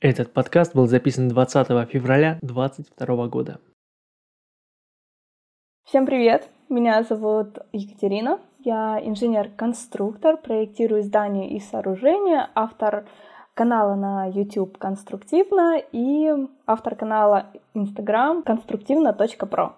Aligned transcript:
Этот 0.00 0.32
подкаст 0.32 0.76
был 0.76 0.86
записан 0.86 1.28
20 1.28 1.66
февраля 1.90 2.38
2022 2.42 3.26
года. 3.26 3.60
Всем 5.82 6.06
привет! 6.06 6.48
Меня 6.68 7.02
зовут 7.02 7.58
Екатерина. 7.72 8.38
Я 8.60 9.00
инженер-конструктор, 9.02 10.36
проектирую 10.36 11.02
здания 11.02 11.50
и 11.50 11.58
сооружения, 11.58 12.48
автор 12.54 13.08
канала 13.54 13.96
на 13.96 14.26
YouTube 14.26 14.78
«Конструктивно» 14.78 15.82
и 15.90 16.30
автор 16.64 16.94
канала 16.94 17.46
Instagram 17.74 18.44
«Конструктивно.про». 18.44 19.74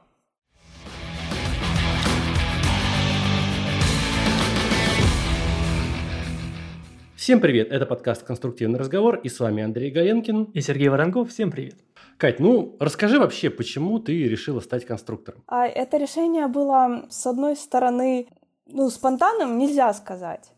Всем 7.20 7.38
привет, 7.38 7.70
это 7.70 7.84
подкаст 7.84 8.22
«Конструктивный 8.22 8.78
разговор» 8.78 9.16
и 9.16 9.28
с 9.28 9.38
вами 9.40 9.62
Андрей 9.62 9.90
Галенкин. 9.90 10.44
И 10.54 10.62
Сергей 10.62 10.88
Воронков, 10.88 11.28
всем 11.28 11.50
привет. 11.50 11.74
Кать, 12.16 12.40
ну 12.40 12.76
расскажи 12.80 13.18
вообще, 13.18 13.50
почему 13.50 13.98
ты 13.98 14.26
решила 14.26 14.60
стать 14.60 14.86
конструктором? 14.86 15.42
А 15.46 15.66
это 15.66 15.98
решение 15.98 16.46
было, 16.46 17.04
с 17.10 17.26
одной 17.26 17.56
стороны, 17.56 18.26
ну, 18.64 18.88
спонтанным, 18.88 19.58
нельзя 19.58 19.92
сказать. 19.92 20.50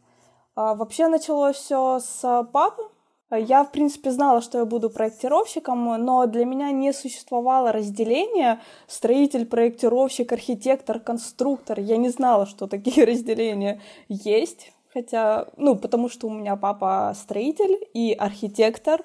А, 0.54 0.77
вообще 0.77 1.09
началось 1.09 1.56
все 1.56 1.98
с 1.98 2.48
папы. 2.52 2.84
Я, 3.32 3.65
в 3.65 3.73
принципе, 3.73 4.12
знала, 4.12 4.40
что 4.40 4.59
я 4.59 4.65
буду 4.65 4.88
проектировщиком, 4.88 5.84
но 6.04 6.26
для 6.26 6.45
меня 6.45 6.70
не 6.70 6.92
существовало 6.92 7.73
разделения 7.73 8.60
строитель, 8.87 9.46
проектировщик, 9.46 10.30
архитектор, 10.30 11.01
конструктор. 11.01 11.80
Я 11.80 11.96
не 11.96 12.10
знала, 12.10 12.46
что 12.46 12.68
такие 12.68 13.04
разделения 13.12 13.80
есть 14.09 14.70
хотя, 14.92 15.46
ну, 15.56 15.77
потому 15.77 16.09
что 16.09 16.27
у 16.27 16.30
меня 16.30 16.56
папа 16.56 17.12
строитель 17.16 17.78
и 17.95 18.12
архитектор, 18.12 19.02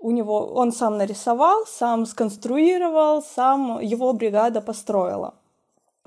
у 0.00 0.10
него, 0.10 0.46
он 0.46 0.72
сам 0.72 0.96
нарисовал, 0.96 1.66
сам 1.66 2.06
сконструировал, 2.06 3.22
сам 3.22 3.80
его 3.80 4.12
бригада 4.12 4.60
построила. 4.60 5.34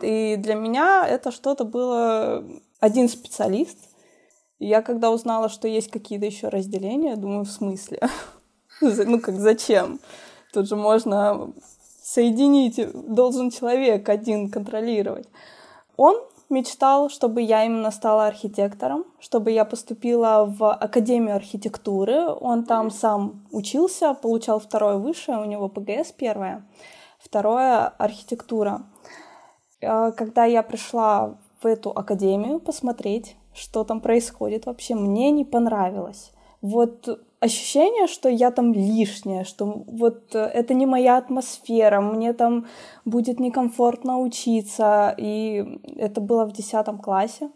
И 0.01 0.35
для 0.37 0.55
меня 0.55 1.05
это 1.07 1.31
что-то 1.31 1.65
было 1.65 2.43
один 2.79 3.09
специалист. 3.09 3.77
Я 4.59 4.81
когда 4.81 5.11
узнала, 5.11 5.49
что 5.49 5.67
есть 5.67 5.91
какие-то 5.91 6.25
еще 6.25 6.47
разделения, 6.47 7.15
думаю, 7.15 7.45
в 7.45 7.51
смысле? 7.51 7.99
Ну, 8.81 9.19
как 9.19 9.35
зачем? 9.35 9.99
Тут 10.51 10.67
же 10.67 10.75
можно 10.75 11.53
соединить, 12.01 12.79
должен 12.93 13.51
человек 13.51 14.09
один 14.09 14.49
контролировать. 14.49 15.27
Он 15.97 16.19
мечтал, 16.51 17.09
чтобы 17.09 17.41
я 17.41 17.65
именно 17.65 17.89
стала 17.91 18.27
архитектором, 18.27 19.05
чтобы 19.19 19.51
я 19.51 19.65
поступила 19.65 20.45
в 20.45 20.71
Академию 20.71 21.35
архитектуры. 21.35 22.27
Он 22.27 22.65
там 22.65 22.91
сам 22.91 23.47
учился, 23.51 24.13
получал 24.13 24.59
второе 24.59 24.97
высшее, 24.97 25.39
у 25.39 25.45
него 25.45 25.69
ПГС 25.69 26.11
первое, 26.11 26.67
второе 27.17 27.87
архитектура. 27.87 28.83
Э, 29.81 30.11
когда 30.11 30.45
я 30.45 30.61
пришла 30.61 31.37
в 31.61 31.65
эту 31.65 31.89
академию 31.89 32.59
посмотреть, 32.59 33.35
что 33.53 33.83
там 33.83 34.01
происходит 34.01 34.65
вообще, 34.65 34.95
мне 34.95 35.31
не 35.31 35.45
понравилось. 35.45 36.31
Вот 36.61 37.19
ощущение, 37.41 38.07
что 38.07 38.29
я 38.29 38.51
там 38.51 38.71
лишняя, 38.71 39.43
что 39.43 39.65
вот 39.65 40.35
э, 40.35 40.39
это 40.39 40.73
не 40.73 40.85
моя 40.85 41.17
атмосфера, 41.17 41.99
мне 41.99 42.33
там 42.33 42.67
будет 43.03 43.39
некомфортно 43.39 44.19
учиться, 44.19 45.13
и 45.17 45.81
это 45.97 46.21
было 46.21 46.45
в 46.45 46.53
десятом 46.53 46.99
классе. 46.99 47.49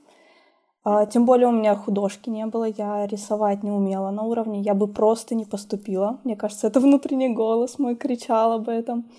А, 0.83 1.05
тем 1.05 1.25
более 1.25 1.47
у 1.47 1.52
меня 1.52 1.75
художки 1.75 2.30
не 2.30 2.45
было, 2.47 2.66
я 2.66 3.05
рисовать 3.08 3.64
не 3.64 3.72
умела 3.72 4.09
на 4.09 4.23
уровне, 4.23 4.61
я 4.61 4.73
бы 4.73 4.88
просто 4.88 5.36
не 5.36 5.45
поступила. 5.45 6.20
Мне 6.23 6.36
кажется, 6.36 6.67
это 6.67 6.80
внутренний 6.80 7.30
голос 7.30 7.80
мой 7.80 7.95
кричал 7.95 8.53
об 8.53 8.70
этом. 8.70 9.09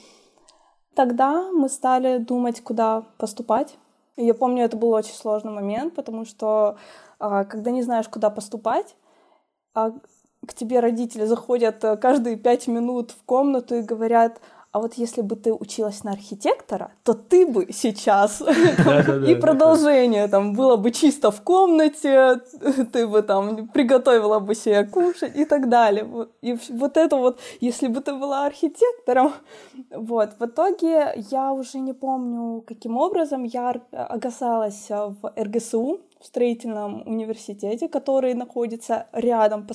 Тогда 0.94 1.50
мы 1.52 1.68
стали 1.68 2.18
думать, 2.18 2.60
куда 2.60 3.02
поступать. 3.18 3.78
Я 4.16 4.34
помню, 4.34 4.64
это 4.64 4.76
был 4.76 4.90
очень 4.90 5.14
сложный 5.14 5.52
момент, 5.52 5.94
потому 5.94 6.24
что 6.24 6.76
а, 7.20 7.44
когда 7.44 7.70
не 7.70 7.82
знаешь, 7.82 8.08
куда 8.08 8.30
поступать, 8.30 8.96
а 9.74 9.92
к 10.46 10.54
тебе 10.54 10.80
родители 10.80 11.24
заходят 11.24 11.82
э, 11.84 11.96
каждые 11.96 12.36
пять 12.36 12.66
минут 12.66 13.10
в 13.10 13.24
комнату 13.24 13.76
и 13.76 13.82
говорят, 13.82 14.40
а 14.76 14.78
вот 14.78 14.92
если 14.98 15.22
бы 15.22 15.36
ты 15.36 15.54
училась 15.54 16.04
на 16.04 16.12
архитектора, 16.12 16.92
то 17.02 17.14
ты 17.14 17.46
бы 17.46 17.72
сейчас 17.72 18.42
и 19.26 19.34
продолжение 19.34 20.28
там 20.28 20.52
было 20.52 20.76
бы 20.76 20.90
чисто 20.90 21.30
в 21.30 21.40
комнате, 21.40 22.42
ты 22.92 23.06
бы 23.06 23.22
там 23.22 23.68
приготовила 23.68 24.38
бы 24.38 24.54
себе 24.54 24.84
кушать 24.84 25.34
и 25.34 25.46
так 25.46 25.70
далее. 25.70 26.28
И 26.42 26.58
вот 26.68 26.98
это 26.98 27.16
вот, 27.16 27.40
если 27.58 27.88
бы 27.88 28.02
ты 28.02 28.12
была 28.12 28.44
архитектором, 28.44 29.32
вот. 29.90 30.38
В 30.38 30.44
итоге 30.44 31.24
я 31.30 31.52
уже 31.54 31.78
не 31.78 31.94
помню, 31.94 32.60
каким 32.60 32.98
образом 32.98 33.44
я 33.44 33.70
оказалась 33.92 34.90
в 34.90 35.32
РГСУ, 35.38 36.00
в 36.20 36.26
строительном 36.26 37.02
университете, 37.06 37.88
который 37.88 38.34
находится 38.34 39.06
рядом, 39.12 39.66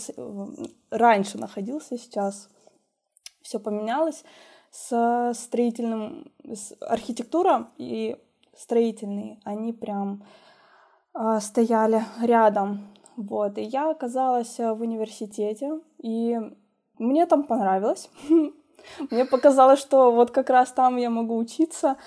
раньше 0.92 1.40
находился, 1.40 1.98
сейчас 1.98 2.50
все 3.42 3.60
поменялось 3.60 4.24
с 4.72 5.34
строительным, 5.36 6.32
с 6.44 6.74
архитектура 6.82 7.68
и 7.78 8.18
строительный, 8.56 9.40
они 9.44 9.74
прям 9.74 10.24
э, 11.14 11.40
стояли 11.42 12.04
рядом. 12.22 12.88
Вот, 13.18 13.58
и 13.58 13.64
я 13.64 13.92
оказалась 13.92 14.58
в 14.58 14.82
университете, 14.82 15.80
и 16.00 16.40
мне 16.98 17.26
там 17.26 17.44
понравилось. 17.44 18.10
Мне 19.12 19.26
показалось, 19.26 19.80
что 19.80 20.12
вот 20.12 20.32
как 20.32 20.50
раз 20.50 20.72
там 20.72 20.98
я 20.98 21.10
могу 21.10 21.38
учиться. 21.38 21.98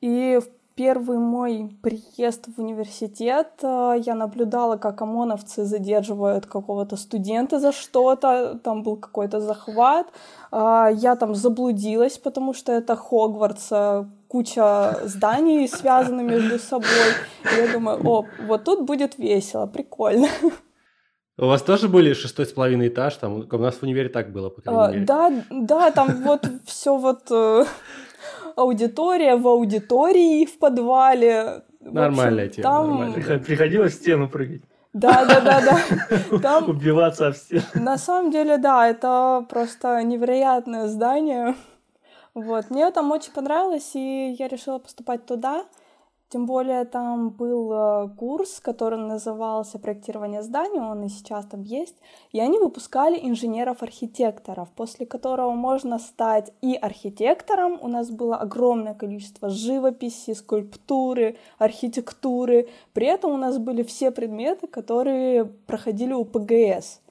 И 0.00 0.38
в 0.42 0.48
первый 0.76 1.18
мой 1.18 1.70
приезд 1.82 2.48
в 2.54 2.60
университет 2.60 3.48
э, 3.62 3.94
я 4.06 4.14
наблюдала, 4.14 4.76
как 4.76 5.00
ОМОНовцы 5.02 5.64
задерживают 5.64 6.46
какого-то 6.46 6.96
студента 6.96 7.58
за 7.58 7.72
что-то, 7.72 8.60
там 8.62 8.82
был 8.82 8.96
какой-то 8.96 9.40
захват. 9.40 10.06
Э, 10.52 10.88
я 10.92 11.16
там 11.16 11.34
заблудилась, 11.34 12.18
потому 12.18 12.54
что 12.54 12.72
это 12.72 12.94
Хогвартс, 12.94 13.72
куча 14.28 15.00
зданий 15.04 15.66
связаны 15.66 16.22
между 16.22 16.58
собой. 16.58 17.10
И 17.44 17.56
я 17.56 17.72
думаю, 17.72 18.00
о, 18.06 18.26
вот 18.46 18.64
тут 18.64 18.84
будет 18.86 19.18
весело, 19.18 19.66
прикольно. 19.66 20.28
У 21.38 21.46
вас 21.46 21.62
тоже 21.62 21.88
были 21.88 22.14
шестой 22.14 22.46
с 22.46 22.52
половиной 22.52 22.88
этаж, 22.88 23.16
там 23.16 23.46
у 23.50 23.58
нас 23.58 23.76
в 23.76 23.82
универе 23.82 24.08
так 24.08 24.32
было, 24.32 24.48
по 24.50 24.62
крайней 24.62 24.94
мере. 24.94 25.06
Да, 25.06 25.32
да, 25.50 25.90
там 25.90 26.22
вот 26.22 26.46
все 26.64 26.96
вот 26.96 27.30
аудитория 28.56 29.36
в 29.36 29.46
аудитории 29.46 30.44
в 30.44 30.58
подвале. 30.58 31.62
Нормальная 31.80 32.48
тема. 32.48 32.62
Там... 32.62 32.88
Нормальная. 32.88 33.38
Приходилось 33.38 33.92
в 33.92 33.96
стену 33.96 34.28
прыгать. 34.28 34.62
Да, 34.92 35.26
да, 35.26 35.40
да, 35.40 35.60
да. 35.60 36.38
Там... 36.42 36.70
Убиваться 36.70 37.28
об 37.28 37.34
стену. 37.34 37.62
На 37.74 37.98
самом 37.98 38.30
деле, 38.30 38.56
да, 38.56 38.88
это 38.88 39.46
просто 39.48 40.02
невероятное 40.02 40.88
здание. 40.88 41.54
Вот. 42.34 42.70
Мне 42.70 42.90
там 42.90 43.10
очень 43.12 43.32
понравилось, 43.32 43.92
и 43.94 44.36
я 44.38 44.48
решила 44.48 44.78
поступать 44.78 45.26
туда. 45.26 45.64
Тем 46.28 46.44
более 46.46 46.84
там 46.84 47.30
был 47.30 47.72
э, 47.72 48.08
курс, 48.16 48.58
который 48.58 48.98
назывался 48.98 49.78
«Проектирование 49.78 50.42
зданий», 50.42 50.80
он 50.80 51.04
и 51.04 51.08
сейчас 51.08 51.46
там 51.46 51.62
есть, 51.62 51.94
и 52.32 52.40
они 52.40 52.58
выпускали 52.58 53.16
инженеров-архитекторов, 53.22 54.68
после 54.72 55.06
которого 55.06 55.52
можно 55.52 56.00
стать 56.00 56.52
и 56.62 56.74
архитектором. 56.74 57.78
У 57.80 57.86
нас 57.86 58.10
было 58.10 58.36
огромное 58.38 58.94
количество 58.94 59.48
живописи, 59.50 60.32
скульптуры, 60.32 61.36
архитектуры. 61.58 62.70
При 62.92 63.06
этом 63.06 63.30
у 63.30 63.36
нас 63.36 63.58
были 63.58 63.84
все 63.84 64.10
предметы, 64.10 64.66
которые 64.66 65.44
проходили 65.44 66.12
у 66.12 66.24
ПГС. 66.24 67.02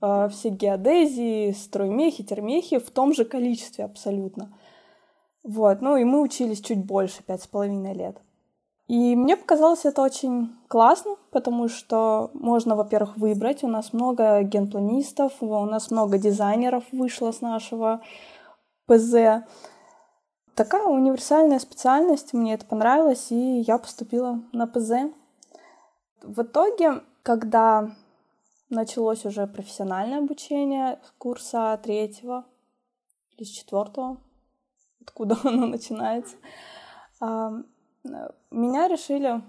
Э, 0.00 0.30
все 0.30 0.48
геодезии, 0.48 1.52
строймехи, 1.52 2.24
термехи 2.24 2.78
в 2.78 2.90
том 2.90 3.12
же 3.12 3.26
количестве 3.26 3.84
абсолютно. 3.84 4.50
Вот, 5.44 5.82
ну 5.82 5.98
и 5.98 6.04
мы 6.04 6.22
учились 6.22 6.62
чуть 6.62 6.82
больше, 6.82 7.22
пять 7.22 7.42
с 7.42 7.46
половиной 7.46 7.92
лет. 7.92 8.22
И 8.88 9.16
мне 9.16 9.36
показалось 9.36 9.84
это 9.84 10.00
очень 10.00 10.56
классно, 10.68 11.16
потому 11.32 11.68
что 11.68 12.30
можно, 12.34 12.76
во-первых, 12.76 13.16
выбрать. 13.16 13.64
У 13.64 13.68
нас 13.68 13.92
много 13.92 14.42
генпланистов, 14.42 15.32
у 15.40 15.64
нас 15.64 15.90
много 15.90 16.18
дизайнеров 16.18 16.84
вышло 16.92 17.32
с 17.32 17.40
нашего 17.40 18.00
ПЗ. 18.86 19.44
Такая 20.54 20.84
универсальная 20.84 21.58
специальность, 21.58 22.32
мне 22.32 22.54
это 22.54 22.64
понравилось, 22.64 23.30
и 23.30 23.60
я 23.60 23.78
поступила 23.78 24.40
на 24.52 24.68
ПЗ. 24.68 25.12
В 26.22 26.42
итоге, 26.42 27.02
когда 27.24 27.90
началось 28.70 29.24
уже 29.24 29.48
профессиональное 29.48 30.18
обучение 30.18 31.00
с 31.04 31.10
курса 31.18 31.78
третьего 31.82 32.44
или 33.36 33.44
с 33.44 33.50
четвертого, 33.50 34.18
откуда 35.00 35.36
оно 35.44 35.66
начинается, 35.66 36.36
меня 38.50 38.88
решили, 38.88 39.42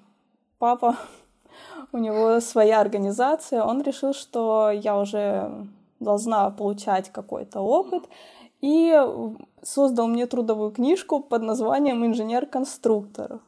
папа, 0.59 0.97
у 1.91 1.97
него 1.97 2.39
своя 2.39 2.81
организация, 2.81 3.63
он 3.63 3.81
решил, 3.81 4.13
что 4.13 4.71
я 4.71 4.97
уже 4.99 5.67
должна 5.99 6.49
получать 6.51 7.11
какой-то 7.11 7.61
опыт, 7.61 8.03
и 8.61 8.95
создал 9.63 10.07
мне 10.07 10.25
трудовую 10.25 10.71
книжку 10.71 11.19
под 11.19 11.43
названием 11.43 12.05
«Инженер-конструктор». 12.05 13.39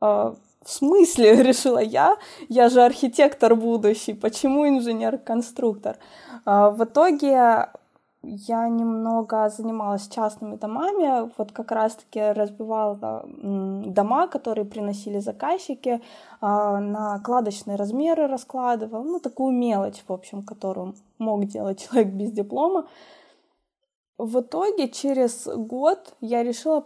А, 0.00 0.34
в 0.62 0.70
смысле, 0.70 1.42
решила 1.42 1.78
я, 1.78 2.16
я 2.48 2.68
же 2.68 2.82
архитектор 2.82 3.54
будущий, 3.54 4.14
почему 4.14 4.66
инженер-конструктор? 4.66 5.98
А, 6.44 6.70
в 6.70 6.84
итоге 6.84 7.68
я 8.26 8.68
немного 8.68 9.48
занималась 9.48 10.08
частными 10.08 10.56
домами, 10.56 11.30
вот 11.38 11.52
как 11.52 11.70
раз-таки 11.70 12.20
разбивала 12.20 13.24
дома, 13.26 14.26
которые 14.26 14.64
приносили 14.64 15.20
заказчики, 15.20 16.02
а, 16.40 16.80
на 16.80 17.20
кладочные 17.20 17.76
размеры 17.76 18.26
раскладывала, 18.26 19.02
ну, 19.02 19.20
такую 19.20 19.52
мелочь, 19.52 20.02
в 20.06 20.12
общем, 20.12 20.42
которую 20.42 20.94
мог 21.18 21.44
делать 21.44 21.80
человек 21.88 22.12
без 22.12 22.32
диплома. 22.32 22.88
В 24.18 24.40
итоге 24.40 24.88
через 24.88 25.46
год 25.46 26.16
я 26.20 26.42
решила 26.42 26.80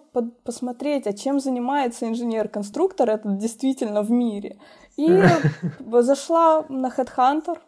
посмотреть, 0.45 1.07
а 1.07 1.13
чем 1.13 1.39
занимается 1.39 2.09
инженер-конструктор 2.09 3.09
этот 3.09 3.39
действительно 3.39 4.03
в 4.03 4.11
мире. 4.11 4.59
И 4.97 5.23
зашла 6.03 6.67
на 6.69 6.89
Headhunter, 6.89 7.59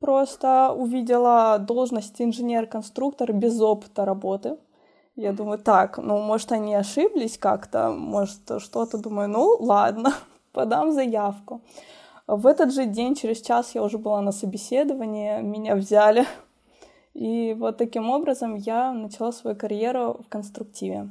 просто 0.00 0.72
увидела 0.72 1.58
должность 1.58 2.20
инженер-конструктор 2.20 3.32
без 3.32 3.60
опыта 3.60 4.04
работы. 4.04 4.56
Я 5.16 5.32
думаю, 5.32 5.58
так, 5.58 5.98
ну, 5.98 6.18
может, 6.18 6.52
они 6.52 6.74
ошиблись 6.74 7.38
как-то, 7.38 7.90
может, 7.90 8.40
что-то. 8.58 8.98
Думаю, 8.98 9.28
ну, 9.28 9.56
ладно, 9.60 10.14
подам 10.52 10.92
заявку. 10.92 11.60
В 12.26 12.46
этот 12.46 12.72
же 12.72 12.86
день, 12.86 13.14
через 13.14 13.42
час, 13.42 13.74
я 13.74 13.82
уже 13.82 13.98
была 13.98 14.22
на 14.22 14.32
собеседовании, 14.32 15.42
меня 15.42 15.74
взяли. 15.76 16.26
И 17.12 17.54
вот 17.58 17.76
таким 17.76 18.08
образом 18.08 18.54
я 18.54 18.92
начала 18.92 19.32
свою 19.32 19.56
карьеру 19.56 20.20
в 20.24 20.28
конструктиве. 20.28 21.10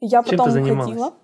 Я 0.00 0.22
Чем 0.22 0.38
потом 0.38 0.52
ты 0.52 0.72
уходила. 0.72 1.14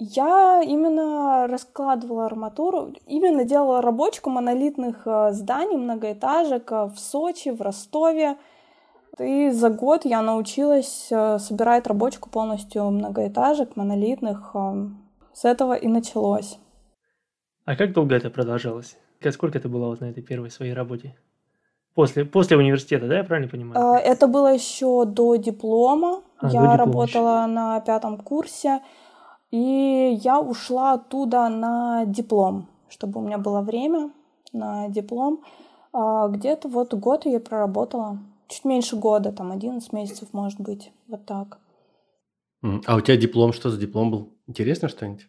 Я 0.00 0.62
именно 0.62 1.48
раскладывала 1.48 2.26
арматуру, 2.26 2.94
именно 3.06 3.44
делала 3.44 3.82
рабочку 3.82 4.30
монолитных 4.30 5.02
э, 5.04 5.32
зданий, 5.32 5.76
многоэтажек 5.76 6.70
э, 6.70 6.84
в 6.84 7.00
Сочи, 7.00 7.48
в 7.48 7.60
Ростове. 7.60 8.36
И 9.18 9.50
за 9.50 9.70
год 9.70 10.04
я 10.04 10.22
научилась 10.22 11.08
э, 11.10 11.40
собирать 11.40 11.88
рабочку 11.88 12.30
полностью 12.30 12.88
многоэтажек, 12.90 13.74
монолитных. 13.74 14.54
С 15.32 15.44
этого 15.44 15.74
и 15.74 15.88
началось. 15.88 16.58
А 17.64 17.74
как 17.74 17.92
долго 17.92 18.14
это 18.14 18.30
продолжалось? 18.30 18.96
Сколько 19.32 19.58
ты 19.58 19.68
была 19.68 19.88
вот 19.88 20.00
на 20.00 20.10
этой 20.10 20.22
первой 20.22 20.52
своей 20.52 20.74
работе? 20.74 21.16
После, 21.94 22.24
после 22.24 22.56
университета, 22.56 23.08
да, 23.08 23.18
я 23.18 23.24
правильно 23.24 23.50
понимаю? 23.50 23.94
Это 23.96 24.28
было 24.28 24.54
еще 24.54 25.04
до 25.04 25.34
диплома. 25.34 26.22
А, 26.38 26.46
я 26.46 26.52
до 26.52 26.58
диплома 26.58 26.76
работала 26.76 27.42
еще. 27.42 27.46
на 27.48 27.80
пятом 27.80 28.16
курсе. 28.18 28.80
И 29.50 30.18
я 30.22 30.40
ушла 30.40 30.94
оттуда 30.94 31.48
на 31.48 32.04
диплом, 32.04 32.66
чтобы 32.88 33.20
у 33.20 33.24
меня 33.24 33.38
было 33.38 33.62
время 33.62 34.10
на 34.52 34.88
диплом. 34.88 35.42
А, 35.92 36.28
где-то 36.28 36.68
вот 36.68 36.92
год 36.94 37.24
я 37.24 37.40
проработала. 37.40 38.18
Чуть 38.48 38.64
меньше 38.64 38.96
года, 38.96 39.32
там 39.32 39.52
11 39.52 39.92
месяцев, 39.92 40.28
может 40.32 40.60
быть, 40.60 40.92
вот 41.06 41.24
так. 41.24 41.58
А 42.62 42.96
у 42.96 43.00
тебя 43.00 43.16
диплом, 43.16 43.52
что 43.52 43.70
за 43.70 43.78
диплом 43.78 44.10
был? 44.10 44.28
Интересно 44.46 44.88
что-нибудь? 44.88 45.28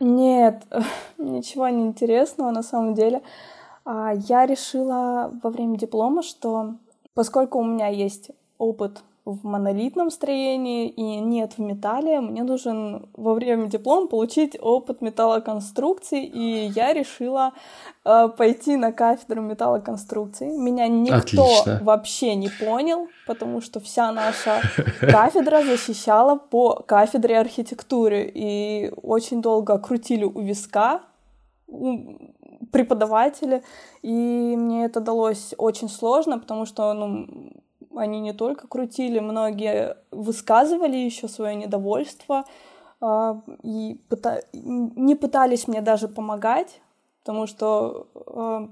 Нет, 0.00 0.66
ничего 1.18 1.68
не 1.68 1.86
интересного 1.86 2.50
на 2.50 2.62
самом 2.62 2.94
деле. 2.94 3.22
А, 3.84 4.12
я 4.14 4.46
решила 4.46 5.32
во 5.42 5.50
время 5.50 5.78
диплома, 5.78 6.22
что 6.22 6.74
поскольку 7.14 7.58
у 7.58 7.64
меня 7.64 7.88
есть 7.88 8.30
опыт 8.58 9.02
в 9.32 9.44
монолитном 9.44 10.10
строении 10.10 10.88
и 10.88 11.20
нет 11.20 11.54
в 11.56 11.60
металле. 11.60 12.20
Мне 12.20 12.42
нужен 12.42 13.08
во 13.14 13.34
время 13.34 13.66
диплома 13.66 14.06
получить 14.08 14.56
опыт 14.60 15.00
металлоконструкций, 15.00 16.24
и 16.24 16.66
я 16.74 16.92
решила 16.92 17.52
э, 18.04 18.28
пойти 18.36 18.76
на 18.76 18.92
кафедру 18.92 19.42
металлоконструкций. 19.42 20.48
Меня 20.48 20.88
никто 20.88 21.44
Отлично. 21.44 21.80
вообще 21.82 22.34
не 22.34 22.48
понял, 22.48 23.08
потому 23.26 23.60
что 23.60 23.80
вся 23.80 24.12
наша 24.12 24.60
кафедра 25.00 25.62
защищала 25.62 26.36
по 26.36 26.74
кафедре 26.86 27.38
архитектуры, 27.38 28.30
и 28.34 28.92
очень 29.02 29.42
долго 29.42 29.78
крутили 29.78 30.24
у 30.24 30.40
виска 30.40 31.02
преподаватели, 32.72 33.62
и 34.02 34.10
мне 34.56 34.84
это 34.84 35.00
далось 35.00 35.54
очень 35.56 35.88
сложно, 35.88 36.38
потому 36.38 36.66
что 36.66 36.92
ну, 36.92 37.26
они 37.94 38.20
не 38.20 38.32
только 38.32 38.68
крутили, 38.68 39.20
многие 39.20 39.96
высказывали 40.10 40.96
еще 40.96 41.28
свое 41.28 41.54
недовольство 41.54 42.44
э, 43.00 43.34
и 43.62 44.00
пыта... 44.08 44.42
не 44.52 45.14
пытались 45.14 45.68
мне 45.68 45.80
даже 45.80 46.08
помогать, 46.08 46.80
потому 47.20 47.46
что 47.46 48.06
э, 48.14 48.68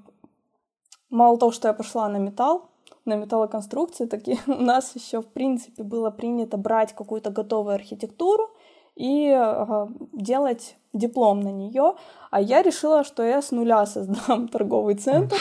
мало 1.11 1.39
того, 1.39 1.53
что 1.53 1.69
я 1.69 1.75
пошла 1.75 2.09
на 2.09 2.19
металл, 2.19 2.71
на 3.05 3.17
металлоконструкции, 3.17 4.07
так 4.07 4.29
и 4.29 4.39
у 4.47 4.63
нас 4.63 4.95
еще 4.95 5.21
в 5.21 5.29
принципе 5.29 5.83
было 5.83 6.11
принято 6.11 6.57
брать 6.57 6.95
какую-то 6.95 7.31
готовую 7.31 7.75
архитектуру 7.75 8.51
и 8.95 9.29
э, 9.31 9.87
делать 10.13 10.77
диплом 10.93 11.41
на 11.41 11.51
нее, 11.51 11.95
а 12.31 12.41
я 12.41 12.63
решила, 12.63 13.05
что 13.05 13.23
я 13.23 13.43
с 13.43 13.51
нуля 13.51 13.87
создам 13.87 14.49
торговый 14.53 14.95
центр. 14.95 15.37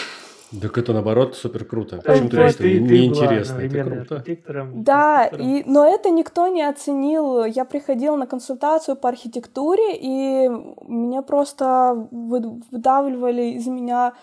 Так 0.61 0.77
это 0.77 0.93
наоборот 0.93 1.35
супер 1.35 1.65
круто. 1.65 2.01
Почему-то 2.05 2.41
это 2.41 2.63
неинтересно, 2.63 3.59
это 3.59 3.83
круто. 3.83 4.23
Да, 4.75 5.25
и, 5.25 5.63
но 5.65 5.85
это 5.85 6.09
никто 6.09 6.47
не 6.47 6.63
оценил. 6.63 7.43
Я 7.45 7.65
приходила 7.65 8.15
на 8.15 8.27
консультацию 8.27 8.95
по 8.95 9.09
архитектуре, 9.09 9.95
и 9.95 10.49
меня 10.87 11.21
просто 11.21 12.07
выдавливали 12.11 13.57
из 13.57 13.67
меня 13.67 14.13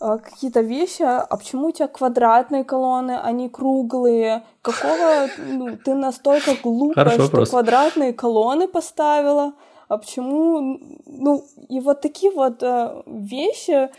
а, 0.00 0.18
какие-то 0.18 0.60
вещи, 0.60 1.02
а 1.02 1.36
почему 1.36 1.68
у 1.68 1.70
тебя 1.70 1.86
квадратные 1.86 2.64
колонны, 2.64 3.18
а 3.22 3.30
не 3.30 3.48
круглые? 3.48 4.42
Какого 4.60 5.28
ну, 5.38 5.76
ты 5.76 5.94
настолько 5.94 6.56
глупая, 6.62 7.08
что 7.10 7.22
вопрос. 7.22 7.50
квадратные 7.50 8.12
колонны 8.12 8.66
поставила? 8.66 9.52
А 9.86 9.98
почему? 9.98 10.80
Ну, 11.06 11.44
и 11.68 11.78
вот 11.80 12.00
такие 12.00 12.32
вот 12.32 12.62
э, 12.62 13.02
вещи, 13.06 13.90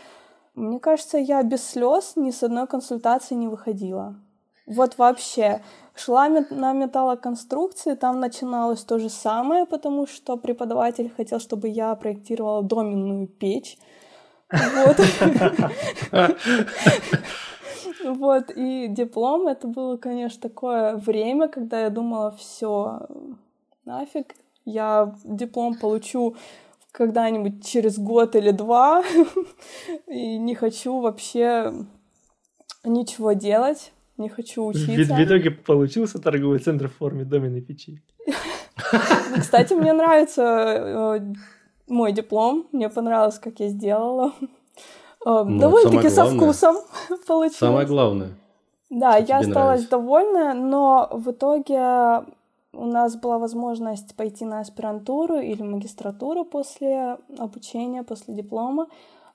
мне 0.54 0.78
кажется, 0.78 1.18
я 1.18 1.42
без 1.42 1.66
слез 1.66 2.12
ни 2.16 2.30
с 2.30 2.42
одной 2.42 2.66
консультации 2.66 3.34
не 3.34 3.48
выходила. 3.48 4.16
Вот 4.66 4.98
вообще. 4.98 5.62
Шла 5.94 6.28
на 6.28 6.72
металлоконструкции, 6.72 7.94
там 7.94 8.18
начиналось 8.18 8.82
то 8.82 8.98
же 8.98 9.08
самое, 9.08 9.64
потому 9.64 10.06
что 10.06 10.36
преподаватель 10.36 11.12
хотел, 11.16 11.38
чтобы 11.38 11.68
я 11.68 11.94
проектировала 11.94 12.62
доменную 12.62 13.28
печь. 13.28 13.78
Вот. 14.50 14.96
Вот, 18.04 18.50
и 18.54 18.88
диплом 18.88 19.48
это 19.48 19.66
было, 19.66 19.96
конечно, 19.96 20.40
такое 20.42 20.96
время, 20.96 21.48
когда 21.48 21.80
я 21.80 21.90
думала, 21.90 22.32
все, 22.32 23.06
нафиг, 23.86 24.34
я 24.66 25.14
диплом 25.24 25.74
получу 25.74 26.36
когда-нибудь 26.94 27.66
через 27.66 27.98
год 27.98 28.36
или 28.36 28.52
два, 28.52 29.02
и 30.06 30.38
не 30.38 30.54
хочу 30.54 31.00
вообще 31.00 31.72
ничего 32.84 33.32
делать, 33.32 33.92
не 34.16 34.28
хочу 34.28 34.64
учиться. 34.64 35.14
В, 35.14 35.18
в 35.18 35.24
итоге 35.24 35.50
получился 35.50 36.20
торговый 36.20 36.60
центр 36.60 36.88
в 36.88 36.94
форме 36.94 37.24
доменной 37.24 37.62
печи. 37.62 38.00
Кстати, 39.40 39.74
мне 39.74 39.92
нравится 39.92 40.42
э, 40.42 41.32
мой 41.88 42.12
диплом, 42.12 42.68
мне 42.70 42.88
понравилось, 42.88 43.40
как 43.40 43.58
я 43.58 43.68
сделала. 43.70 44.32
Э, 45.26 45.42
ну, 45.44 45.58
довольно-таки 45.58 46.10
со 46.10 46.26
вкусом 46.26 46.76
получилось. 47.26 47.56
Самое 47.56 47.88
главное. 47.88 48.28
Да, 48.88 49.16
я 49.16 49.38
осталась 49.38 49.88
довольна, 49.88 50.54
но 50.54 51.08
в 51.10 51.32
итоге 51.32 52.22
у 52.76 52.86
нас 52.86 53.16
была 53.16 53.38
возможность 53.38 54.14
пойти 54.16 54.44
на 54.44 54.60
аспирантуру 54.60 55.38
или 55.38 55.62
магистратуру 55.62 56.44
после 56.44 57.18
обучения, 57.38 58.02
после 58.02 58.34
диплома. 58.34 58.88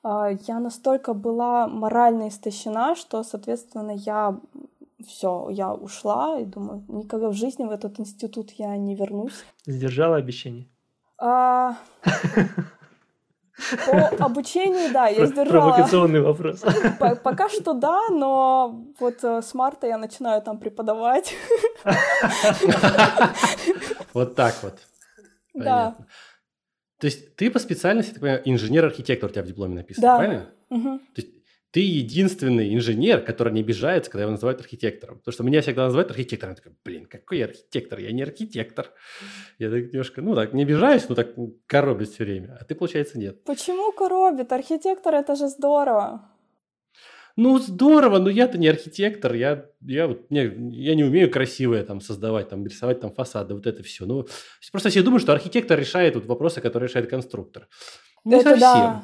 А, 0.03 0.29
я 0.47 0.59
настолько 0.59 1.13
была 1.13 1.67
морально 1.67 2.29
истощена, 2.29 2.95
что, 2.95 3.23
соответственно, 3.23 3.91
я 3.91 4.39
все, 5.05 5.47
я 5.49 5.73
ушла 5.73 6.39
и 6.39 6.45
думаю, 6.45 6.83
никогда 6.87 7.29
в 7.29 7.33
жизни 7.33 7.65
в 7.65 7.71
этот 7.71 7.99
институт 7.99 8.51
я 8.51 8.75
не 8.77 8.95
вернусь. 8.95 9.43
Сдержала 9.65 10.17
обещание? 10.17 10.67
А... 11.17 11.75
По 14.17 14.25
обучению, 14.25 14.91
да, 14.93 15.07
я 15.07 15.25
сдержала. 15.25 15.71
Провокационный 15.71 16.21
вопрос. 16.21 16.63
Пока 17.23 17.49
что 17.49 17.73
да, 17.73 18.07
но 18.09 18.85
вот 18.99 19.23
э, 19.23 19.41
с 19.41 19.53
марта 19.53 19.87
я 19.87 19.97
начинаю 19.97 20.41
там 20.41 20.59
преподавать. 20.59 21.33
Вот 24.13 24.35
так 24.35 24.55
вот. 24.63 24.79
Да. 25.53 25.95
То 26.99 27.05
есть 27.07 27.35
ты 27.35 27.49
по 27.49 27.59
специальности, 27.59 28.11
так 28.11 28.21
понимаю, 28.21 28.41
инженер-архитектор 28.43 29.29
у 29.29 29.33
тебя 29.33 29.43
в 29.43 29.47
дипломе 29.47 29.75
написано, 29.75 30.17
правильно? 30.17 30.45
То 30.69 30.99
есть 31.21 31.38
ты 31.71 31.81
единственный 31.81 32.73
инженер, 32.73 33.21
который 33.21 33.53
не 33.53 33.61
обижается, 33.61 34.09
когда 34.09 34.23
его 34.23 34.31
называют 34.31 34.59
архитектором. 34.59 35.19
Потому 35.19 35.33
что 35.33 35.43
меня 35.43 35.61
всегда 35.61 35.85
называют 35.85 36.09
архитектором. 36.09 36.53
Я 36.53 36.55
такой, 36.55 36.73
блин, 36.83 37.05
какой 37.05 37.37
я 37.37 37.45
архитектор? 37.45 37.99
Я 37.99 38.11
не 38.11 38.23
архитектор. 38.23 38.91
Я 39.59 39.69
так 39.69 39.91
немножко, 39.91 40.21
ну 40.21 40.35
так, 40.35 40.53
не 40.53 40.63
обижаюсь, 40.63 41.07
но 41.09 41.15
так 41.15 41.35
коробит 41.67 42.09
все 42.09 42.23
время. 42.23 42.57
А 42.59 42.63
ты, 42.63 42.73
получается, 42.73 43.19
нет. 43.19 43.43
Почему 43.43 43.91
коробит? 43.91 44.51
Архитектор– 44.51 45.13
это 45.15 45.35
же 45.35 45.47
здорово. 45.47 46.29
Ну, 47.35 47.57
здорово, 47.59 48.17
но 48.17 48.29
я-то 48.29 48.57
не 48.57 48.67
архитектор, 48.67 49.33
я, 49.33 49.65
я, 49.79 50.07
вот, 50.07 50.29
не, 50.29 50.41
я 50.73 50.93
не 50.93 51.05
умею 51.05 51.31
красивое 51.31 51.85
там 51.85 52.01
создавать, 52.01 52.49
там, 52.49 52.65
рисовать 52.65 52.99
там 52.99 53.13
фасады, 53.13 53.53
вот 53.53 53.65
это 53.65 53.81
все. 53.81 54.05
Ну, 54.05 54.27
просто 54.73 54.89
все 54.89 55.03
думают, 55.03 55.21
что 55.21 55.31
архитектор 55.31 55.79
решает 55.79 56.15
вот 56.15 56.25
вопросы, 56.25 56.59
которые 56.59 56.89
решает 56.89 57.09
конструктор. 57.09 57.69
Не 58.25 58.35
это 58.35 58.49
совсем. 58.49 58.59
да. 58.59 59.03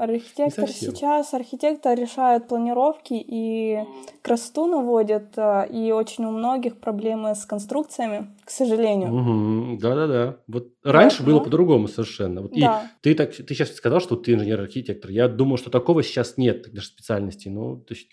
Архитектор 0.00 0.66
сейчас, 0.66 1.34
архитектор 1.34 1.98
решает 1.98 2.48
планировки 2.48 3.12
и 3.14 3.80
красоту 4.22 4.66
наводит, 4.66 5.36
э, 5.36 5.66
и 5.70 5.92
очень 5.92 6.24
у 6.24 6.30
многих 6.30 6.80
проблемы 6.80 7.34
с 7.34 7.44
конструкциями, 7.44 8.34
к 8.46 8.50
сожалению. 8.50 9.12
Угу, 9.12 9.78
да-да-да. 9.78 10.38
Вот 10.46 10.68
раньше 10.82 11.18
да, 11.18 11.26
было 11.26 11.38
ну, 11.40 11.44
по-другому 11.44 11.86
совершенно. 11.86 12.40
Вот 12.40 12.52
да. 12.52 12.82
И 12.82 13.02
ты, 13.02 13.14
так, 13.14 13.34
ты 13.34 13.54
сейчас 13.54 13.74
сказал, 13.74 14.00
что 14.00 14.16
ты 14.16 14.32
инженер-архитектор. 14.32 15.10
Я 15.10 15.28
думаю, 15.28 15.58
что 15.58 15.68
такого 15.68 16.02
сейчас 16.02 16.38
нет, 16.38 16.72
даже 16.72 16.86
специальностей. 16.86 17.50
Ну, 17.50 17.76
то 17.76 17.92
есть... 17.92 18.08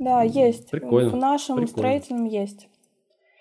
Да, 0.00 0.22
есть. 0.22 0.70
Прикольно. 0.70 1.10
В 1.10 1.16
нашем 1.16 1.56
Прикольно. 1.56 1.78
строительном 1.78 2.24
есть. 2.24 2.68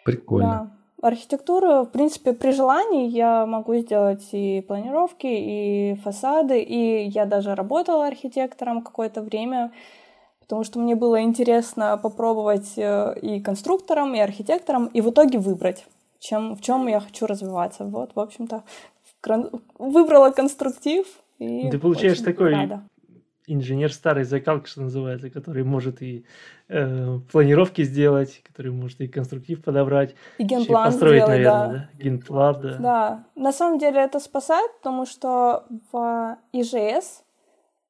Прикольно. 0.05 0.48
Да. 0.48 0.75
Архитектуру, 1.02 1.84
в 1.84 1.90
принципе, 1.92 2.34
при 2.34 2.52
желании 2.52 3.08
я 3.10 3.46
могу 3.46 3.75
сделать 3.75 4.28
и 4.32 4.62
планировки, 4.68 5.28
и 5.28 5.96
фасады, 6.04 6.62
и 6.62 7.08
я 7.10 7.25
даже 7.25 7.54
работала 7.54 8.08
архитектором 8.08 8.82
какое-то 8.82 9.22
время, 9.22 9.72
потому 10.40 10.64
что 10.64 10.80
мне 10.80 10.96
было 10.96 11.22
интересно 11.22 12.00
попробовать 12.02 12.74
э, 12.78 13.20
и 13.22 13.42
конструктором, 13.42 14.16
и 14.16 14.20
архитектором, 14.20 14.86
и 14.88 15.02
в 15.02 15.10
итоге 15.10 15.38
выбрать, 15.38 15.86
чем, 16.20 16.56
в 16.56 16.62
чем 16.62 16.88
я 16.88 17.02
хочу 17.02 17.25
развиваться. 17.25 17.84
Вот, 17.84 18.12
в 18.16 18.20
общем-то, 18.20 18.64
выбрала 19.78 20.32
конструктив. 20.32 21.06
И 21.40 21.70
Ты 21.70 21.78
получаешь 21.78 22.22
такой 22.22 22.54
рада 22.54 22.84
инженер 23.48 23.94
старой 23.94 24.24
закалки, 24.24 24.68
что 24.68 24.82
называется, 24.82 25.30
который 25.30 25.64
может 25.64 26.02
и 26.02 26.25
э, 26.68 27.20
планировки 27.32 27.84
сделать, 27.84 28.42
который 28.44 28.72
может 28.72 29.02
и 29.02 29.08
конструктив 29.08 29.64
подобрать. 29.64 30.16
И 30.38 30.44
генплан 30.44 30.86
построить, 30.86 31.24
сделать, 31.24 31.30
наверное, 31.30 31.68
да. 31.68 31.90
да. 31.94 32.04
Генплан, 32.04 32.62
да. 32.62 32.78
Да, 32.78 33.25
на 33.36 33.52
самом 33.52 33.80
деле 33.80 34.02
это 34.02 34.20
спасает, 34.20 34.72
потому 34.78 35.06
что 35.06 35.66
в 35.92 36.38
ИЖС 36.54 37.24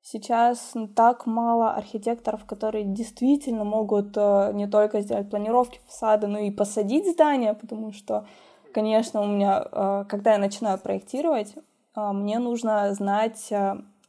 сейчас 0.06 0.74
так 0.96 1.26
мало 1.26 1.74
архитекторов, 1.74 2.46
которые 2.46 2.86
действительно 2.86 3.64
могут 3.64 4.16
э, 4.16 4.52
не 4.54 4.68
только 4.68 5.02
сделать 5.02 5.30
планировки 5.30 5.80
фасада, 5.88 6.28
но 6.28 6.38
и 6.38 6.52
посадить 6.52 7.12
здание, 7.12 7.56
потому 7.56 7.92
что, 7.92 8.28
конечно, 8.74 9.22
у 9.22 9.26
меня, 9.26 9.66
э, 9.72 10.06
когда 10.08 10.34
я 10.34 10.38
начинаю 10.38 10.78
проектировать, 10.78 11.56
э, 11.96 12.12
мне 12.12 12.38
нужно 12.38 12.94
знать 12.94 13.52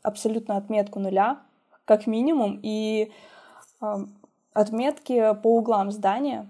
абсолютно 0.06 0.56
отметку 0.56 1.00
нуля, 1.00 1.38
как 1.84 2.06
минимум, 2.06 2.60
и 2.62 3.10
э, 3.82 3.86
отметки 4.54 5.34
по 5.42 5.56
углам 5.56 5.90
здания. 5.90 6.46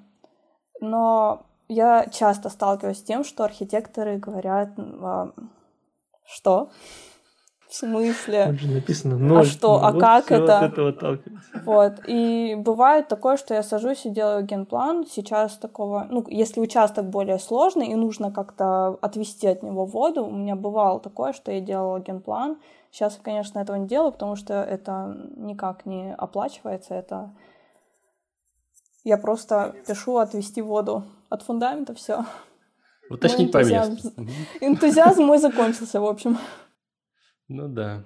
Но 0.80 1.46
я 1.68 2.06
часто 2.06 2.50
сталкиваюсь 2.50 2.98
с 2.98 3.02
тем, 3.02 3.24
что 3.24 3.44
архитекторы 3.44 4.18
говорят, 4.18 4.70
э, 4.76 5.30
что? 6.26 6.70
В 7.68 7.74
смысле? 7.74 8.46
Тут 8.46 8.60
же 8.60 8.70
написано 8.70 9.18
ноль. 9.18 9.40
А 9.40 9.44
что? 9.44 9.80
Ну, 9.80 9.84
а 9.84 9.92
вот 9.92 10.00
как 10.00 10.30
это? 10.30 10.58
От 10.60 10.72
этого 10.72 11.18
вот. 11.64 11.94
И 12.06 12.54
бывает 12.56 13.08
такое, 13.08 13.36
что 13.36 13.54
я 13.54 13.62
сажусь 13.62 14.06
и 14.06 14.10
делаю 14.10 14.44
генплан. 14.44 15.04
Сейчас 15.06 15.56
такого... 15.56 16.06
Ну, 16.08 16.24
если 16.28 16.60
участок 16.60 17.06
более 17.06 17.40
сложный 17.40 17.88
и 17.88 17.94
нужно 17.96 18.30
как-то 18.30 18.98
отвести 19.02 19.48
от 19.48 19.64
него 19.64 19.84
воду, 19.84 20.24
у 20.24 20.30
меня 20.30 20.54
бывало 20.54 21.00
такое, 21.00 21.32
что 21.32 21.50
я 21.50 21.60
делала 21.60 21.98
генплан. 21.98 22.56
Сейчас 22.96 23.18
я, 23.18 23.22
конечно, 23.22 23.58
этого 23.58 23.76
не 23.76 23.86
делаю, 23.86 24.10
потому 24.10 24.36
что 24.36 24.54
это 24.54 25.14
никак 25.36 25.84
не 25.84 26.14
оплачивается. 26.14 26.94
Это 26.94 27.36
я 29.04 29.18
просто 29.18 29.74
пишу 29.86 30.16
отвести 30.16 30.62
воду 30.62 31.04
от 31.28 31.42
фундамента, 31.42 31.92
все. 31.92 32.24
Уточнить 33.10 33.52
по 33.52 33.62
месту. 33.62 34.12
Энтузиазм 34.62 35.24
мой 35.24 35.36
закончился, 35.36 36.00
в 36.00 36.06
общем. 36.06 36.38
Ну 37.48 37.68
да. 37.68 38.04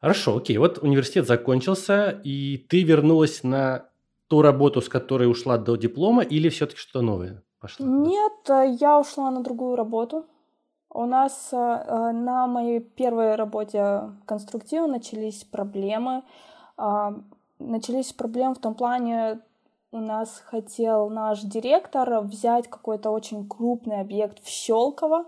Хорошо, 0.00 0.38
окей. 0.38 0.58
Вот 0.58 0.78
университет 0.78 1.28
закончился, 1.28 2.20
и 2.24 2.56
ты 2.56 2.82
вернулась 2.82 3.44
на 3.44 3.90
ту 4.26 4.42
работу, 4.42 4.82
с 4.82 4.88
которой 4.88 5.30
ушла 5.30 5.56
до 5.56 5.76
диплома, 5.76 6.24
или 6.24 6.48
все-таки 6.48 6.80
что-то 6.80 7.02
новое 7.02 7.44
пошло? 7.60 7.86
Нет, 7.86 8.80
я 8.80 8.98
ушла 8.98 9.30
на 9.30 9.44
другую 9.44 9.76
работу. 9.76 10.26
У 10.90 11.04
нас 11.04 11.50
э, 11.52 11.56
э, 11.56 12.12
на 12.12 12.46
моей 12.46 12.80
первой 12.80 13.34
работе 13.34 14.10
конструктива 14.26 14.86
начались 14.86 15.44
проблемы. 15.44 16.22
А, 16.76 17.14
начались 17.58 18.12
проблемы 18.12 18.54
в 18.54 18.58
том 18.58 18.74
плане, 18.74 19.40
у 19.90 19.98
нас 19.98 20.42
хотел 20.44 21.08
наш 21.08 21.40
директор 21.40 22.20
взять 22.20 22.68
какой-то 22.68 23.10
очень 23.10 23.48
крупный 23.48 24.00
объект 24.00 24.42
в 24.44 24.48
Щелково, 24.48 25.24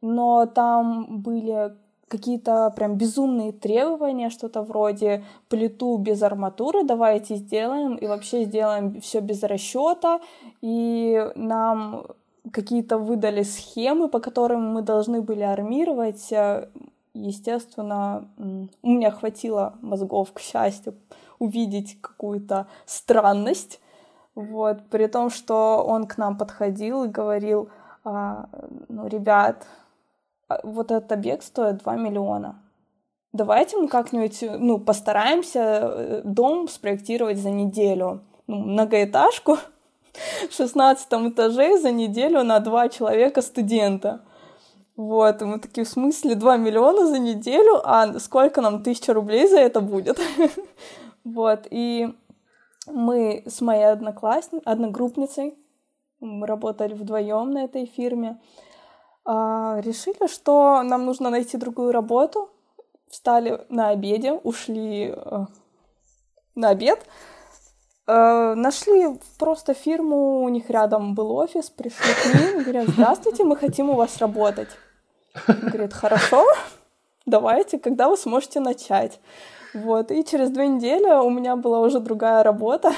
но 0.00 0.46
там 0.46 1.20
были 1.20 1.76
какие-то 2.08 2.72
прям 2.74 2.96
безумные 2.96 3.52
требования, 3.52 4.30
что-то 4.30 4.62
вроде 4.62 5.24
плиту 5.48 5.96
без 5.96 6.22
арматуры 6.22 6.82
давайте 6.82 7.36
сделаем, 7.36 7.94
и 7.94 8.06
вообще 8.06 8.44
сделаем 8.44 9.00
все 9.00 9.20
без 9.20 9.42
расчета, 9.44 10.20
и 10.60 11.30
нам 11.36 12.06
какие-то 12.52 12.98
выдали 12.98 13.42
схемы, 13.42 14.08
по 14.08 14.20
которым 14.20 14.72
мы 14.72 14.82
должны 14.82 15.22
были 15.22 15.42
армировать. 15.42 16.32
Естественно, 17.12 18.28
у 18.82 18.88
меня 18.88 19.10
хватило 19.10 19.74
мозгов, 19.82 20.32
к 20.32 20.40
счастью, 20.40 20.94
увидеть 21.38 22.00
какую-то 22.00 22.66
странность, 22.86 23.80
вот, 24.34 24.88
при 24.90 25.06
том, 25.06 25.28
что 25.30 25.84
он 25.84 26.06
к 26.06 26.16
нам 26.18 26.38
подходил 26.38 27.04
и 27.04 27.08
говорил, 27.08 27.68
а, 28.04 28.48
ну, 28.88 29.08
ребят, 29.08 29.66
а, 30.48 30.60
вот 30.62 30.90
этот 30.90 31.10
объект 31.12 31.42
стоит 31.42 31.78
2 31.78 31.96
миллиона. 31.96 32.62
Давайте 33.32 33.76
мы 33.76 33.88
как-нибудь, 33.88 34.42
ну, 34.42 34.78
постараемся 34.78 35.60
э, 35.60 36.22
дом 36.24 36.68
спроектировать 36.68 37.38
за 37.38 37.50
неделю. 37.50 38.22
Ну, 38.46 38.56
многоэтажку 38.56 39.58
16 40.50 41.08
этаже 41.32 41.78
за 41.78 41.90
неделю 41.90 42.42
на 42.42 42.60
два 42.60 42.88
человека 42.88 43.42
студента. 43.42 44.20
Вот, 44.96 45.40
и 45.40 45.44
мы 45.44 45.58
такие, 45.58 45.84
в 45.84 45.88
смысле, 45.88 46.34
2 46.34 46.56
миллиона 46.58 47.06
за 47.06 47.18
неделю, 47.18 47.80
а 47.84 48.18
сколько 48.18 48.60
нам, 48.60 48.82
тысяча 48.82 49.14
рублей 49.14 49.48
за 49.48 49.58
это 49.58 49.80
будет? 49.80 50.20
Вот, 51.22 51.66
и 51.70 52.14
мы 52.86 53.42
с 53.46 53.60
моей 53.60 53.84
одноклассницей, 53.84 54.60
одногруппницей, 54.64 55.54
мы 56.20 56.46
работали 56.46 56.94
вдвоем 56.94 57.50
на 57.50 57.64
этой 57.64 57.86
фирме, 57.86 58.40
а, 59.24 59.80
решили, 59.80 60.26
что 60.28 60.82
нам 60.82 61.04
нужно 61.04 61.30
найти 61.30 61.56
другую 61.56 61.92
работу. 61.92 62.50
Встали 63.08 63.64
на 63.68 63.88
обеде, 63.88 64.32
ушли 64.32 65.12
э, 65.14 65.46
на 66.54 66.68
обед, 66.68 67.04
нашли 68.56 69.18
просто 69.38 69.74
фирму, 69.74 70.42
у 70.42 70.48
них 70.48 70.70
рядом 70.70 71.14
был 71.14 71.32
офис, 71.32 71.70
пришли 71.70 72.12
к 72.22 72.34
ним, 72.34 72.62
говорят, 72.62 72.88
здравствуйте, 72.88 73.44
мы 73.44 73.56
хотим 73.56 73.90
у 73.90 73.94
вас 73.94 74.18
работать. 74.18 74.68
Говорит, 75.46 75.92
хорошо, 75.92 76.44
давайте, 77.26 77.78
когда 77.78 78.08
вы 78.08 78.16
сможете 78.16 78.60
начать. 78.60 79.20
Вот, 79.74 80.10
и 80.10 80.24
через 80.24 80.50
две 80.50 80.66
недели 80.66 81.08
у 81.20 81.30
меня 81.30 81.56
была 81.56 81.80
уже 81.80 82.00
другая 82.00 82.42
работа, 82.42 82.92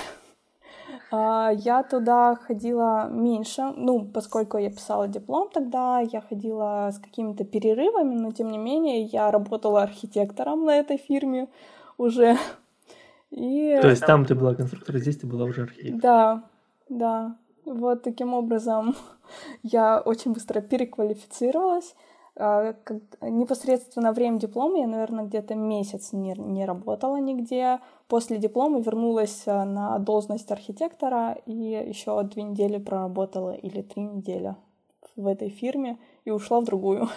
а, 1.14 1.50
я 1.52 1.82
туда 1.82 2.36
ходила 2.36 3.06
меньше, 3.10 3.74
ну, 3.76 4.02
поскольку 4.02 4.56
я 4.56 4.70
писала 4.70 5.08
диплом 5.08 5.50
тогда, 5.52 6.00
я 6.00 6.22
ходила 6.22 6.90
с 6.90 6.98
какими-то 6.98 7.44
перерывами, 7.44 8.14
но 8.14 8.32
тем 8.32 8.50
не 8.50 8.56
менее 8.56 9.02
я 9.02 9.30
работала 9.30 9.82
архитектором 9.82 10.64
на 10.64 10.78
этой 10.78 10.96
фирме 10.96 11.48
уже. 11.98 12.38
И... 13.32 13.78
То 13.80 13.88
есть 13.88 14.04
там 14.04 14.26
ты 14.26 14.34
была 14.34 14.54
конструктором, 14.54 15.00
здесь 15.00 15.16
ты 15.16 15.26
была 15.26 15.44
уже 15.44 15.62
архитектором? 15.62 16.00
Да, 16.00 16.44
да. 16.88 17.36
Вот 17.64 18.02
таким 18.02 18.34
образом 18.34 18.94
я 19.62 20.00
очень 20.00 20.32
быстро 20.32 20.60
переквалифицировалась. 20.60 21.94
А, 22.34 22.74
непосредственно 23.20 24.12
время 24.12 24.38
диплома 24.38 24.78
я, 24.80 24.86
наверное, 24.86 25.24
где-то 25.24 25.54
месяц 25.54 26.12
не, 26.12 26.34
не 26.34 26.66
работала 26.66 27.16
нигде. 27.16 27.80
После 28.06 28.36
диплома 28.36 28.80
вернулась 28.80 29.44
а, 29.46 29.64
на 29.64 29.98
должность 29.98 30.50
архитектора 30.50 31.38
и 31.46 31.52
еще 31.52 32.22
две 32.24 32.42
недели 32.42 32.76
проработала 32.78 33.52
или 33.52 33.80
три 33.80 34.02
недели 34.02 34.56
в 35.16 35.26
этой 35.26 35.48
фирме 35.48 35.98
и 36.26 36.30
ушла 36.30 36.60
в 36.60 36.64
другую. 36.64 37.08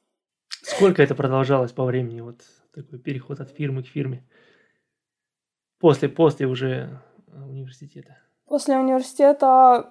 Сколько 0.62 1.02
это 1.02 1.14
продолжалось 1.14 1.72
по 1.72 1.84
времени, 1.84 2.20
вот 2.20 2.40
такой 2.74 2.98
переход 2.98 3.40
от 3.40 3.50
фирмы 3.50 3.82
к 3.82 3.86
фирме? 3.86 4.24
После, 5.78 6.08
после 6.08 6.46
уже 6.46 7.00
университета? 7.32 8.16
После 8.46 8.78
университета 8.78 9.90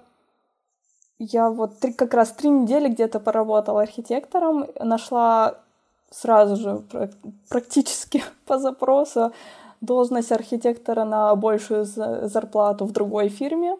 я 1.18 1.50
вот 1.50 1.78
три, 1.80 1.92
как 1.92 2.14
раз 2.14 2.32
три 2.32 2.48
недели 2.48 2.88
где-то 2.88 3.20
поработала 3.20 3.82
архитектором, 3.82 4.66
нашла 4.78 5.58
сразу 6.10 6.56
же 6.56 6.82
практически 7.48 8.22
по 8.46 8.58
запросу 8.58 9.32
должность 9.80 10.32
архитектора 10.32 11.04
на 11.04 11.34
большую 11.34 11.84
зарплату 11.84 12.84
в 12.84 12.92
другой 12.92 13.28
фирме. 13.28 13.76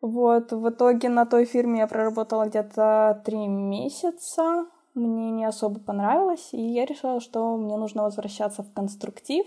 Вот, 0.00 0.52
в 0.52 0.68
итоге 0.68 1.08
на 1.08 1.24
той 1.24 1.46
фирме 1.46 1.80
я 1.80 1.86
проработала 1.86 2.46
где-то 2.46 3.22
три 3.24 3.46
месяца. 3.46 4.66
Мне 4.94 5.30
не 5.30 5.44
особо 5.44 5.80
понравилось, 5.80 6.50
и 6.52 6.60
я 6.60 6.84
решила, 6.84 7.20
что 7.20 7.56
мне 7.56 7.76
нужно 7.76 8.02
возвращаться 8.02 8.62
в 8.62 8.72
конструктив. 8.72 9.46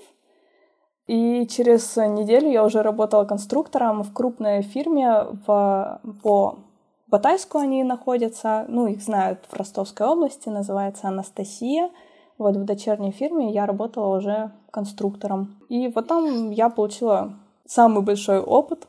И 1.08 1.48
через 1.48 1.96
неделю 1.96 2.50
я 2.52 2.64
уже 2.64 2.82
работала 2.84 3.24
конструктором 3.24 4.04
в 4.04 4.14
крупной 4.14 4.62
фирме 4.62 5.24
в, 5.46 6.02
по 6.22 6.60
Батайску 7.08 7.58
они 7.60 7.84
находятся, 7.84 8.66
ну, 8.68 8.88
их 8.88 9.02
знают 9.02 9.40
в 9.48 9.54
Ростовской 9.54 10.06
области, 10.06 10.50
называется 10.50 11.08
Анастасия. 11.08 11.90
Вот 12.38 12.58
в 12.58 12.66
дочерней 12.66 13.12
фирме 13.12 13.54
я 13.54 13.66
работала 13.66 14.18
уже 14.18 14.52
конструктором. 14.72 15.58
И 15.70 15.88
вот 15.88 16.08
там 16.08 16.52
я 16.52 16.70
получила 16.70 17.40
самый 17.66 18.04
большой 18.04 18.40
опыт, 18.40 18.88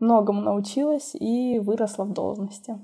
многому 0.00 0.40
научилась 0.40 1.14
и 1.14 1.60
выросла 1.60 2.04
в 2.04 2.12
должности. 2.12 2.78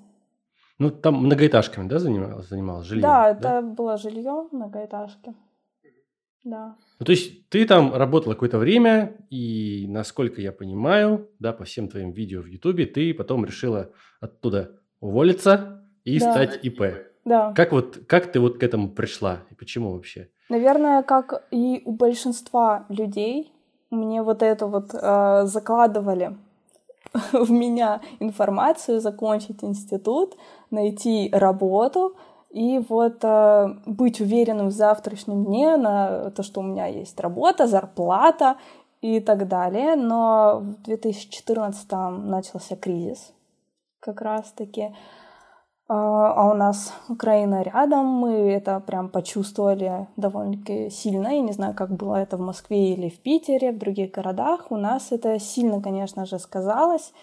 Ну, 0.78 0.90
там 0.90 1.16
многоэтажками, 1.16 1.88
да, 1.88 1.98
занималась, 1.98 2.48
занималась 2.48 2.86
жильем? 2.86 3.02
Да, 3.02 3.34
да, 3.34 3.58
это 3.58 3.66
было 3.66 3.96
жилье 3.96 4.48
многоэтажки. 4.52 5.34
Да. 6.44 6.76
Ну, 7.02 7.06
то 7.06 7.10
есть 7.10 7.48
ты 7.48 7.66
там 7.66 7.92
работала 7.92 8.34
какое-то 8.34 8.58
время, 8.58 9.16
и, 9.28 9.86
насколько 9.88 10.40
я 10.40 10.52
понимаю, 10.52 11.28
да, 11.40 11.52
по 11.52 11.64
всем 11.64 11.88
твоим 11.88 12.12
видео 12.12 12.42
в 12.42 12.46
Ютубе, 12.46 12.86
ты 12.86 13.12
потом 13.12 13.44
решила 13.44 13.90
оттуда 14.20 14.78
уволиться 15.00 15.82
и 16.04 16.20
да. 16.20 16.30
стать 16.30 16.60
ИП. 16.64 16.82
Да. 17.24 17.52
Как 17.56 17.72
вот, 17.72 17.98
как 18.06 18.30
ты 18.30 18.38
вот 18.38 18.58
к 18.58 18.62
этому 18.62 18.88
пришла 18.88 19.38
и 19.50 19.54
почему 19.54 19.94
вообще? 19.94 20.28
Наверное, 20.48 21.02
как 21.02 21.44
и 21.50 21.82
у 21.84 21.90
большинства 21.90 22.86
людей, 22.88 23.52
мне 23.90 24.22
вот 24.22 24.40
это 24.40 24.68
вот 24.68 24.94
э, 24.94 25.42
закладывали 25.46 26.36
в 27.32 27.50
меня 27.50 28.00
информацию, 28.20 29.00
закончить 29.00 29.64
институт, 29.64 30.36
найти 30.70 31.30
работу 31.32 32.14
и 32.52 32.78
вот 32.86 33.24
э, 33.24 33.68
быть 33.86 34.20
уверенным 34.20 34.68
в 34.68 34.72
завтрашнем 34.72 35.46
дне 35.46 35.78
на 35.78 36.30
то, 36.30 36.42
что 36.42 36.60
у 36.60 36.62
меня 36.62 36.86
есть 36.86 37.18
работа, 37.18 37.66
зарплата 37.66 38.56
и 39.00 39.20
так 39.20 39.48
далее. 39.48 39.96
Но 39.96 40.60
в 40.60 40.82
2014 40.82 41.90
начался 42.18 42.76
кризис 42.76 43.32
как 44.00 44.20
раз-таки. 44.20 44.94
А, 45.88 46.32
а 46.34 46.50
у 46.50 46.54
нас 46.54 46.92
Украина 47.08 47.62
рядом, 47.62 48.04
мы 48.06 48.52
это 48.52 48.80
прям 48.80 49.08
почувствовали 49.08 50.08
довольно-таки 50.18 50.90
сильно. 50.90 51.28
Я 51.28 51.40
не 51.40 51.52
знаю, 51.52 51.74
как 51.74 51.96
было 51.96 52.16
это 52.16 52.36
в 52.36 52.40
Москве 52.40 52.92
или 52.92 53.08
в 53.08 53.18
Питере, 53.22 53.72
в 53.72 53.78
других 53.78 54.10
городах. 54.10 54.66
У 54.70 54.76
нас 54.76 55.10
это 55.10 55.38
сильно, 55.38 55.80
конечно 55.80 56.26
же, 56.26 56.38
сказалось. 56.38 57.14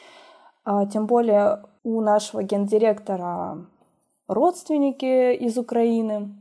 А, 0.65 0.87
тем 0.87 1.05
более 1.05 1.65
у 1.83 2.01
нашего 2.01 2.41
гендиректора 2.41 3.67
родственники 4.29 5.33
из 5.33 5.57
Украины. 5.57 6.35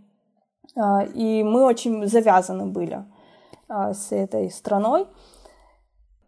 А, 0.77 1.03
и 1.03 1.43
мы 1.43 1.65
очень 1.65 2.07
завязаны 2.07 2.67
были 2.67 3.05
с 3.69 4.13
этой 4.13 4.51
страной. 4.51 5.07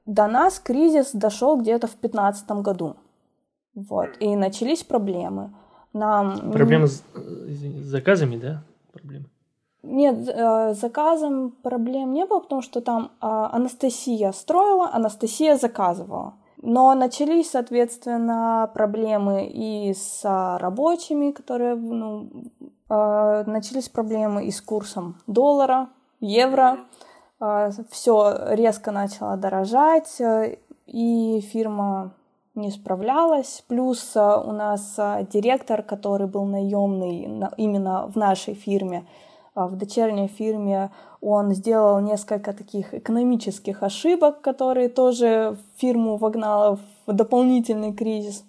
До 0.04 0.26
нас 0.26 0.58
кризис 0.58 1.12
дошел 1.12 1.56
где-то 1.56 1.86
в 1.86 1.92
2015 2.00 2.50
году. 2.62 2.96
Вот. 3.74 4.08
И 4.20 4.36
начались 4.36 4.82
проблемы. 4.82 5.54
Нам... 5.92 6.50
Проблемы 6.52 6.88
с, 6.88 7.02
с 7.14 7.86
заказами, 7.86 8.36
да? 8.36 8.62
Проблемы? 8.92 9.26
Нет, 9.82 10.28
с 10.28 10.78
заказом 10.78 11.52
проблем 11.52 12.12
не 12.12 12.26
было, 12.26 12.40
потому 12.40 12.60
что 12.60 12.80
там 12.80 13.12
а, 13.20 13.50
Анастасия 13.54 14.32
строила, 14.32 14.90
Анастасия 14.92 15.56
заказывала. 15.56 16.34
Но 16.62 16.94
начались, 16.94 17.50
соответственно, 17.50 18.70
проблемы 18.74 19.46
и 19.46 19.94
с 19.94 20.20
рабочими, 20.24 21.30
которые, 21.30 21.74
ну, 21.74 22.28
а, 22.88 23.44
начались 23.44 23.88
проблемы 23.88 24.44
и 24.44 24.50
с 24.50 24.60
курсом 24.60 25.16
доллара, 25.26 25.88
евро. 26.20 26.80
А, 27.38 27.70
Все 27.90 28.36
резко 28.50 28.90
начало 28.90 29.36
дорожать, 29.36 30.20
и 30.86 31.40
фирма 31.40 32.12
не 32.54 32.70
справлялась. 32.70 33.64
Плюс 33.66 34.12
а, 34.14 34.38
у 34.40 34.52
нас 34.52 34.94
а, 34.98 35.22
директор, 35.22 35.82
который 35.82 36.26
был 36.26 36.44
наемный 36.44 37.48
именно 37.56 38.06
в 38.06 38.16
нашей 38.16 38.54
фирме, 38.54 39.06
а, 39.06 39.29
в 39.54 39.76
дочерней 39.76 40.28
фирме, 40.28 40.90
он 41.20 41.52
сделал 41.52 42.00
несколько 42.00 42.52
таких 42.52 42.94
экономических 42.94 43.82
ошибок, 43.82 44.40
которые 44.40 44.88
тоже 44.88 45.56
фирму 45.76 46.16
вогнало 46.16 46.78
в 47.06 47.12
дополнительный 47.12 47.92
кризис. 47.92 48.44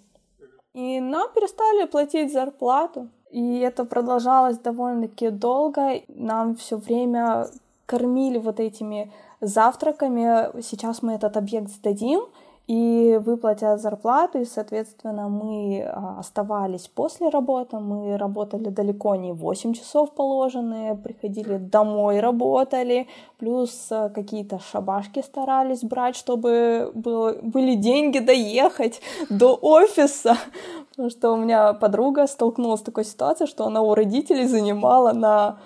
И 0.74 1.00
нам 1.00 1.28
перестали 1.34 1.86
платить 1.86 2.32
зарплату. 2.32 3.08
И 3.30 3.58
это 3.58 3.84
продолжалось 3.84 4.58
довольно-таки 4.58 5.30
долго. 5.30 6.02
Нам 6.08 6.54
все 6.56 6.76
время 6.76 7.46
кормили 7.86 8.38
вот 8.38 8.60
этими 8.60 9.12
завтраками. 9.40 10.60
Сейчас 10.62 11.02
мы 11.02 11.14
этот 11.14 11.36
объект 11.36 11.68
сдадим, 11.68 12.22
и 12.68 13.18
выплатят 13.20 13.80
зарплату, 13.80 14.38
и, 14.38 14.44
соответственно, 14.44 15.28
мы 15.28 15.82
а, 15.82 16.20
оставались 16.20 16.86
после 16.86 17.28
работы, 17.28 17.78
мы 17.78 18.16
работали 18.16 18.68
далеко 18.68 19.16
не 19.16 19.32
8 19.32 19.74
часов 19.74 20.12
положенные, 20.12 20.94
приходили 20.94 21.56
домой, 21.56 22.20
работали, 22.20 23.08
плюс 23.38 23.88
а, 23.90 24.10
какие-то 24.10 24.60
шабашки 24.60 25.22
старались 25.22 25.82
брать, 25.82 26.14
чтобы 26.14 26.92
было, 26.94 27.36
были 27.42 27.74
деньги 27.74 28.20
доехать 28.20 29.00
до 29.28 29.58
офиса, 29.60 30.36
потому 30.90 31.10
что 31.10 31.32
у 31.32 31.36
меня 31.36 31.72
подруга 31.72 32.28
столкнулась 32.28 32.80
с 32.80 32.84
такой 32.84 33.04
ситуацией, 33.04 33.48
что 33.48 33.66
она 33.66 33.82
у 33.82 33.94
родителей 33.94 34.46
занимала 34.46 35.12
на 35.12 35.58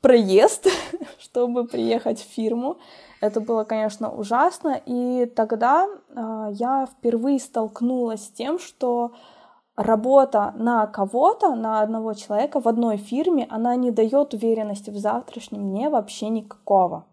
проезд, 0.00 0.68
чтобы 1.18 1.66
приехать 1.66 2.20
в 2.20 2.34
фирму. 2.34 2.76
Это 3.20 3.40
было, 3.40 3.64
конечно, 3.64 4.10
ужасно. 4.10 4.80
И 4.84 5.26
тогда 5.26 5.86
э, 5.86 6.48
я 6.52 6.86
впервые 6.86 7.38
столкнулась 7.40 8.26
с 8.26 8.30
тем, 8.30 8.58
что 8.58 9.12
работа 9.76 10.52
на 10.56 10.86
кого-то, 10.86 11.54
на 11.54 11.80
одного 11.80 12.14
человека 12.14 12.60
в 12.60 12.68
одной 12.68 12.96
фирме, 12.96 13.46
она 13.50 13.76
не 13.76 13.90
дает 13.90 14.34
уверенности 14.34 14.90
в 14.90 14.96
завтрашнем 14.96 15.68
дне 15.68 15.88
вообще 15.88 16.28
никакого. 16.28 17.04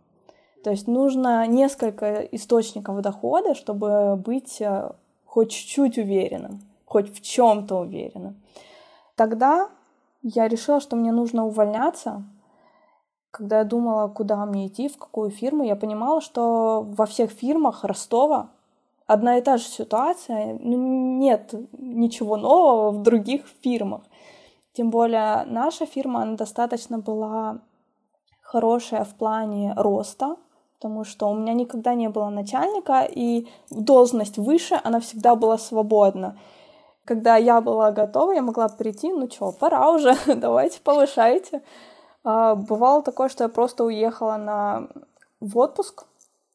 То 0.64 0.72
есть 0.72 0.88
нужно 0.88 1.46
несколько 1.46 2.22
источников 2.32 3.02
дохода, 3.02 3.54
чтобы 3.54 4.16
быть 4.16 4.62
э, 4.62 4.92
хоть 5.26 5.52
чуть-чуть 5.52 5.98
уверенным, 5.98 6.62
хоть 6.86 7.14
в 7.14 7.22
чем-то 7.22 7.80
уверенным. 7.80 8.36
Тогда 9.16 9.70
я 10.22 10.48
решила, 10.48 10.80
что 10.80 10.96
мне 10.96 11.12
нужно 11.12 11.46
увольняться, 11.46 12.24
когда 13.34 13.58
я 13.58 13.64
думала, 13.64 14.10
куда 14.10 14.46
мне 14.46 14.68
идти, 14.68 14.88
в 14.88 14.98
какую 14.98 15.32
фирму, 15.32 15.64
я 15.64 15.76
понимала, 15.76 16.22
что 16.22 16.86
во 16.88 17.08
всех 17.08 17.32
фирмах 17.32 17.84
Ростова 17.84 18.52
одна 19.08 19.40
и 19.40 19.42
та 19.42 19.58
же 19.58 19.64
ситуация, 19.64 20.56
ну, 20.60 21.18
нет 21.18 21.56
ничего 21.72 22.38
нового 22.38 22.92
в 22.92 23.02
других 23.02 23.42
фирмах. 23.64 24.02
Тем 24.74 24.92
более 24.92 25.46
наша 25.46 25.88
фирма, 25.88 26.22
она 26.22 26.36
достаточно 26.36 27.00
была 27.00 27.58
хорошая 28.42 29.04
в 29.04 29.16
плане 29.16 29.74
роста, 29.78 30.36
потому 30.76 31.04
что 31.04 31.28
у 31.28 31.34
меня 31.34 31.54
никогда 31.54 31.96
не 31.96 32.10
было 32.10 32.30
начальника, 32.30 33.02
и 33.02 33.48
должность 33.72 34.38
выше, 34.38 34.80
она 34.84 35.00
всегда 35.00 35.36
была 35.36 35.58
свободна. 35.58 36.38
Когда 37.04 37.36
я 37.36 37.62
была 37.62 37.92
готова, 37.92 38.34
я 38.34 38.44
могла 38.44 38.70
прийти, 38.70 39.12
ну 39.12 39.28
что, 39.28 39.52
пора 39.52 39.90
уже, 39.90 40.16
давайте 40.36 40.82
повышайте. 40.82 41.64
А, 42.24 42.56
бывало 42.56 43.04
такое, 43.04 43.30
что 43.30 43.44
я 43.44 43.50
просто 43.50 43.84
уехала 43.84 44.38
на... 44.38 44.88
в 45.40 45.58
отпуск, 45.58 46.06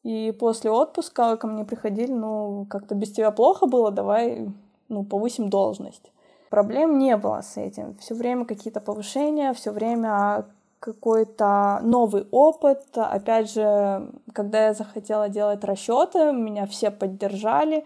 и 0.03 0.31
после 0.31 0.71
отпуска 0.71 1.37
ко 1.37 1.47
мне 1.47 1.65
приходили, 1.65 2.11
ну, 2.11 2.65
как-то 2.69 2.95
без 2.95 3.11
тебя 3.11 3.31
плохо 3.31 3.65
было, 3.65 3.91
давай, 3.91 4.49
ну, 4.87 5.03
повысим 5.03 5.49
должность. 5.49 6.11
Проблем 6.49 6.97
не 6.97 7.15
было 7.15 7.41
с 7.41 7.57
этим. 7.57 7.95
Все 7.97 8.15
время 8.15 8.45
какие-то 8.45 8.79
повышения, 8.79 9.53
все 9.53 9.71
время 9.71 10.45
какой-то 10.79 11.79
новый 11.83 12.25
опыт. 12.31 12.83
Опять 12.95 13.51
же, 13.51 14.09
когда 14.33 14.67
я 14.67 14.73
захотела 14.73 15.29
делать 15.29 15.63
расчеты, 15.63 16.31
меня 16.31 16.65
все 16.65 16.89
поддержали. 16.89 17.85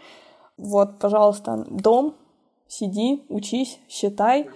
Вот, 0.58 1.00
пожалуйста, 1.00 1.66
дом, 1.70 2.14
сиди, 2.68 3.26
учись, 3.28 3.80
считай. 3.90 4.50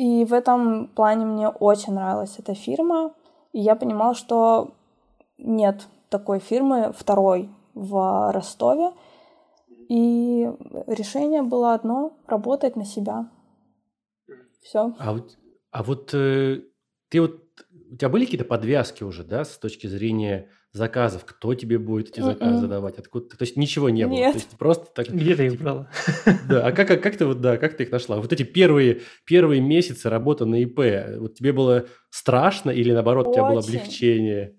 И 0.00 0.24
в 0.24 0.32
этом 0.32 0.88
плане 0.88 1.26
мне 1.26 1.48
очень 1.48 1.92
нравилась 1.92 2.38
эта 2.38 2.54
фирма. 2.54 3.14
И 3.52 3.60
я 3.60 3.76
понимала, 3.76 4.14
что 4.14 4.72
нет, 5.36 5.88
такой 6.08 6.38
фирмы, 6.38 6.94
второй 6.96 7.50
в 7.74 8.32
Ростове. 8.32 8.92
И 9.90 10.50
решение 10.86 11.42
было 11.42 11.74
одно— 11.74 12.16
работать 12.26 12.76
на 12.76 12.86
себя. 12.86 13.30
Все. 14.62 14.94
А 14.98 15.12
а 15.70 15.82
вот 15.82 16.14
э, 16.14 16.62
ты 17.10 17.20
вот 17.20 17.42
у 17.90 17.96
тебя 17.96 18.08
были 18.08 18.24
какие-то 18.24 18.46
подвязки 18.46 19.04
уже, 19.04 19.22
да, 19.22 19.44
с 19.44 19.58
точки 19.58 19.86
зрения 19.86 20.48
заказов, 20.72 21.24
кто 21.24 21.54
тебе 21.54 21.78
будет 21.78 22.10
эти 22.10 22.20
заказы 22.20 22.68
давать, 22.68 22.98
откуда, 22.98 23.28
то 23.28 23.42
есть 23.42 23.56
ничего 23.56 23.90
не 23.90 24.06
было, 24.06 24.16
Нет. 24.16 24.32
то 24.32 24.38
есть 24.38 24.58
просто 24.58 24.86
так. 24.94 25.08
Где 25.08 25.34
ты 25.34 25.46
их 25.46 25.60
брала? 25.60 25.88
Да, 26.48 26.66
а 26.66 26.72
как, 26.72 26.88
как, 26.88 27.02
как 27.02 27.16
ты 27.16 27.26
вот, 27.26 27.40
да, 27.40 27.56
как 27.56 27.76
ты 27.76 27.84
их 27.84 27.90
нашла? 27.90 28.16
Вот 28.16 28.32
эти 28.32 28.44
первые, 28.44 29.00
первые 29.24 29.60
месяцы 29.60 30.08
работы 30.08 30.44
на 30.44 30.62
ИП, 30.62 31.18
вот 31.18 31.34
тебе 31.34 31.52
было 31.52 31.86
страшно 32.10 32.70
или 32.70 32.92
наоборот 32.92 33.28
у 33.28 33.32
тебя 33.32 33.44
было 33.44 33.58
Очень. 33.58 33.68
облегчение? 33.68 34.56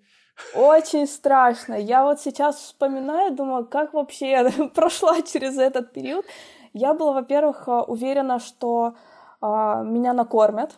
Очень 0.56 1.08
страшно. 1.08 1.76
Я 1.76 2.04
вот 2.04 2.20
сейчас 2.20 2.58
вспоминаю, 2.58 3.36
думаю, 3.36 3.66
как 3.66 3.94
вообще 3.94 4.32
я 4.32 4.52
прошла 4.76 5.22
через 5.22 5.58
этот 5.58 5.94
период. 5.94 6.26
Я 6.74 6.94
была, 6.94 7.14
во-первых, 7.14 7.68
э, 7.68 7.72
уверена, 7.72 8.40
что 8.40 8.96
а, 9.42 9.84
меня 9.84 10.14
накормят. 10.14 10.78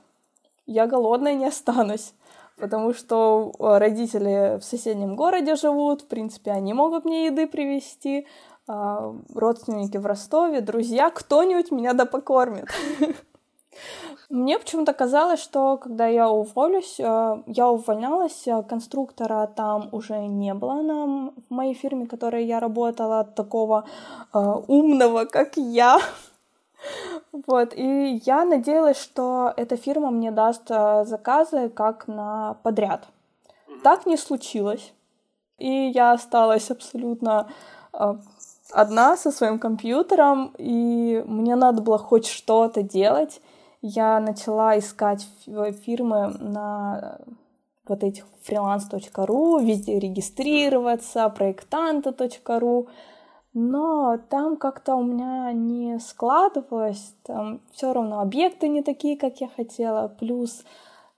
Я 0.66 0.88
голодной 0.88 1.36
не 1.36 1.46
останусь. 1.46 2.14
Потому 2.58 2.94
что 2.94 3.52
э, 3.58 3.78
родители 3.78 4.60
в 4.60 4.64
соседнем 4.64 5.16
городе 5.16 5.56
живут, 5.56 6.02
в 6.02 6.08
принципе, 6.08 6.52
они 6.52 6.74
могут 6.74 7.06
мне 7.06 7.26
еды 7.26 7.48
привезти, 7.48 8.28
а, 8.66 9.14
родственники 9.34 9.98
в 9.98 10.06
Ростове, 10.06 10.62
друзья, 10.62 11.10
кто-нибудь 11.10 11.72
меня 11.72 11.94
да 11.94 12.06
покормит. 12.06 12.68
Мне 14.30 14.58
почему-то 14.58 14.94
казалось, 14.94 15.42
что 15.42 15.78
когда 15.78 16.08
я 16.08 16.30
уволюсь, 16.30 16.98
э, 17.00 17.44
я 17.48 17.70
увольнялась, 17.70 18.48
э, 18.48 18.64
конструктора 18.64 19.48
там 19.48 19.90
уже 19.92 20.26
не 20.28 20.54
было 20.54 20.82
на 20.82 21.34
моей 21.50 21.74
фирме, 21.74 22.06
в 22.06 22.10
которой 22.10 22.46
я 22.46 22.60
работала, 22.60 23.26
такого 23.26 23.86
умного, 24.32 25.26
как 25.26 25.58
я. 25.58 26.00
Вот, 27.48 27.74
и 27.76 28.22
я 28.26 28.46
надеялась, 28.46 29.02
что 29.02 29.54
эта 29.58 29.76
фирма 29.76 30.12
мне 30.12 30.32
даст 30.32 30.70
э, 30.70 31.04
заказы 31.06 31.70
как 31.70 32.08
на 32.08 32.56
подряд. 32.64 33.08
Так 33.84 34.06
не 34.06 34.18
случилось. 34.18 34.94
И 35.58 35.70
я 35.70 36.12
осталась 36.12 36.70
абсолютно 36.72 37.50
э, 37.94 38.16
одна 38.72 39.18
со 39.18 39.32
своим 39.32 39.60
компьютером, 39.60 40.54
и 40.58 41.24
мне 41.26 41.56
надо 41.56 41.82
было 41.82 41.98
хоть 41.98 42.28
что-то 42.28 42.84
делать. 42.84 43.42
Я 43.82 44.20
начала 44.20 44.78
искать 44.78 45.28
фи- 45.46 45.72
фирмы 45.72 46.28
на 46.40 47.20
э, 47.20 47.32
вот 47.88 48.04
этих 48.04 48.26
freelance.ru, 48.48 49.64
везде 49.64 50.00
регистрироваться, 50.00 51.28
проектанта.ру, 51.30 52.88
но 53.54 54.18
там 54.30 54.58
как-то 54.58 54.96
у 54.96 55.04
меня 55.04 55.52
не 55.52 56.00
складывалось, 56.00 57.16
там 57.24 57.62
все 57.72 57.94
равно 57.94 58.20
объекты 58.20 58.68
не 58.68 58.82
такие, 58.82 59.18
как 59.18 59.42
я 59.42 59.48
хотела, 59.48 60.08
плюс 60.08 60.64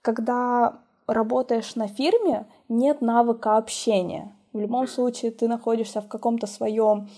когда 0.02 0.78
работаешь 1.06 1.74
на 1.74 1.88
фирме, 1.88 2.46
нет 2.68 3.00
навыка 3.00 3.56
общения. 3.56 4.32
В 4.52 4.58
любом 4.60 4.86
случае 4.86 5.32
ты 5.32 5.48
находишься 5.48 6.00
в 6.00 6.08
каком-то 6.08 6.46
своем 6.46 7.08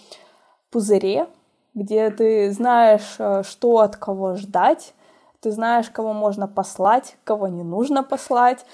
пузыре, 0.70 1.28
где 1.74 2.10
ты 2.10 2.50
знаешь, 2.50 3.16
э, 3.18 3.42
что 3.42 3.78
от 3.80 3.96
кого 3.96 4.36
ждать, 4.36 4.94
ты 5.40 5.50
знаешь, 5.50 5.90
кого 5.90 6.12
можно 6.12 6.48
послать, 6.48 7.16
кого 7.24 7.48
не 7.48 7.62
нужно 7.62 8.02
послать. 8.02 8.64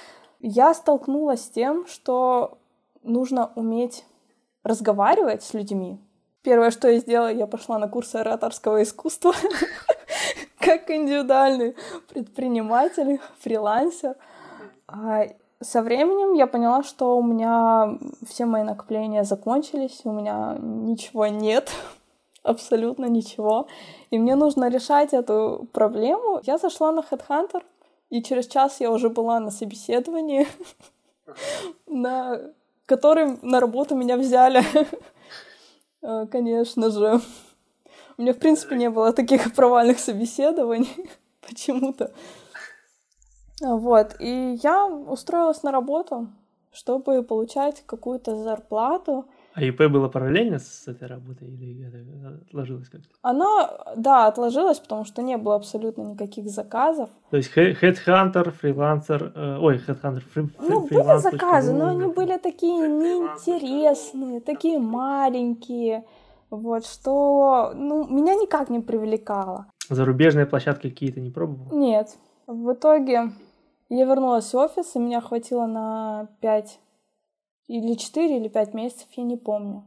Я 0.40 0.72
столкнулась 0.74 1.44
с 1.44 1.50
тем, 1.50 1.87
что 1.87 2.59
нужно 3.02 3.50
уметь 3.54 4.04
разговаривать 4.62 5.42
с 5.42 5.54
людьми. 5.54 5.98
Первое, 6.44 6.70
что 6.70 6.88
я 6.88 6.98
сделала, 6.98 7.33
я 7.33 7.46
пошла 7.46 7.78
на 7.78 7.88
курсы 7.88 8.16
ораторского 8.16 8.83
искусства 8.83 9.33
как 10.59 10.90
индивидуальный 10.90 11.74
предприниматель, 12.07 13.18
фрилансер. 13.40 14.14
А 14.87 15.24
со 15.62 15.80
временем 15.80 16.35
я 16.35 16.46
поняла, 16.46 16.83
что 16.83 17.16
у 17.16 17.22
меня 17.22 17.98
все 18.28 18.44
мои 18.44 18.62
накопления 18.62 19.24
закончились, 19.24 20.02
у 20.04 20.12
меня 20.12 20.59
ничего 20.61 21.28
нет, 21.28 21.72
абсолютно 22.42 23.07
ничего. 23.07 23.66
И 24.11 24.18
мне 24.18 24.35
нужно 24.35 24.68
решать 24.68 25.14
эту 25.14 25.66
проблему. 25.72 26.40
Я 26.42 26.59
зашла 26.59 26.92
на 26.92 27.00
Headhunter, 27.00 27.62
и 28.11 28.22
через 28.22 28.48
час 28.48 28.80
я 28.80 28.90
уже 28.90 29.09
была 29.09 29.40
на 29.40 29.50
собеседовании, 29.50 30.46
на 31.87 32.38
который 32.85 33.38
на 33.40 33.61
работу 33.61 33.94
меня 33.94 34.18
взяли. 34.18 34.62
Э, 36.05 36.27
Конечно 36.31 36.90
же. 36.90 37.21
У 38.17 38.23
меня, 38.23 38.33
в 38.33 38.38
принципе, 38.38 38.77
не 38.77 38.90
было 38.90 39.12
таких 39.12 39.55
провальных 39.57 39.99
собеседований 39.99 41.11
почему-то. 41.40 42.12
А, 43.62 43.75
Вот, 43.75 44.17
и 44.21 44.59
я 44.62 44.87
устроилась 44.87 45.62
на 45.62 45.73
работу, 45.73 46.29
чтобы 46.73 47.23
получать 47.23 47.83
какую-то 47.87 48.37
зарплату. 48.37 49.27
А 49.55 49.62
ИП 49.62 49.87
было 49.88 50.09
параллельно 50.09 50.59
с 50.59 50.88
этой 50.88 51.07
работой 51.07 51.47
или 51.47 51.87
это 51.87 52.45
отложилось 52.45 52.88
как-то? 52.88 53.09
Она, 53.23 53.71
да, 53.97 54.27
отложилась, 54.27 54.81
потому 54.81 55.05
что 55.05 55.23
не 55.23 55.37
было 55.37 55.55
абсолютно 55.55 56.03
никаких 56.03 56.49
заказов. 56.51 57.09
То 57.31 57.37
есть 57.37 57.53
Headhunter, 57.57 58.51
фрилансер, 58.51 59.33
э, 59.33 59.59
ой, 59.61 59.77
Headhunter, 59.77 60.21
фри, 60.21 60.49
Ну, 60.59 60.81
были 60.88 61.19
заказы, 61.19 61.73
но 61.73 61.87
они 61.87 62.12
были 62.12 62.37
такие 62.37 62.88
неинтересные, 62.88 64.40
такие 64.40 64.81
маленькие, 64.81 66.05
вот, 66.51 66.85
что, 66.85 67.73
ну, 67.77 68.09
меня 68.09 68.35
никак 68.35 68.71
не 68.71 68.81
привлекало. 68.81 69.67
Зарубежные 69.88 70.47
площадки 70.47 70.90
какие-то 70.90 71.21
не 71.21 71.31
пробовал? 71.31 71.77
Нет. 71.77 72.09
В 72.49 72.73
итоге 72.73 73.31
я 73.88 74.05
вернулась 74.05 74.53
в 74.53 74.57
офис, 74.57 74.97
и 74.97 74.99
меня 74.99 75.21
хватило 75.21 75.67
на 75.67 76.29
5 76.40 76.81
или 77.68 77.94
4 77.94 78.37
или 78.37 78.48
5 78.48 78.74
месяцев, 78.74 79.09
я 79.16 79.24
не 79.24 79.37
помню. 79.37 79.85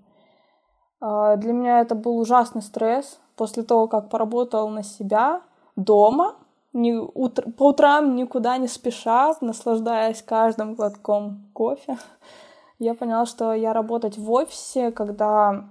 А, 0.99 1.35
Для 1.35 1.53
меня 1.53 1.81
это 1.81 1.95
был 1.95 2.17
ужасный 2.17 2.61
стресс. 2.61 3.19
После 3.35 3.63
того, 3.63 3.87
как 3.87 4.09
поработал 4.09 4.69
на 4.69 4.83
себя 4.83 5.41
дома, 5.75 6.35
не, 6.73 6.93
утр- 6.93 7.51
по 7.51 7.69
утрам 7.69 8.15
никуда 8.15 8.57
не 8.57 8.67
спеша, 8.67 9.35
наслаждаясь 9.41 10.21
каждым 10.21 10.73
глотком 10.75 11.49
кофе, 11.53 11.97
я 12.79 12.93
поняла, 12.93 13.25
что 13.25 13.53
я 13.53 13.73
работать 13.73 14.17
в 14.17 14.31
офисе, 14.31 14.91
когда 14.91 15.69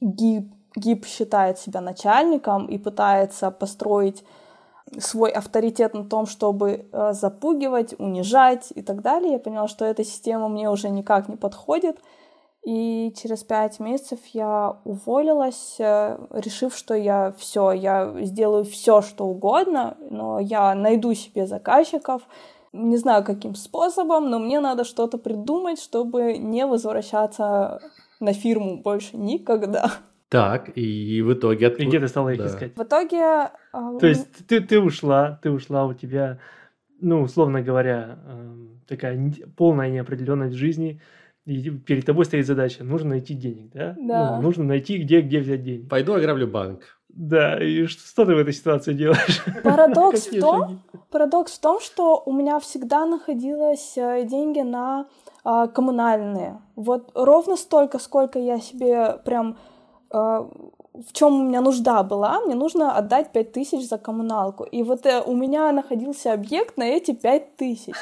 ГИП, 0.00 0.52
ГИП 0.76 1.04
считает 1.06 1.58
себя 1.58 1.80
начальником 1.80 2.66
и 2.66 2.78
пытается 2.78 3.50
построить 3.50 4.24
свой 4.98 5.30
авторитет 5.30 5.94
на 5.94 6.04
том, 6.04 6.26
чтобы 6.26 6.86
э, 6.90 7.12
запугивать, 7.12 7.94
унижать 7.98 8.72
и 8.74 8.82
так 8.82 9.02
далее. 9.02 9.32
Я 9.32 9.38
поняла, 9.38 9.68
что 9.68 9.84
эта 9.84 10.04
система 10.04 10.48
мне 10.48 10.70
уже 10.70 10.88
никак 10.88 11.28
не 11.28 11.36
подходит. 11.36 11.98
И 12.64 13.14
через 13.16 13.44
пять 13.44 13.80
месяцев 13.80 14.18
я 14.32 14.76
уволилась, 14.84 15.76
э, 15.78 16.18
решив, 16.32 16.76
что 16.76 16.94
я 16.94 17.32
все, 17.38 17.72
я 17.72 18.14
сделаю 18.20 18.64
все, 18.64 19.00
что 19.00 19.26
угодно, 19.26 19.96
но 20.10 20.38
я 20.40 20.74
найду 20.74 21.14
себе 21.14 21.46
заказчиков, 21.46 22.22
не 22.72 22.96
знаю 22.96 23.24
каким 23.24 23.54
способом, 23.54 24.28
но 24.28 24.38
мне 24.38 24.60
надо 24.60 24.84
что-то 24.84 25.18
придумать, 25.18 25.80
чтобы 25.80 26.36
не 26.36 26.66
возвращаться 26.66 27.80
на 28.20 28.32
фирму 28.32 28.76
больше 28.76 29.16
никогда. 29.16 29.92
Так, 30.28 30.70
и 30.76 31.22
в 31.22 31.32
итоге... 31.32 31.74
И 31.78 31.86
где 31.86 32.00
ты 32.00 32.08
стала 32.08 32.30
их 32.30 32.38
Да. 32.38 32.46
искать? 32.46 32.76
В 32.76 32.82
итоге... 32.82 33.50
э, 33.72 33.98
То 34.00 34.06
есть 34.06 34.46
ты, 34.46 34.60
ты 34.60 34.78
ушла, 34.78 35.38
ты 35.42 35.50
ушла, 35.50 35.86
у 35.86 35.94
тебя, 35.94 36.38
ну, 37.00 37.22
условно 37.22 37.62
говоря, 37.62 38.18
эм, 38.26 38.80
такая 38.86 39.32
полная 39.56 39.90
неопределенность 39.90 40.54
в 40.54 40.58
жизни, 40.58 41.00
и 41.46 41.70
перед 41.70 42.04
тобой 42.04 42.26
стоит 42.26 42.46
задача, 42.46 42.84
нужно 42.84 43.10
найти 43.10 43.32
денег, 43.32 43.70
да? 43.72 43.96
Да. 43.98 44.36
Ну, 44.36 44.42
нужно 44.42 44.64
найти, 44.64 44.98
где, 44.98 45.22
где 45.22 45.40
взять 45.40 45.62
денег. 45.62 45.88
Пойду 45.88 46.12
ограблю 46.12 46.46
банк. 46.46 46.82
Да, 47.08 47.58
и 47.58 47.86
что, 47.86 48.06
что 48.06 48.26
ты 48.26 48.34
в 48.34 48.38
этой 48.38 48.52
ситуации 48.52 48.92
делаешь? 48.92 49.42
Парадокс 49.64 50.26
в 50.26 50.40
том? 50.40 50.82
Парадокс 51.10 51.52
в 51.52 51.60
том, 51.60 51.80
что 51.80 52.22
у 52.26 52.32
меня 52.32 52.58
всегда 52.58 53.06
находилось 53.06 53.96
э, 53.96 54.26
деньги 54.26 54.60
на 54.60 55.06
а, 55.42 55.68
коммунальные. 55.68 56.60
Вот 56.76 57.10
ровно 57.14 57.56
столько, 57.56 57.98
сколько 57.98 58.38
я 58.38 58.60
себе 58.60 59.18
прям 59.24 59.56
а, 60.10 60.44
в 61.06 61.12
чем 61.12 61.40
у 61.40 61.44
меня 61.44 61.60
нужда 61.60 62.02
была, 62.02 62.40
мне 62.40 62.54
нужно 62.54 62.92
отдать 62.92 63.32
5 63.32 63.52
тысяч 63.52 63.88
за 63.88 63.98
коммуналку. 63.98 64.64
И 64.64 64.82
вот 64.82 65.06
э, 65.06 65.22
у 65.24 65.34
меня 65.34 65.70
находился 65.72 66.32
объект 66.32 66.76
на 66.76 66.84
эти 66.84 67.12
5 67.12 67.56
тысяч. 67.56 67.94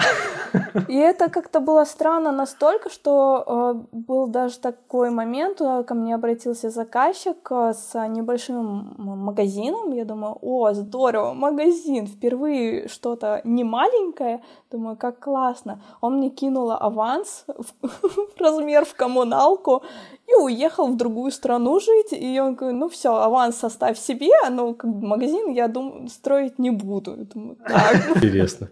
И 0.88 0.96
это 0.96 1.28
как-то 1.28 1.61
было 1.61 1.85
странно 1.85 2.32
настолько, 2.32 2.90
что 2.90 3.44
э, 3.46 3.96
был 3.96 4.26
даже 4.28 4.59
такой 4.59 5.11
момент, 5.11 5.61
э, 5.61 5.85
ко 5.85 5.94
мне 5.94 6.14
обратился 6.14 6.70
заказчик 6.70 7.37
с 7.50 7.94
небольшим 8.09 8.94
магазином. 8.96 9.92
Я 9.92 10.04
думаю, 10.04 10.38
о, 10.40 10.72
здорово, 10.72 11.35
магазин, 11.35 12.06
впервые 12.06 12.88
что-то 12.88 13.40
не 13.44 13.64
маленькое. 13.64 14.42
Думаю, 14.70 14.96
как 14.96 15.18
классно. 15.20 15.82
Он 16.00 16.16
мне 16.16 16.30
кинул 16.30 16.70
аванс 16.70 17.44
в 17.46 18.40
размер 18.40 18.85
в 18.85 18.94
коммуналку 18.94 19.82
и 20.26 20.35
уехал 20.35 20.88
в 20.88 20.96
другую 20.96 21.30
страну 21.30 21.78
жить. 21.80 22.12
И 22.12 22.40
он 22.40 22.54
говорит, 22.54 22.80
ну 22.80 22.86
все, 22.88 23.14
аванс 23.14 23.62
оставь 23.64 23.99
себе, 23.99 24.31
но 24.51 24.75
как 24.75 24.90
бы 24.90 25.07
магазин 25.07 25.51
я 25.51 25.68
думаю, 25.68 26.09
строить 26.09 26.59
не 26.59 26.70
буду. 26.70 27.16
Я 27.16 27.25
думаю, 27.25 27.57
так. 27.68 28.16
Интересно. 28.16 28.68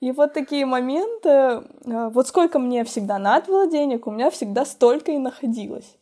И 0.00 0.12
вот 0.12 0.32
такие 0.32 0.64
моменты, 0.64 1.28
э, 1.28 1.62
вот 2.10 2.28
сколько 2.28 2.58
мне 2.58 2.84
всегда 2.84 3.18
надо 3.18 3.46
было 3.46 3.66
денег, 3.66 4.06
у 4.06 4.10
меня 4.10 4.30
всегда 4.30 4.64
столько 4.64 5.10
и 5.10 5.18
находилось. 5.18 5.96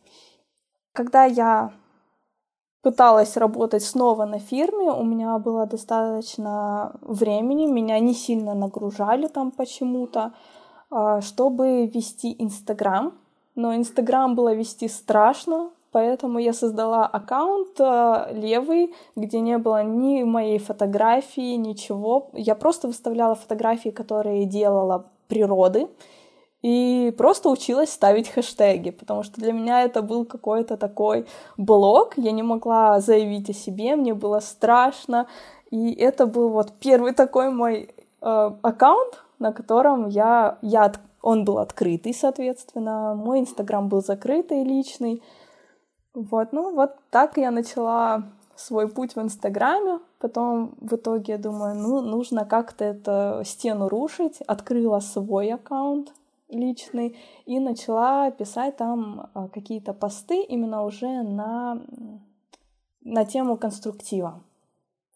Когда 0.93 1.25
я 1.25 1.71
пыталась 2.81 3.35
работать 3.37 3.83
снова 3.83 4.25
на 4.25 4.39
фирме, 4.39 4.91
у 4.91 5.03
меня 5.03 5.37
было 5.39 5.65
достаточно 5.65 6.95
времени, 7.01 7.65
меня 7.65 7.99
не 7.99 8.13
сильно 8.13 8.53
нагружали 8.53 9.27
там 9.27 9.51
почему-то, 9.51 10.33
а, 10.89 11.21
чтобы 11.21 11.87
вести 11.87 12.35
Инстаграм. 12.39 13.13
Но 13.55 13.75
Инстаграм 13.75 14.35
было 14.35 14.53
вести 14.53 14.87
страшно, 14.87 15.71
поэтому 15.97 16.37
я 16.37 16.53
создала 16.53 17.07
аккаунт 17.07 17.79
э, 17.79 18.33
левый, 18.33 18.93
где 19.15 19.39
не 19.39 19.57
было 19.57 19.83
ни 19.83 20.21
моей 20.23 20.59
фотографии, 20.59 21.55
ничего. 21.55 22.29
Я 22.33 22.53
просто 22.53 22.87
выставляла 22.87 23.33
фотографии, 23.33 23.89
которые 23.89 24.45
делала 24.45 25.05
природы, 25.27 25.87
и 26.61 27.11
просто 27.17 27.49
училась 27.49 27.91
ставить 27.91 28.29
хэштеги, 28.29 28.91
потому 28.91 29.23
что 29.23 29.41
для 29.41 29.53
меня 29.53 29.81
это 29.81 30.03
был 30.03 30.25
какой-то 30.25 30.77
такой 30.77 31.25
блог, 31.57 32.13
я 32.17 32.31
не 32.31 32.43
могла 32.43 32.99
заявить 32.99 33.49
о 33.49 33.53
себе, 33.53 33.95
мне 33.95 34.13
было 34.13 34.39
страшно, 34.39 35.25
и 35.71 35.93
это 35.93 36.27
был 36.27 36.49
вот 36.49 36.73
первый 36.79 37.13
такой 37.13 37.49
мой 37.49 37.89
э, 38.21 38.51
аккаунт, 38.61 39.23
на 39.39 39.51
котором 39.51 40.09
я, 40.09 40.59
я, 40.61 40.91
он 41.23 41.43
был 41.43 41.57
открытый, 41.57 42.13
соответственно, 42.13 43.15
мой 43.15 43.39
инстаграм 43.39 43.89
был 43.89 44.03
закрытый 44.03 44.63
личный, 44.63 45.23
вот, 46.17 46.51
ну 46.51 46.73
вот 46.73 46.95
так 47.11 47.37
я 47.37 47.51
начала 47.51 48.23
свой 48.55 48.87
путь 48.89 49.15
в 49.15 49.21
Инстаграме. 49.21 49.99
Потом 50.19 50.73
в 50.81 50.95
итоге 50.95 51.33
я 51.33 51.37
думаю, 51.37 51.75
ну, 51.75 52.01
нужно 52.01 52.43
как-то 52.43 52.85
эту 52.85 53.43
стену 53.45 53.87
рушить. 53.87 54.41
Открыла 54.47 54.99
свой 54.99 55.53
аккаунт 55.53 56.11
личный 56.49 57.15
и 57.45 57.59
начала 57.59 58.31
писать 58.31 58.77
там 58.77 59.29
а, 59.33 59.47
какие-то 59.49 59.93
посты 59.93 60.41
именно 60.41 60.83
уже 60.83 61.21
на, 61.21 61.83
на 63.03 63.25
тему 63.25 63.57
конструктива. 63.57 64.41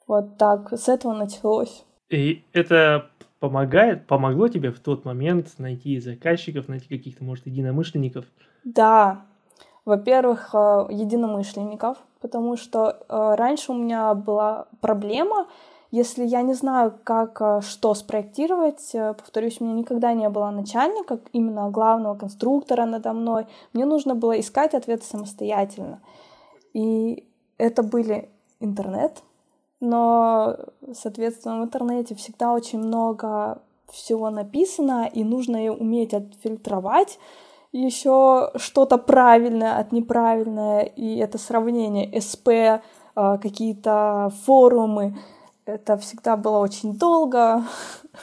Вот 0.05 0.37
так, 0.37 0.71
с 0.73 0.87
этого 0.87 1.13
началось. 1.13 1.83
И 2.09 2.43
это 2.53 3.09
помогает, 3.39 4.05
помогло 4.05 4.49
тебе 4.49 4.71
в 4.71 4.79
тот 4.79 5.03
момент 5.03 5.57
найти 5.57 5.99
заказчиков, 5.99 6.67
найти 6.67 6.87
каких-то, 6.89 7.23
может, 7.23 7.47
единомышленников? 7.47 8.25
Да, 8.63 9.25
во-первых, 9.85 10.53
э, 10.53 10.87
единомышленников, 10.89 11.97
потому 12.19 12.57
что 12.57 12.97
э, 13.09 13.35
раньше 13.35 13.71
у 13.71 13.75
меня 13.75 14.13
была 14.13 14.67
проблема, 14.79 15.47
если 15.89 16.23
я 16.23 16.41
не 16.41 16.53
знаю, 16.53 16.93
как 17.03 17.41
э, 17.41 17.61
что 17.61 17.93
спроектировать, 17.93 18.91
повторюсь, 18.93 19.59
у 19.59 19.65
меня 19.65 19.73
никогда 19.73 20.13
не 20.13 20.29
было 20.29 20.49
начальника, 20.51 21.19
именно 21.33 21.69
главного 21.69 22.15
конструктора 22.15 22.85
надо 22.85 23.13
мной, 23.13 23.47
мне 23.73 23.85
нужно 23.85 24.15
было 24.15 24.39
искать 24.39 24.73
ответы 24.73 25.05
самостоятельно. 25.05 25.99
И 26.73 27.27
это 27.57 27.83
были 27.83 28.29
интернет, 28.59 29.21
но, 29.79 30.57
соответственно, 30.93 31.61
в 31.61 31.63
интернете 31.65 32.15
всегда 32.15 32.53
очень 32.53 32.79
много 32.79 33.61
всего 33.89 34.29
написано, 34.29 35.09
и 35.11 35.23
нужно 35.23 35.59
уметь 35.71 36.13
отфильтровать, 36.13 37.19
еще 37.71 38.51
что-то 38.55 38.97
правильное 38.97 39.77
от 39.77 39.91
неправильное, 39.91 40.81
и 40.81 41.17
это 41.17 41.37
сравнение 41.37 42.19
СП, 42.19 42.81
а, 43.15 43.37
какие-то 43.37 44.31
форумы. 44.45 45.17
Это 45.65 45.97
всегда 45.97 46.37
было 46.37 46.57
очень 46.59 46.97
долго 46.97 47.63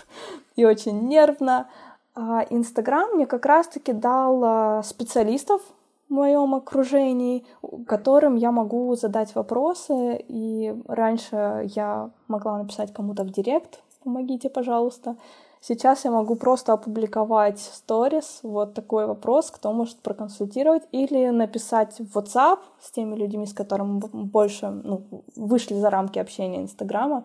и 0.56 0.64
очень 0.64 1.06
нервно. 1.06 1.68
А 2.14 2.44
Инстаграм 2.50 3.11
мне 3.14 3.26
как 3.26 3.46
раз-таки 3.46 3.92
дал 3.92 4.42
а, 4.44 4.82
специалистов 4.82 5.62
в 6.08 6.12
моем 6.12 6.54
окружении, 6.54 7.46
которым 7.87 8.37
я 8.37 8.50
могу 8.50 8.94
задать 8.96 9.34
вопросы. 9.34 10.24
И 10.28 10.74
раньше 10.87 11.68
я 11.74 12.11
могла 12.28 12.58
написать 12.58 12.92
кому-то 12.92 13.24
в 13.24 13.30
директ, 13.30 13.82
помогите, 14.02 14.50
пожалуйста. 14.50 15.16
Сейчас 15.61 16.05
я 16.05 16.11
могу 16.11 16.37
просто 16.37 16.73
опубликовать 16.73 17.59
сторис, 17.59 18.40
вот 18.42 18.75
такой 18.75 19.07
вопрос, 19.07 19.51
кто 19.51 19.73
может 19.73 19.99
проконсультировать, 19.99 20.85
или 20.92 21.31
написать 21.31 21.99
в 21.99 22.16
WhatsApp 22.16 22.59
с 22.81 22.92
теми 22.92 23.16
людьми, 23.16 23.44
с 23.44 23.53
которыми 23.53 24.01
больше 24.12 24.71
ну, 24.71 25.07
вышли 25.35 25.75
за 25.75 25.90
рамки 25.90 26.18
общения 26.18 26.62
Инстаграма. 26.62 27.25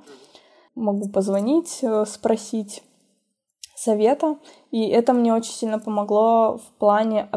Могу 0.76 1.10
позвонить, 1.10 1.80
э, 1.84 2.06
спросить 2.08 2.84
совета. 3.76 4.38
И 4.72 4.88
это 4.88 5.14
мне 5.14 5.34
очень 5.34 5.54
сильно 5.54 5.80
помогло 5.80 6.58
в 6.58 6.80
плане 6.80 7.30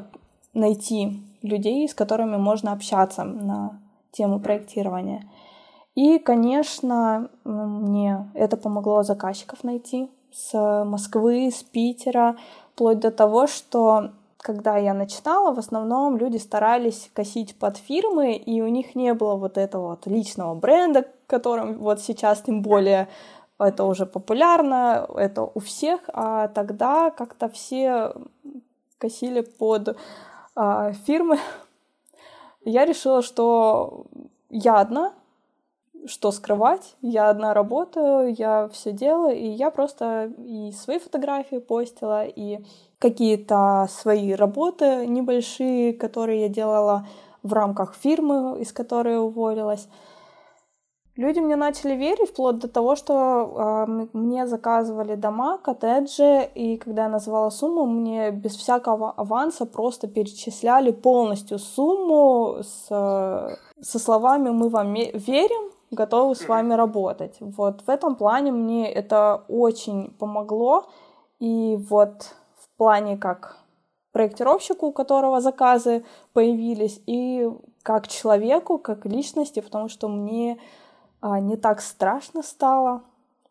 найти 0.55 1.23
людей, 1.43 1.87
с 1.89 1.95
которыми 1.95 2.37
можно 2.37 2.73
общаться 2.73 3.25
на 3.25 3.81
тему 4.13 4.41
проектирования. 4.41 5.29
И, 5.95 6.19
конечно, 6.19 7.31
мне 7.45 8.31
это 8.35 8.57
помогло 8.57 9.03
заказчиков 9.03 9.65
найти, 9.65 10.11
с 10.33 10.85
Москвы, 10.85 11.51
с 11.51 11.63
Питера, 11.63 12.37
вплоть 12.73 13.01
до 13.01 13.11
того, 13.11 13.47
что 13.47 14.11
когда 14.39 14.77
я 14.77 14.95
начинала, 14.95 15.53
в 15.53 15.59
основном 15.59 16.17
люди 16.19 16.37
старались 16.37 17.11
косить 17.15 17.59
под 17.59 17.79
фирмы, 17.79 18.35
и 18.35 18.61
у 18.61 18.69
них 18.69 18.95
не 18.95 19.13
было 19.13 19.35
вот 19.35 19.59
этого 19.59 19.91
вот 19.91 20.07
личного 20.07 20.55
бренда, 20.55 21.05
которым 21.27 21.79
вот 21.79 22.01
сейчас 22.01 22.43
тем 22.43 22.63
более 22.63 23.09
это 23.59 23.85
уже 23.85 24.07
популярно, 24.07 25.09
это 25.17 25.43
у 25.43 25.59
всех, 25.61 26.01
а 26.13 26.49
тогда 26.49 27.11
как-то 27.11 27.49
все 27.49 28.13
косили 28.99 29.41
под 29.41 29.97
а, 30.55 30.93
фирмы. 30.93 31.39
Я 32.65 32.85
решила, 32.85 33.23
что 33.23 34.07
я 34.51 34.79
одна, 34.81 35.13
что 36.07 36.31
скрывать. 36.33 36.97
Я 37.03 37.29
одна 37.29 37.55
работаю, 37.55 38.35
я 38.35 38.69
все 38.69 38.93
делаю, 38.93 39.37
и 39.37 39.47
я 39.47 39.71
просто 39.71 40.33
и 40.39 40.73
свои 40.73 40.99
фотографии 40.99 41.59
постила, 41.59 42.25
и 42.25 42.65
какие-то 42.99 43.87
свои 43.91 44.33
работы 44.33 45.07
небольшие, 45.07 45.93
которые 45.93 46.43
я 46.43 46.49
делала 46.49 47.07
в 47.43 47.53
рамках 47.53 47.95
фирмы, 47.95 48.61
из 48.61 48.73
которой 48.73 49.19
уволилась. 49.19 49.89
Люди 51.17 51.39
мне 51.39 51.57
начали 51.57 51.95
верить 51.95 52.29
вплоть 52.29 52.59
до 52.59 52.69
того, 52.69 52.95
что 52.95 53.87
э, 53.89 54.07
мне 54.13 54.47
заказывали 54.47 55.15
дома, 55.15 55.57
коттеджи, 55.57 56.51
и 56.55 56.77
когда 56.77 57.05
я 57.05 57.09
называла 57.09 57.49
сумму, 57.49 57.87
мне 57.87 58.31
без 58.31 58.55
всякого 58.55 59.13
аванса 59.13 59.65
просто 59.65 60.09
перечисляли 60.09 60.91
полностью 60.91 61.59
сумму 61.59 62.59
с, 62.61 62.87
со 63.81 63.99
словами 63.99 64.51
«мы 64.51 64.69
вам 64.69 64.93
верим», 64.93 65.76
готовы 65.91 66.35
с 66.35 66.49
вами 66.49 66.75
работать. 66.75 67.37
Вот 67.41 67.83
в 67.83 67.89
этом 67.89 68.17
плане 68.17 68.53
мне 68.53 68.93
это 68.93 69.45
очень 69.49 70.11
помогло. 70.19 70.89
И 71.39 71.77
вот 71.77 72.35
в 72.57 72.77
плане 72.77 73.17
как 73.17 73.59
проектировщику, 74.13 74.87
у 74.87 74.93
которого 74.93 75.41
заказы 75.41 76.05
появились, 76.33 77.03
и 77.07 77.51
как 77.83 78.09
человеку, 78.09 78.79
как 78.79 79.05
личности, 79.05 79.61
потому 79.61 79.89
что 79.89 80.09
мне 80.09 80.59
а, 81.21 81.39
не 81.39 81.57
так 81.57 81.81
страшно 81.81 82.43
стало 82.43 83.03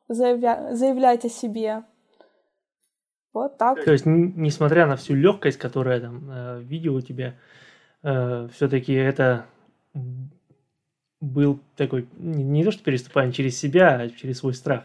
заявля- 0.09 0.73
заявлять 0.73 1.23
о 1.25 1.29
себе. 1.29 1.83
Вот 3.33 3.57
так. 3.57 3.83
То 3.83 3.91
есть, 3.91 4.05
несмотря 4.05 4.87
на 4.87 4.95
всю 4.95 5.13
легкость, 5.13 5.57
которая 5.57 5.99
там 5.99 6.29
э, 6.29 6.61
видео 6.61 6.93
у 6.93 7.01
тебя, 7.01 7.35
э, 8.01 8.47
все-таки 8.53 8.93
это 8.93 9.45
был 11.25 11.59
такой, 11.75 12.07
не, 12.17 12.43
не 12.43 12.63
то 12.63 12.71
что 12.71 12.83
переступаем 12.83 13.31
через 13.31 13.59
себя, 13.59 13.99
а 13.99 14.09
через 14.09 14.39
свой 14.39 14.53
страх. 14.53 14.83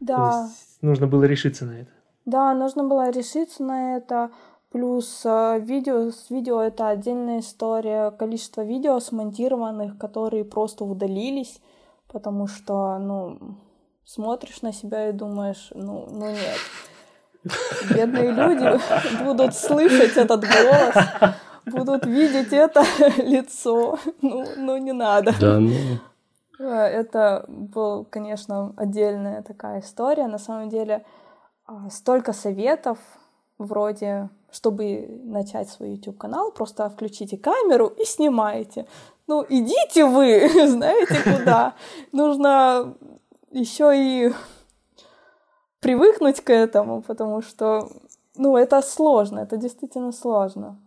Да. 0.00 0.16
То 0.16 0.42
есть 0.44 0.82
нужно 0.82 1.06
было 1.06 1.24
решиться 1.24 1.64
на 1.64 1.80
это. 1.80 1.90
Да, 2.24 2.54
нужно 2.54 2.84
было 2.84 3.10
решиться 3.10 3.62
на 3.62 3.96
это. 3.96 4.30
Плюс 4.70 5.22
э, 5.24 5.58
видео, 5.60 6.10
с 6.10 6.30
видео 6.30 6.62
это 6.62 6.88
отдельная 6.88 7.40
история. 7.40 8.12
Количество 8.12 8.64
видео 8.64 9.00
смонтированных, 9.00 9.98
которые 9.98 10.44
просто 10.44 10.84
удалились, 10.84 11.60
потому 12.06 12.46
что, 12.46 12.98
ну, 12.98 13.56
смотришь 14.04 14.62
на 14.62 14.72
себя 14.72 15.08
и 15.08 15.12
думаешь, 15.12 15.70
ну, 15.74 16.06
ну 16.10 16.30
нет. 16.30 16.58
Бедные 17.94 18.30
люди 18.30 18.78
будут 19.24 19.54
слышать 19.54 20.16
этот 20.16 20.42
голос, 20.42 21.34
будут 21.70 22.06
видеть 22.06 22.52
это 22.52 22.84
лицо. 23.18 23.98
Ну, 24.22 24.44
ну 24.56 24.76
не 24.76 24.92
надо. 24.92 25.34
Да, 25.40 25.58
ну. 25.58 25.72
Э, 26.58 26.64
это 26.64 27.44
был, 27.48 28.04
конечно, 28.04 28.72
отдельная 28.76 29.42
такая 29.42 29.80
история. 29.80 30.26
На 30.26 30.38
самом 30.38 30.68
деле, 30.68 31.04
а, 31.66 31.90
столько 31.90 32.32
советов 32.32 32.98
вроде 33.58 34.28
чтобы 34.52 35.20
начать 35.24 35.68
свой 35.68 35.92
YouTube-канал, 35.92 36.52
просто 36.52 36.88
включите 36.90 37.36
камеру 37.36 37.86
и 37.86 38.04
снимаете. 38.04 38.86
Ну, 39.26 39.44
идите 39.48 40.04
вы, 40.04 40.48
знаете 40.68 41.22
куда. 41.22 41.74
Нужно 42.12 42.94
еще 43.50 43.92
и 43.94 44.32
привыкнуть 45.80 46.40
к 46.40 46.50
этому, 46.50 47.02
потому 47.02 47.42
что, 47.42 47.88
ну, 48.36 48.56
это 48.56 48.82
сложно, 48.82 49.40
это 49.40 49.56
действительно 49.56 50.12
сложно. 50.12 50.78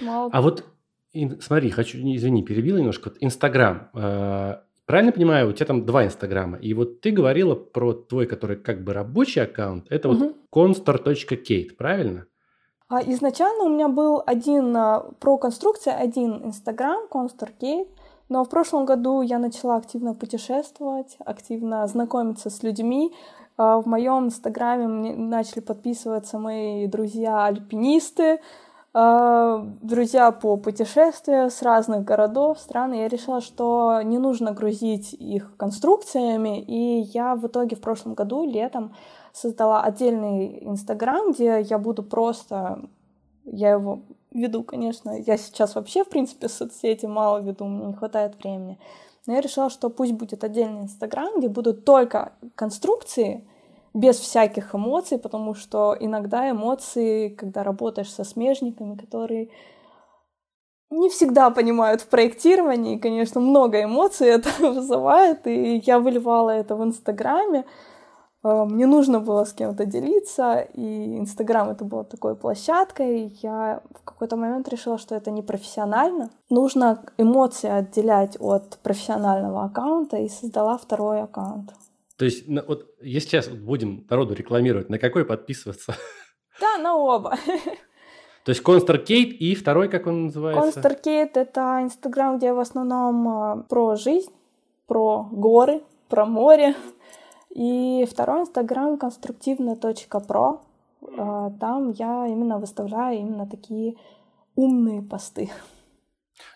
Мало... 0.00 0.30
А 0.32 0.42
вот, 0.42 0.64
смотри, 1.40 1.70
хочу, 1.70 1.98
извини, 1.98 2.42
перебил 2.42 2.76
немножко. 2.76 3.12
Инстаграм. 3.20 3.90
Э, 3.94 4.56
правильно 4.86 5.12
понимаю, 5.12 5.50
у 5.50 5.52
тебя 5.52 5.66
там 5.66 5.86
два 5.86 6.04
Инстаграма. 6.04 6.58
И 6.58 6.74
вот 6.74 7.00
ты 7.00 7.10
говорила 7.10 7.54
про 7.54 7.92
твой, 7.92 8.26
который 8.26 8.56
как 8.56 8.84
бы 8.84 8.92
рабочий 8.92 9.40
аккаунт. 9.40 9.86
Это 9.90 10.08
угу. 10.08 10.34
вот 10.52 10.76
constor.kate, 10.76 11.74
правильно? 11.76 12.26
А 12.88 13.00
изначально 13.02 13.64
у 13.64 13.68
меня 13.70 13.88
был 13.88 14.22
один 14.26 14.76
а, 14.76 15.00
про 15.18 15.38
конструкция, 15.38 15.94
один 15.94 16.44
Инстаграм, 16.44 17.06
ConstorKate, 17.10 17.88
но 18.28 18.44
в 18.44 18.50
прошлом 18.50 18.84
году 18.84 19.22
я 19.22 19.38
начала 19.38 19.76
активно 19.76 20.14
путешествовать, 20.14 21.16
активно 21.24 21.86
знакомиться 21.86 22.50
с 22.50 22.62
людьми. 22.62 23.12
А, 23.56 23.80
в 23.80 23.86
моем 23.86 24.26
Инстаграме 24.26 25.14
начали 25.16 25.60
подписываться 25.60 26.38
мои 26.38 26.86
друзья-альпинисты, 26.86 28.40
друзья 28.94 30.30
по 30.30 30.56
путешествию 30.56 31.50
с 31.50 31.62
разных 31.62 32.04
городов, 32.04 32.60
стран. 32.60 32.92
Я 32.92 33.08
решила, 33.08 33.40
что 33.40 34.00
не 34.02 34.18
нужно 34.18 34.52
грузить 34.52 35.12
их 35.14 35.56
конструкциями, 35.56 36.60
и 36.60 37.00
я 37.00 37.34
в 37.34 37.44
итоге 37.46 37.74
в 37.74 37.80
прошлом 37.80 38.14
году 38.14 38.44
летом 38.44 38.94
создала 39.32 39.82
отдельный 39.82 40.64
Инстаграм, 40.64 41.32
где 41.32 41.60
я 41.60 41.78
буду 41.78 42.04
просто... 42.04 42.88
Я 43.44 43.72
его 43.72 44.02
веду, 44.30 44.62
конечно. 44.62 45.10
Я 45.10 45.38
сейчас 45.38 45.74
вообще, 45.74 46.04
в 46.04 46.08
принципе, 46.08 46.48
соцсети 46.48 47.06
мало 47.06 47.38
веду, 47.38 47.64
мне 47.64 47.86
не 47.86 47.94
хватает 47.94 48.36
времени. 48.38 48.78
Но 49.26 49.34
я 49.34 49.40
решила, 49.40 49.70
что 49.70 49.90
пусть 49.90 50.12
будет 50.12 50.44
отдельный 50.44 50.82
Инстаграм, 50.82 51.38
где 51.38 51.48
будут 51.48 51.84
только 51.84 52.32
конструкции, 52.54 53.44
без 53.94 54.18
всяких 54.18 54.74
эмоций, 54.74 55.18
потому 55.18 55.54
что 55.54 55.96
иногда 55.98 56.50
эмоции, 56.50 57.28
когда 57.28 57.62
работаешь 57.62 58.12
со 58.12 58.24
смежниками, 58.24 58.96
которые 58.96 59.50
не 60.90 61.08
всегда 61.08 61.50
понимают 61.50 62.02
в 62.02 62.08
проектировании, 62.08 62.98
конечно, 62.98 63.40
много 63.40 63.82
эмоций 63.82 64.26
это 64.28 64.50
вызывает, 64.60 65.46
и 65.46 65.82
я 65.86 65.98
выливала 65.98 66.50
это 66.50 66.76
в 66.76 66.84
Инстаграме, 66.84 67.64
Э, 68.44 68.64
мне 68.64 68.86
нужно 68.86 69.20
было 69.20 69.44
с 69.44 69.52
кем-то 69.52 69.86
делиться, 69.86 70.60
и 70.60 71.18
Инстаграм 71.18 71.70
это 71.70 71.84
была 71.84 72.04
такой 72.04 72.36
площадкой. 72.36 73.36
Я 73.42 73.82
в 73.94 74.04
какой-то 74.04 74.36
момент 74.36 74.68
решила, 74.68 74.98
что 74.98 75.14
это 75.14 75.30
не 75.30 75.42
профессионально. 75.42 76.30
Нужно 76.50 77.02
эмоции 77.18 77.70
отделять 77.70 78.36
от 78.38 78.78
профессионального 78.82 79.64
аккаунта 79.64 80.18
и 80.18 80.28
создала 80.28 80.76
второй 80.76 81.22
аккаунт. 81.22 81.72
То 82.16 82.24
есть, 82.24 82.44
вот 82.46 82.94
если 83.00 83.28
сейчас 83.28 83.48
будем 83.48 84.06
народу 84.08 84.34
рекламировать, 84.34 84.88
на 84.88 84.98
какой 84.98 85.24
подписываться? 85.24 85.94
Да, 86.60 86.78
на 86.78 86.96
оба. 86.96 87.36
То 88.44 88.50
есть 88.50 88.60
Констер 88.60 88.98
Кейт 88.98 89.32
и 89.40 89.56
второй, 89.56 89.88
как 89.88 90.06
он 90.06 90.26
называется? 90.26 90.62
Констер 90.62 90.94
Кейт— 90.94 91.36
это 91.38 91.80
Инстаграм, 91.82 92.38
где 92.38 92.52
в 92.52 92.60
основном 92.60 93.28
э, 93.28 93.62
про 93.68 93.96
жизнь, 93.96 94.30
про 94.86 95.24
горы, 95.32 95.82
про 96.08 96.26
море, 96.26 96.76
и 97.54 98.06
второй 98.10 98.42
инстаграм 98.42 98.98
конструктивно.про. 98.98 100.60
А, 101.16 101.50
там 101.60 101.90
я 101.92 102.26
именно 102.26 102.58
выставляю 102.58 103.20
именно 103.20 103.46
такие 103.46 103.96
умные 104.56 105.02
посты. 105.02 105.50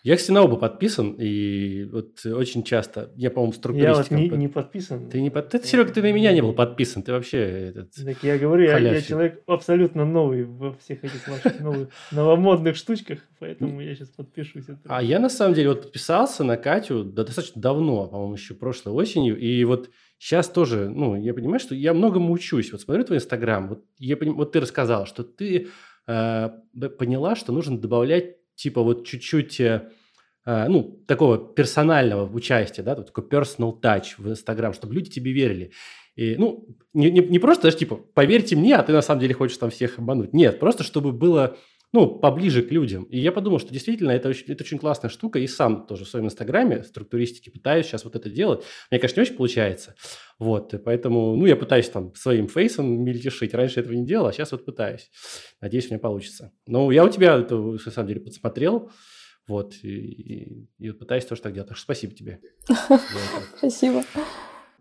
Я, 0.03 0.15
кстати, 0.15 0.31
на 0.31 0.43
оба 0.43 0.57
подписан, 0.57 1.15
и 1.17 1.85
вот 1.85 2.25
очень 2.25 2.63
часто, 2.63 3.11
я, 3.15 3.31
по-моему, 3.31 3.53
структуристиком... 3.53 4.17
Я 4.17 4.23
вот 4.23 4.31
не, 4.31 4.37
не 4.37 4.47
подписан. 4.47 5.09
Ты 5.09 5.21
не 5.21 5.29
под... 5.29 5.49
Ты, 5.49 5.63
Серега, 5.63 5.91
ты 5.91 6.01
на 6.01 6.11
меня 6.11 6.33
не 6.33 6.41
был 6.41 6.53
подписан, 6.53 7.03
ты 7.03 7.11
вообще 7.11 7.37
этот... 7.69 7.93
Так 7.93 8.23
я 8.23 8.37
говорю, 8.37 8.65
я, 8.65 8.77
я 8.77 9.01
человек 9.01 9.41
абсолютно 9.47 10.05
новый 10.05 10.45
во 10.45 10.73
всех 10.73 11.03
этих 11.03 11.27
ваших 11.27 11.59
новых 11.59 11.89
новомодных 12.11 12.75
штучках, 12.75 13.19
поэтому 13.39 13.81
я 13.81 13.95
сейчас 13.95 14.09
подпишусь. 14.09 14.65
А 14.85 15.01
я, 15.01 15.19
на 15.19 15.29
самом 15.29 15.53
деле, 15.53 15.69
вот 15.69 15.83
подписался 15.83 16.43
на 16.43 16.57
Катю 16.57 17.03
достаточно 17.03 17.61
давно, 17.61 18.07
по-моему, 18.07 18.33
еще 18.33 18.53
прошлой 18.53 18.93
осенью, 18.93 19.37
и 19.37 19.63
вот 19.63 19.89
Сейчас 20.21 20.49
тоже, 20.49 20.89
ну, 20.89 21.15
я 21.15 21.33
понимаю, 21.33 21.61
что 21.61 21.73
я 21.73 21.93
многому 21.93 22.33
учусь. 22.33 22.73
Вот 22.73 22.81
смотрю 22.81 23.05
твой 23.05 23.19
Инстаграм, 23.19 23.69
вот, 23.69 23.85
я, 23.97 24.17
вот 24.19 24.51
ты 24.51 24.59
рассказал, 24.59 25.05
что 25.05 25.23
ты 25.23 25.69
э, 26.07 26.49
поняла, 26.99 27.37
что 27.37 27.53
нужно 27.53 27.79
добавлять 27.79 28.35
типа 28.59 28.83
вот 28.83 29.07
чуть-чуть, 29.07 29.59
э, 29.59 29.89
э, 30.45 30.67
ну, 30.67 31.03
такого 31.07 31.37
персонального 31.37 32.29
участия, 32.31 32.83
да, 32.83 32.95
такой 32.95 33.23
personal 33.23 33.79
touch 33.79 34.15
в 34.17 34.29
Инстаграм, 34.29 34.73
чтобы 34.73 34.93
люди 34.93 35.09
тебе 35.09 35.31
верили. 35.31 35.71
И, 36.15 36.35
ну, 36.37 36.67
не, 36.93 37.09
не, 37.09 37.21
не 37.21 37.39
просто 37.39 37.63
даже 37.63 37.77
типа, 37.77 37.95
поверьте 37.95 38.55
мне, 38.55 38.75
а 38.75 38.83
ты 38.83 38.91
на 38.91 39.01
самом 39.01 39.21
деле 39.21 39.33
хочешь 39.33 39.57
там 39.57 39.69
всех 39.69 39.99
обмануть. 39.99 40.33
Нет, 40.33 40.59
просто 40.59 40.83
чтобы 40.83 41.13
было 41.13 41.57
ну, 41.91 42.19
поближе 42.19 42.61
к 42.61 42.71
людям. 42.71 43.03
И 43.05 43.19
я 43.19 43.31
подумал, 43.31 43.59
что 43.59 43.73
действительно 43.73 44.11
это 44.11 44.29
очень, 44.29 44.45
это 44.47 44.63
очень 44.63 44.77
классная 44.77 45.09
штука, 45.09 45.39
и 45.39 45.47
сам 45.47 45.87
тоже 45.87 46.05
в 46.05 46.09
своем 46.09 46.27
инстаграме 46.27 46.83
структуристики 46.83 47.49
пытаюсь 47.49 47.87
сейчас 47.87 48.03
вот 48.03 48.15
это 48.15 48.29
делать. 48.29 48.63
Мне, 48.91 48.99
конечно, 48.99 49.19
не 49.19 49.23
очень 49.23 49.35
получается, 49.35 49.95
вот, 50.37 50.73
и 50.73 50.77
поэтому, 50.77 51.35
ну, 51.35 51.45
я 51.45 51.55
пытаюсь 51.55 51.89
там 51.89 52.13
своим 52.15 52.47
фейсом 52.47 53.03
мельтешить. 53.03 53.53
Раньше 53.53 53.79
этого 53.79 53.93
не 53.93 54.05
делал, 54.05 54.27
а 54.27 54.33
сейчас 54.33 54.51
вот 54.51 54.65
пытаюсь. 54.65 55.09
Надеюсь, 55.61 55.87
у 55.87 55.89
меня 55.89 55.99
получится. 55.99 56.51
Но 56.67 56.91
я 56.91 57.03
у 57.03 57.09
тебя 57.09 57.37
это, 57.37 57.55
на 57.55 57.77
самом 57.79 58.07
деле, 58.07 58.21
подсмотрел, 58.21 58.91
вот, 59.47 59.73
и, 59.81 59.89
и, 59.89 60.69
и 60.77 60.89
вот 60.89 60.99
пытаюсь 60.99 61.25
тоже 61.25 61.41
так 61.41 61.53
делать. 61.53 61.69
Так 61.69 61.77
что 61.77 61.85
спасибо 61.85 62.13
тебе. 62.13 62.39
Спасибо. 63.57 64.03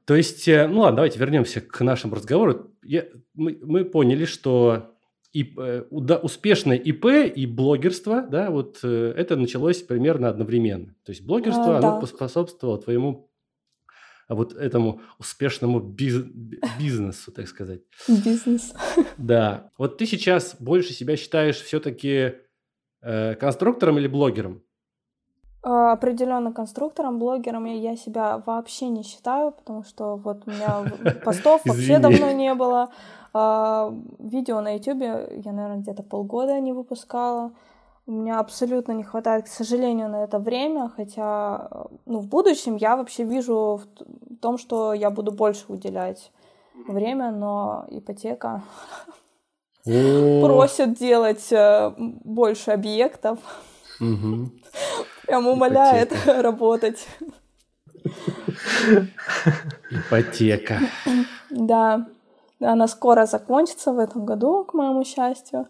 То 0.04 0.14
есть, 0.14 0.46
э, 0.48 0.66
ну 0.66 0.80
ладно, 0.80 0.96
давайте 0.96 1.18
вернемся 1.18 1.60
к 1.60 1.80
нашему 1.82 2.14
разговору. 2.14 2.74
Я, 2.82 3.06
мы, 3.34 3.58
мы 3.62 3.84
поняли, 3.84 4.24
что 4.24 4.97
и, 5.32 5.54
э, 5.56 5.82
успешное 6.22 6.76
ИП 6.76 7.06
и 7.34 7.46
блогерство, 7.46 8.22
да, 8.22 8.50
вот 8.50 8.80
э, 8.82 9.12
это 9.16 9.36
началось 9.36 9.82
примерно 9.82 10.28
одновременно. 10.28 10.94
То 11.04 11.12
есть 11.12 11.22
блогерство, 11.22 11.76
а, 11.76 11.78
оно 11.78 11.92
да. 11.92 12.00
поспособствовало 12.00 12.78
твоему 12.78 13.30
вот 14.28 14.54
этому 14.54 15.00
успешному 15.18 15.80
биз, 15.80 16.22
бизнесу, 16.78 17.32
так 17.32 17.48
сказать. 17.48 17.80
Бизнес. 18.08 18.74
Да. 19.16 19.70
Вот 19.78 19.98
ты 19.98 20.06
сейчас 20.06 20.56
больше 20.58 20.92
себя 20.92 21.16
считаешь 21.16 21.60
все-таки 21.60 22.34
э, 23.02 23.34
конструктором 23.36 23.98
или 23.98 24.06
блогером? 24.06 24.62
А, 25.62 25.92
определенно 25.92 26.52
конструктором, 26.52 27.18
блогером 27.18 27.64
я 27.64 27.96
себя 27.96 28.38
вообще 28.38 28.88
не 28.88 29.02
считаю, 29.02 29.52
потому 29.52 29.82
что 29.82 30.16
вот 30.16 30.42
у 30.46 30.50
меня 30.50 30.84
постов 31.24 31.62
вообще 31.64 31.98
давно 31.98 32.30
не 32.32 32.54
было. 32.54 32.90
А, 33.32 33.92
видео 34.18 34.60
на 34.60 34.74
YouTube 34.74 35.02
я, 35.02 35.52
наверное, 35.52 35.78
где-то 35.78 36.02
полгода 36.02 36.58
не 36.60 36.72
выпускала. 36.72 37.52
У 38.06 38.12
меня 38.12 38.40
абсолютно 38.40 38.92
не 38.92 39.02
хватает, 39.02 39.44
к 39.44 39.48
сожалению, 39.48 40.08
на 40.08 40.24
это 40.24 40.38
время, 40.38 40.90
хотя 40.96 41.68
ну, 42.06 42.20
в 42.20 42.26
будущем 42.26 42.76
я 42.76 42.96
вообще 42.96 43.24
вижу 43.24 43.82
в 43.82 44.36
том, 44.40 44.56
что 44.56 44.94
я 44.94 45.10
буду 45.10 45.30
больше 45.30 45.64
уделять 45.68 46.32
время, 46.86 47.30
но 47.30 47.86
ипотека 47.90 48.62
просит 49.84 50.94
делать 50.94 51.52
э, 51.52 51.92
больше 51.98 52.70
объектов. 52.70 53.38
Прям 53.98 55.46
умоляет 55.46 56.12
работать. 56.26 57.06
Ипотека. 59.90 60.80
Да. 61.50 62.06
Она 62.60 62.88
скоро 62.88 63.26
закончится 63.26 63.92
в 63.92 63.98
этом 63.98 64.24
году, 64.24 64.64
к 64.64 64.74
моему 64.74 65.04
счастью. 65.04 65.68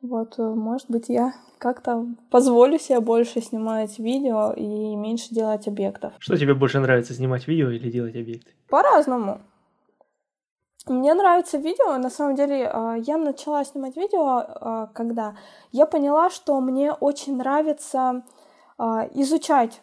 Вот, 0.00 0.38
э, 0.38 0.42
может 0.42 0.90
быть, 0.90 1.08
я 1.08 1.34
как-то 1.58 2.06
позволю 2.30 2.78
себе 2.78 3.00
больше 3.00 3.40
снимать 3.40 3.98
видео 3.98 4.52
и 4.52 4.96
меньше 4.96 5.32
делать 5.34 5.68
объектов. 5.68 6.12
Что 6.18 6.36
тебе 6.36 6.54
больше 6.54 6.80
нравится, 6.80 7.14
снимать 7.14 7.46
видео 7.46 7.70
или 7.70 7.90
делать 7.90 8.16
объекты? 8.16 8.50
По-разному. 8.68 9.40
Мне 10.88 11.14
нравится 11.14 11.58
видео. 11.58 11.96
На 11.98 12.10
самом 12.10 12.34
деле, 12.34 12.68
а, 12.72 12.96
я 12.96 13.16
начала 13.16 13.64
снимать 13.64 13.96
видео, 13.96 14.24
а, 14.26 14.86
когда 14.92 15.36
я 15.70 15.86
поняла, 15.86 16.30
что 16.30 16.60
мне 16.60 16.92
очень 16.92 17.36
нравится 17.36 18.22
изучать 19.14 19.80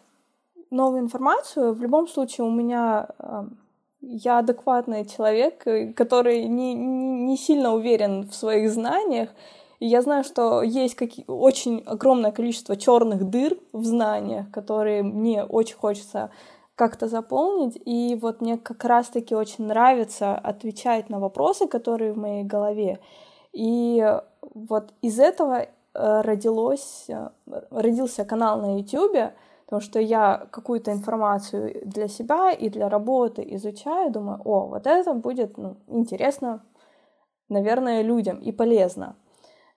новую 0.70 1.00
информацию. 1.00 1.72
В 1.72 1.80
любом 1.80 2.06
случае, 2.06 2.46
у 2.46 2.50
меня 2.50 3.08
я 4.00 4.38
адекватный 4.38 5.04
человек, 5.04 5.66
э, 5.66 5.92
который 5.92 6.44
не, 6.44 6.74
не 6.74 7.36
сильно 7.36 7.74
уверен 7.74 8.28
в 8.28 8.34
своих 8.34 8.70
знаниях. 8.70 9.30
И 9.78 9.86
я 9.86 10.02
знаю, 10.02 10.24
что 10.24 10.62
есть 10.62 10.94
какие, 10.94 11.24
очень 11.26 11.82
огромное 11.86 12.32
количество 12.32 12.76
черных 12.76 13.28
дыр 13.30 13.56
в 13.72 13.84
знаниях, 13.84 14.50
которые 14.50 15.02
мне 15.02 15.42
очень 15.44 15.76
хочется 15.76 16.30
как-то 16.74 17.08
заполнить. 17.08 17.80
И 17.84 18.18
вот 18.20 18.40
мне 18.40 18.58
как 18.58 18.84
раз-таки 18.84 19.34
очень 19.34 19.66
нравится 19.66 20.34
отвечать 20.34 21.10
на 21.10 21.18
вопросы, 21.18 21.66
которые 21.66 22.12
в 22.12 22.18
моей 22.18 22.42
голове. 22.42 23.00
И 23.52 24.02
вот 24.54 24.92
из 25.02 25.18
этого 25.18 25.62
э, 25.62 25.68
родилось, 25.92 27.06
э, 27.08 27.30
родился 27.70 28.24
канал 28.24 28.60
на 28.60 28.78
YouTube, 28.78 29.32
потому 29.70 29.82
что 29.82 30.00
я 30.00 30.48
какую-то 30.50 30.90
информацию 30.90 31.82
для 31.84 32.08
себя 32.08 32.50
и 32.50 32.68
для 32.68 32.88
работы 32.88 33.46
изучаю, 33.54 34.10
думаю, 34.10 34.40
о, 34.44 34.66
вот 34.66 34.84
это 34.84 35.14
будет 35.14 35.56
ну, 35.58 35.76
интересно, 35.86 36.64
наверное, 37.48 38.02
людям 38.02 38.40
и 38.40 38.50
полезно. 38.50 39.14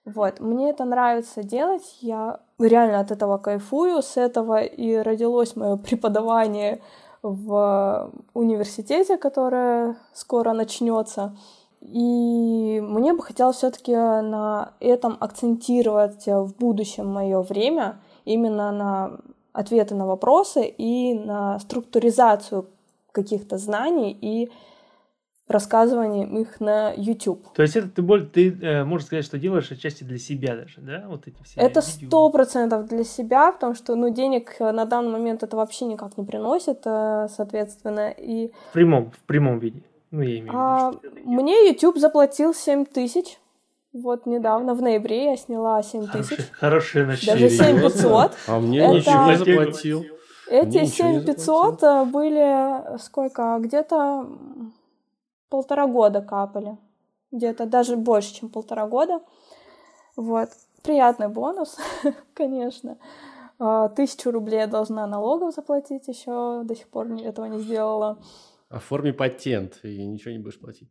Вот, 0.04 0.40
мне 0.40 0.70
это 0.70 0.84
нравится 0.84 1.44
делать, 1.44 1.98
я 2.00 2.40
реально 2.58 2.98
от 2.98 3.12
этого 3.12 3.38
кайфую, 3.38 4.02
с 4.02 4.16
этого 4.16 4.62
и 4.62 4.96
родилось 4.96 5.54
мое 5.54 5.76
преподавание 5.76 6.82
в 7.22 8.10
университете, 8.34 9.16
которое 9.16 9.96
скоро 10.12 10.54
начнется. 10.54 11.36
И 11.80 12.80
мне 12.82 13.12
бы 13.12 13.22
хотелось 13.22 13.58
все-таки 13.58 13.94
на 13.94 14.72
этом 14.80 15.16
акцентировать 15.20 16.26
в 16.26 16.52
будущем 16.58 17.06
мое 17.06 17.42
время, 17.42 18.00
именно 18.24 18.72
на 18.72 19.20
ответы 19.54 19.94
на 19.94 20.04
вопросы 20.06 20.66
и 20.66 21.14
на 21.14 21.58
структуризацию 21.60 22.68
каких-то 23.12 23.56
знаний 23.56 24.12
и 24.12 24.50
рассказыванием 25.46 26.36
их 26.38 26.60
на 26.60 26.92
YouTube. 26.96 27.52
То 27.54 27.62
есть 27.62 27.76
это 27.76 27.88
ты, 27.88 28.02
более, 28.02 28.26
ты 28.26 28.50
э, 28.50 28.84
можешь 28.84 29.06
сказать, 29.06 29.24
что 29.24 29.38
делаешь 29.38 29.70
отчасти 29.70 30.02
для 30.02 30.18
себя 30.18 30.56
даже, 30.56 30.80
да? 30.80 31.04
Вот 31.06 31.28
эти 31.28 31.36
все 31.42 31.60
это 31.60 31.82
сто 31.82 32.30
процентов 32.30 32.88
для 32.88 33.04
себя, 33.04 33.52
потому 33.52 33.74
что 33.74 33.94
ну, 33.94 34.08
денег 34.10 34.58
на 34.58 34.84
данный 34.86 35.12
момент 35.12 35.42
это 35.42 35.56
вообще 35.56 35.84
никак 35.84 36.16
не 36.16 36.24
приносит, 36.24 36.80
э, 36.86 37.28
соответственно. 37.30 38.10
И... 38.10 38.52
В 38.70 38.72
прямом, 38.72 39.10
в 39.10 39.22
прямом 39.24 39.58
виде. 39.58 39.82
Ну, 40.10 40.22
я 40.22 40.38
имею 40.38 40.44
в 40.44 40.46
виду, 40.46 40.58
а, 40.58 40.92
Мне 41.24 41.68
YouTube 41.68 41.98
заплатил 41.98 42.54
7 42.54 42.86
тысяч. 42.86 43.38
Вот 43.94 44.26
недавно, 44.26 44.74
в 44.74 44.82
ноябре, 44.82 45.26
я 45.26 45.36
сняла 45.36 45.80
7 45.80 46.08
тысяч. 46.08 46.50
Хорошее 46.50 47.06
начало. 47.06 47.38
Даже 47.38 47.48
7 47.48 47.80
500. 47.80 48.32
А 48.48 48.58
мне 48.58 48.80
это... 48.80 48.94
ничего 48.94 49.30
не 49.30 49.36
заплатил. 49.36 50.04
Эти 50.50 50.84
7 50.84 51.24
500 51.24 51.82
э, 51.84 52.04
были 52.04 52.98
сколько? 52.98 53.56
Где-то 53.60 54.28
полтора 55.48 55.86
года 55.86 56.22
капали. 56.22 56.76
Где-то 57.30 57.66
даже 57.66 57.96
больше, 57.96 58.34
чем 58.34 58.48
полтора 58.48 58.88
года. 58.88 59.20
Вот. 60.16 60.48
Приятный 60.82 61.28
бонус, 61.28 61.78
конечно. 62.34 62.98
А, 63.60 63.88
тысячу 63.90 64.32
рублей 64.32 64.58
я 64.58 64.66
должна 64.66 65.06
налогов 65.06 65.54
заплатить 65.54 66.08
еще, 66.08 66.62
до 66.64 66.74
сих 66.74 66.88
пор 66.88 67.06
этого 67.12 67.46
не 67.46 67.60
сделала. 67.60 68.18
Оформи 68.68 69.12
патент, 69.12 69.78
и 69.84 70.04
ничего 70.04 70.32
не 70.32 70.40
будешь 70.40 70.58
платить. 70.58 70.90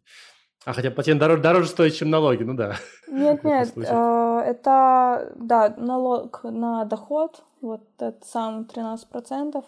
А 0.66 0.74
хотя 0.74 0.92
патент 0.92 1.20
дороже, 1.20 1.42
дороже 1.42 1.68
стоит, 1.68 1.94
чем 1.94 2.10
налоги, 2.10 2.44
ну 2.44 2.54
да. 2.54 2.76
Нет, 3.08 3.44
нет, 3.44 3.74
э, 3.76 4.44
это, 4.46 5.34
да, 5.36 5.74
налог 5.78 6.42
на 6.44 6.86
доход, 6.86 7.44
вот 7.62 7.82
этот 7.98 8.24
сам 8.26 8.62
13%, 8.74 9.64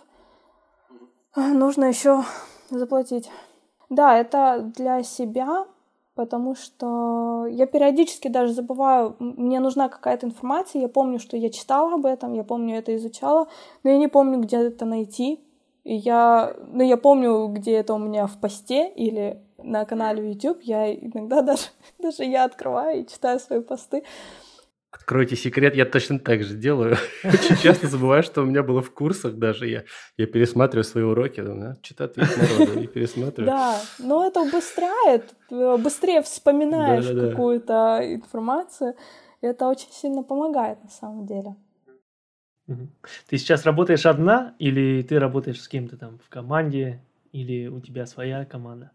нужно 1.35 1.85
еще 1.85 2.23
заплатить. 2.69 3.29
Да, 3.89 4.17
это 4.17 4.71
для 4.75 5.03
себя, 5.03 5.65
потому 6.15 6.55
что 6.55 7.45
я 7.49 7.67
периодически 7.67 8.29
даже 8.29 8.53
забываю, 8.53 9.15
мне 9.19 9.59
нужна 9.59 9.89
какая-то 9.89 10.27
информация, 10.27 10.81
я 10.81 10.87
помню, 10.87 11.19
что 11.19 11.35
я 11.35 11.49
читала 11.49 11.95
об 11.95 12.05
этом, 12.05 12.33
я 12.33 12.43
помню 12.43 12.77
это 12.77 12.95
изучала, 12.95 13.47
но 13.83 13.89
я 13.89 13.97
не 13.97 14.07
помню, 14.07 14.39
где 14.39 14.57
это 14.57 14.85
найти. 14.85 15.41
И 15.83 15.93
я, 15.93 16.55
ну, 16.73 16.81
я 16.83 16.97
помню, 16.97 17.47
где 17.49 17.73
это 17.73 17.93
у 17.93 17.99
меня 17.99 18.25
в 18.25 18.39
посте 18.39 18.89
или 18.89 19.44
на 19.57 19.85
канале 19.85 20.31
YouTube, 20.31 20.61
я 20.61 20.93
иногда 20.93 21.41
даже, 21.43 21.67
даже 21.99 22.23
я 22.23 22.45
открываю 22.45 23.01
и 23.01 23.07
читаю 23.07 23.39
свои 23.39 23.61
посты. 23.61 24.03
Откройте 24.91 25.35
секрет, 25.35 25.75
я 25.75 25.85
точно 25.85 26.19
так 26.19 26.43
же 26.43 26.55
делаю. 26.55 26.95
Очень 27.23 27.57
часто 27.57 27.87
забываю, 27.87 28.23
что 28.23 28.41
у 28.41 28.45
меня 28.45 28.63
было 28.63 28.81
в 28.81 28.91
курсах 28.91 29.35
даже. 29.35 29.67
Я, 29.67 29.83
я 30.17 30.25
пересматриваю 30.25 30.85
свои 30.85 31.03
уроки, 31.03 31.41
думаю, 31.41 31.75
что-то 31.81 32.05
ответ 32.05 32.29
народу, 32.37 32.79
и 32.79 32.87
пересматриваю. 32.87 33.45
Да, 33.45 33.81
но 33.99 34.25
это 34.25 34.39
убыстряет, 34.39 35.35
быстрее 35.49 36.21
вспоминаешь 36.21 37.07
какую-то 37.07 37.99
информацию. 38.03 38.95
И 39.41 39.47
это 39.47 39.67
очень 39.67 39.91
сильно 39.91 40.23
помогает 40.23 40.81
на 40.81 40.89
самом 40.89 41.25
деле. 41.25 41.55
Ты 43.27 43.37
сейчас 43.37 43.65
работаешь 43.65 44.05
одна 44.05 44.55
или 44.59 45.03
ты 45.03 45.19
работаешь 45.19 45.61
с 45.61 45.67
кем-то 45.67 45.97
там 45.97 46.19
в 46.19 46.29
команде 46.29 47.03
или 47.31 47.67
у 47.67 47.79
тебя 47.79 48.05
своя 48.05 48.45
команда? 48.45 48.91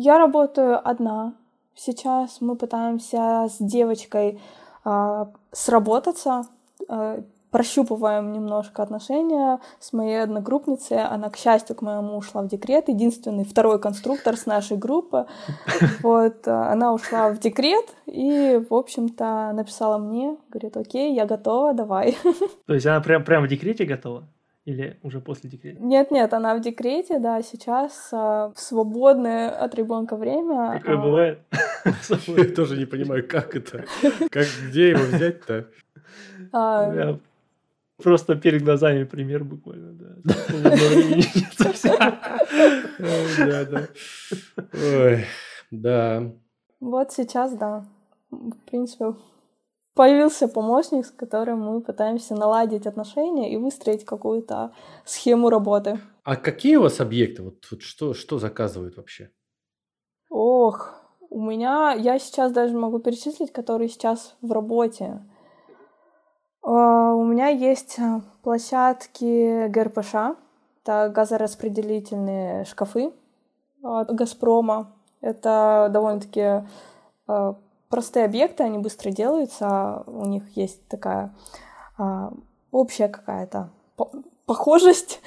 Я 0.00 0.16
работаю 0.16 0.80
одна. 0.88 1.34
Сейчас 1.74 2.40
мы 2.40 2.54
пытаемся 2.54 3.48
с 3.50 3.56
девочкой 3.58 4.40
а, 4.84 5.28
сработаться, 5.50 6.46
а, 6.88 7.24
прощупываем 7.50 8.32
немножко 8.32 8.84
отношения 8.84 9.58
с 9.80 9.92
моей 9.92 10.22
одногруппницей. 10.22 11.02
Она, 11.02 11.30
к 11.30 11.36
счастью, 11.36 11.74
к 11.74 11.82
моему 11.82 12.16
ушла 12.16 12.42
в 12.42 12.46
декрет. 12.46 12.88
Единственный 12.88 13.44
второй 13.44 13.80
конструктор 13.80 14.36
с 14.36 14.46
нашей 14.46 14.76
группы. 14.76 15.26
Вот, 16.04 16.46
а, 16.46 16.70
она 16.70 16.94
ушла 16.94 17.30
в 17.30 17.40
декрет 17.40 17.86
и, 18.06 18.64
в 18.70 18.72
общем-то, 18.72 19.50
написала 19.52 19.98
мне, 19.98 20.36
говорит, 20.48 20.76
окей, 20.76 21.12
я 21.12 21.26
готова, 21.26 21.74
давай. 21.74 22.16
То 22.66 22.74
есть 22.74 22.86
она 22.86 23.00
прям, 23.00 23.24
прям 23.24 23.42
в 23.42 23.48
декрете 23.48 23.84
готова? 23.84 24.28
Или 24.68 24.98
уже 25.02 25.20
после 25.20 25.48
декрета? 25.48 25.82
Нет, 25.82 26.10
нет, 26.10 26.34
она 26.34 26.54
в 26.54 26.60
декрете, 26.60 27.18
да, 27.18 27.40
сейчас 27.42 28.10
а, 28.12 28.52
в 28.54 28.60
свободное 28.60 29.48
от 29.48 29.74
ребенка 29.74 30.14
время. 30.14 30.78
Такое 30.78 30.98
а... 30.98 31.02
бывает. 31.02 31.38
Я 32.26 32.44
тоже 32.54 32.76
не 32.76 32.84
понимаю, 32.84 33.26
как 33.26 33.56
это, 33.56 33.86
как 34.30 34.46
где 34.68 34.90
его 34.90 35.04
взять-то. 35.04 35.68
А... 36.52 37.18
Просто 38.02 38.36
перед 38.36 38.62
глазами 38.62 39.04
пример 39.04 39.42
буквально, 39.42 39.92
да. 39.92 40.06
Да, 43.38 43.64
да. 43.70 43.88
Ой, 44.74 45.24
да. 45.70 46.30
Вот 46.78 47.12
сейчас, 47.12 47.56
да. 47.56 47.86
В 48.30 48.54
принципе, 48.70 49.14
появился 49.98 50.46
помощник, 50.46 51.06
с 51.06 51.10
которым 51.10 51.58
мы 51.58 51.80
пытаемся 51.80 52.36
наладить 52.36 52.86
отношения 52.86 53.52
и 53.52 53.56
выстроить 53.56 54.04
какую-то 54.04 54.70
схему 55.04 55.50
работы. 55.50 55.98
А 56.22 56.36
какие 56.36 56.76
у 56.76 56.82
вас 56.82 57.00
объекты? 57.00 57.42
Вот, 57.42 57.66
вот 57.68 57.82
что, 57.82 58.14
что 58.14 58.38
заказывают 58.38 58.96
вообще? 58.96 59.32
Ох, 60.30 60.94
у 61.30 61.42
меня, 61.42 61.94
я 61.94 62.20
сейчас 62.20 62.52
даже 62.52 62.78
могу 62.78 63.00
перечислить, 63.00 63.52
которые 63.52 63.88
сейчас 63.88 64.36
в 64.40 64.52
работе. 64.52 65.20
Uh, 66.64 67.14
у 67.14 67.24
меня 67.24 67.48
есть 67.48 67.98
э, 67.98 68.20
площадки 68.44 69.66
ГРПШ, 69.66 70.38
это 70.84 71.08
газораспределительные 71.12 72.64
шкафы 72.66 73.12
от 73.82 74.14
Газпрома. 74.14 74.92
Это 75.20 75.88
довольно-таки 75.90 76.62
uh, 77.26 77.56
простые 77.88 78.24
объекты, 78.24 78.62
они 78.62 78.78
быстро 78.78 79.10
делаются, 79.10 80.02
у 80.06 80.26
них 80.26 80.56
есть 80.56 80.86
такая 80.88 81.34
а, 81.96 82.32
общая 82.70 83.08
какая-то 83.08 83.70
похожесть, 84.46 85.20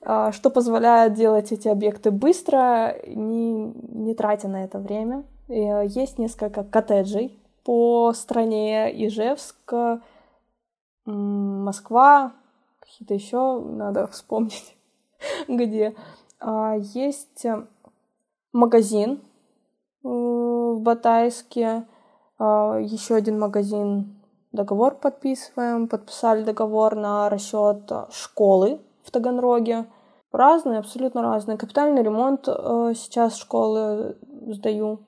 а, 0.00 0.32
что 0.32 0.50
позволяет 0.50 1.14
делать 1.14 1.52
эти 1.52 1.68
объекты 1.68 2.10
быстро, 2.10 2.96
не, 3.06 3.72
не 3.74 4.14
тратя 4.14 4.48
на 4.48 4.64
это 4.64 4.78
время. 4.78 5.24
И, 5.48 5.62
а, 5.62 5.82
есть 5.82 6.18
несколько 6.18 6.64
коттеджей 6.64 7.38
по 7.64 8.12
стране 8.12 8.90
Ижевск, 9.06 9.72
Москва, 11.04 12.32
какие-то 12.80 13.14
еще 13.14 13.60
надо 13.60 14.06
вспомнить, 14.08 14.76
где. 15.48 15.94
А, 16.40 16.76
есть 16.76 17.46
магазин 18.52 19.20
э, 20.02 20.08
в 20.08 20.80
Батайске, 20.80 21.66
а, 21.66 21.84
Еще 22.38 23.14
один 23.14 23.38
магазин 23.38 24.14
договор 24.52 24.94
подписываем. 24.94 25.88
Подписали 25.88 26.42
договор 26.44 26.94
на 26.94 27.30
расчет 27.30 27.90
школы 28.10 28.80
в 29.04 29.10
Таганроге. 29.10 29.86
Разные, 30.32 30.80
абсолютно 30.80 31.22
разные. 31.22 31.56
Капитальный 31.56 32.02
ремонт 32.02 32.46
э, 32.46 32.92
сейчас 32.94 33.38
школы 33.38 34.16
сдаю. 34.48 35.00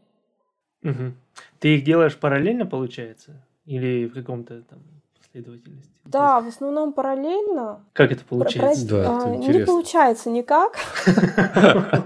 Мгм. 0.83 1.17
Ты 1.59 1.77
их 1.77 1.85
делаешь 1.85 2.17
параллельно, 2.19 2.65
получается? 2.65 3.33
Или 3.67 4.07
в 4.07 4.15
каком-то 4.15 4.63
там 4.63 4.79
последовательности? 5.19 5.91
Да, 6.07 6.41
в 6.41 6.47
основном 6.49 6.95
параллельно. 6.95 7.85
Как 7.93 8.11
это 8.11 8.25
Про- 8.25 8.39
получается? 8.39 8.87
проект, 8.89 8.91
Да, 8.91 9.01
это 9.17 9.25
а, 9.25 9.31
не 9.37 9.37
интересно. 9.49 9.67
получается 9.75 10.31
никак. 10.31 10.77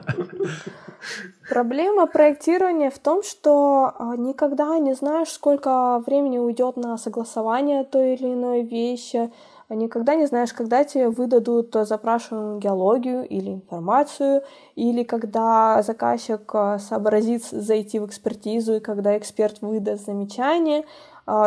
Проблема 1.53 2.07
проектирования 2.07 2.89
в 2.89 2.99
том, 2.99 3.23
что 3.23 3.93
а, 3.99 4.17
никогда 4.17 4.79
не 4.79 4.95
знаешь, 4.95 5.29
сколько 5.29 6.03
времени 6.07 6.39
уйдет 6.39 6.79
на 6.79 6.97
согласование 6.97 7.85
той 7.85 8.15
или 8.15 8.33
иной 8.33 8.63
вещи, 8.63 9.31
а 9.69 9.75
никогда 9.75 10.15
не 10.15 10.25
знаешь, 10.25 10.55
когда 10.55 10.83
тебе 10.83 11.11
выдадут 11.11 11.75
запрашиваемую 11.75 12.59
геологию 12.59 13.29
или 13.29 13.51
информацию, 13.51 14.45
или 14.77 15.03
когда 15.03 15.83
заказчик 15.83 16.41
а, 16.55 16.79
сообразит 16.79 17.45
зайти 17.45 17.99
в 17.99 18.07
экспертизу, 18.07 18.77
и 18.77 18.81
когда 18.81 19.19
эксперт 19.19 19.61
выдаст 19.61 20.07
замечание. 20.07 20.87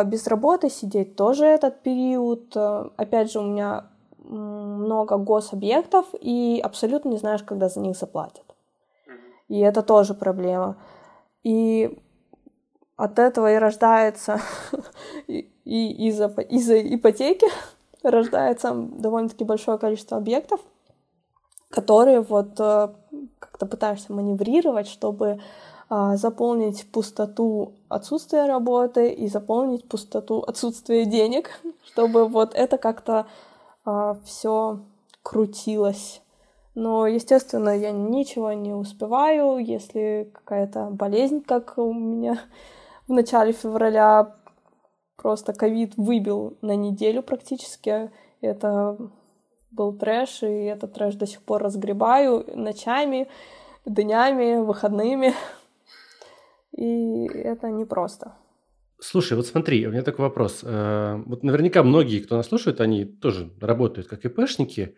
Без 0.04 0.28
работы 0.28 0.70
сидеть 0.70 1.16
тоже 1.16 1.46
этот 1.46 1.80
период. 1.80 2.56
Опять 2.56 3.32
же, 3.32 3.40
у 3.40 3.42
меня 3.42 3.86
много 4.20 5.16
гособъектов, 5.16 6.06
и 6.20 6.60
абсолютно 6.62 7.08
не 7.08 7.16
знаешь, 7.16 7.42
когда 7.42 7.68
за 7.68 7.80
них 7.80 7.96
заплатят. 7.96 8.45
И 9.48 9.58
это 9.60 9.82
тоже 9.82 10.14
проблема. 10.14 10.76
И 11.42 11.98
от 12.96 13.18
этого 13.18 13.52
и 13.52 13.58
рождается, 13.58 14.40
и, 15.26 15.50
и 15.64 16.08
из-за, 16.08 16.26
из-за 16.26 16.80
ипотеки 16.80 17.46
рождается 18.02 18.72
довольно-таки 18.74 19.44
большое 19.44 19.78
количество 19.78 20.16
объектов, 20.16 20.60
которые 21.70 22.20
вот 22.22 22.58
э, 22.58 22.88
как-то 23.38 23.66
пытаешься 23.66 24.12
маневрировать, 24.12 24.88
чтобы 24.88 25.40
а, 25.88 26.16
заполнить 26.16 26.90
пустоту 26.90 27.74
отсутствия 27.88 28.46
работы 28.46 29.12
и 29.12 29.28
заполнить 29.28 29.88
пустоту 29.88 30.40
отсутствия 30.40 31.04
денег, 31.04 31.50
чтобы 31.84 32.26
вот 32.26 32.54
это 32.54 32.78
как-то 32.78 33.26
все 34.24 34.80
крутилось. 35.22 36.20
Но, 36.76 37.06
естественно, 37.06 37.70
я 37.70 37.90
ничего 37.90 38.52
не 38.52 38.74
успеваю, 38.74 39.56
если 39.56 40.30
какая-то 40.34 40.90
болезнь, 40.90 41.40
как 41.40 41.78
у 41.78 41.92
меня 41.94 42.38
в 43.08 43.12
начале 43.12 43.52
февраля, 43.52 44.36
просто 45.16 45.54
ковид 45.54 45.94
выбил 45.96 46.58
на 46.60 46.76
неделю 46.76 47.22
практически. 47.22 48.10
Это 48.42 48.98
был 49.70 49.94
трэш, 49.94 50.42
и 50.42 50.64
этот 50.64 50.92
трэш 50.92 51.14
до 51.14 51.26
сих 51.26 51.40
пор 51.40 51.62
разгребаю 51.62 52.44
ночами, 52.54 53.26
днями, 53.86 54.56
выходными. 54.56 55.32
И 56.72 57.24
это 57.24 57.70
непросто. 57.70 58.34
Слушай, 58.98 59.38
вот 59.38 59.46
смотри, 59.46 59.86
у 59.86 59.92
меня 59.92 60.02
такой 60.02 60.26
вопрос. 60.26 60.60
Э, 60.62 61.22
Вот 61.24 61.42
наверняка 61.42 61.82
многие, 61.82 62.20
кто 62.20 62.36
нас 62.36 62.48
слушает, 62.48 62.82
они 62.82 63.06
тоже 63.06 63.50
работают 63.62 64.08
как 64.08 64.26
ИПшники, 64.26 64.94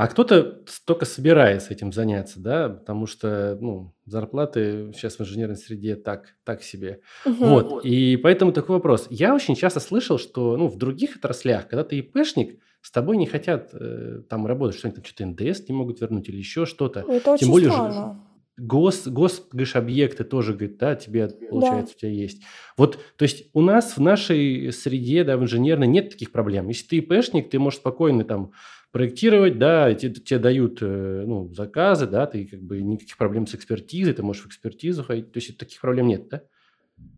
а 0.00 0.06
кто-то 0.06 0.62
только 0.86 1.04
собирается 1.04 1.74
этим 1.74 1.92
заняться, 1.92 2.40
да, 2.40 2.70
потому 2.70 3.06
что, 3.06 3.58
ну, 3.60 3.94
зарплаты 4.06 4.92
сейчас 4.94 5.16
в 5.16 5.20
инженерной 5.20 5.58
среде 5.58 5.94
так, 5.94 6.36
так 6.42 6.62
себе. 6.62 7.00
Мгм. 7.26 7.36
Вот, 7.36 7.84
и 7.84 8.16
поэтому 8.16 8.52
такой 8.52 8.76
вопрос. 8.76 9.08
Я 9.10 9.34
очень 9.34 9.54
часто 9.54 9.78
слышал, 9.78 10.18
что, 10.18 10.56
ну, 10.56 10.68
в 10.68 10.78
других 10.78 11.16
отраслях, 11.16 11.68
когда 11.68 11.84
ты 11.84 11.98
ИПшник, 11.98 12.60
с 12.80 12.90
тобой 12.90 13.18
не 13.18 13.26
хотят 13.26 13.74
э, 13.74 14.22
там 14.26 14.46
работать, 14.46 14.78
что 14.78 14.88
они 14.88 14.94
там 14.94 15.04
что-то 15.04 15.26
НДС 15.26 15.68
не 15.68 15.74
могут 15.74 16.00
вернуть 16.00 16.30
или 16.30 16.38
еще 16.38 16.64
что-то. 16.64 17.00
Это 17.00 17.32
очень 17.32 17.50
более 17.50 17.70
странно. 17.70 18.24
Гос, 18.56 19.06
гос, 19.06 19.46
говоришь, 19.50 19.76
объекты 19.76 20.24
тоже, 20.24 20.52
говорит, 20.54 20.78
да, 20.78 20.94
тебе, 20.94 21.28
получается, 21.28 21.94
у 21.94 21.98
тебя 21.98 22.10
есть. 22.10 22.42
Вот, 22.78 22.98
то 23.16 23.22
есть 23.22 23.50
у 23.52 23.60
нас 23.60 23.98
в 23.98 24.00
нашей 24.00 24.72
среде, 24.72 25.24
да, 25.24 25.36
в 25.36 25.42
инженерной 25.42 25.86
нет 25.86 26.08
таких 26.10 26.32
проблем. 26.32 26.68
Если 26.68 26.86
ты 26.86 26.96
ИПшник, 26.98 27.50
ты 27.50 27.58
можешь 27.58 27.80
спокойно 27.80 28.24
там 28.24 28.52
проектировать, 28.92 29.58
да, 29.58 29.94
тебе, 29.94 30.14
тебе 30.14 30.38
дают, 30.38 30.78
э, 30.82 31.24
ну, 31.26 31.52
заказы, 31.54 32.06
да, 32.06 32.26
ты 32.26 32.46
как 32.46 32.60
бы 32.60 32.82
никаких 32.82 33.16
проблем 33.16 33.46
с 33.46 33.54
экспертизой, 33.54 34.14
ты 34.14 34.22
можешь 34.22 34.44
в 34.44 34.46
экспертизу 34.46 35.04
ходить, 35.04 35.32
то 35.32 35.38
есть 35.38 35.56
таких 35.58 35.80
проблем 35.80 36.08
нет, 36.08 36.28
да? 36.28 36.42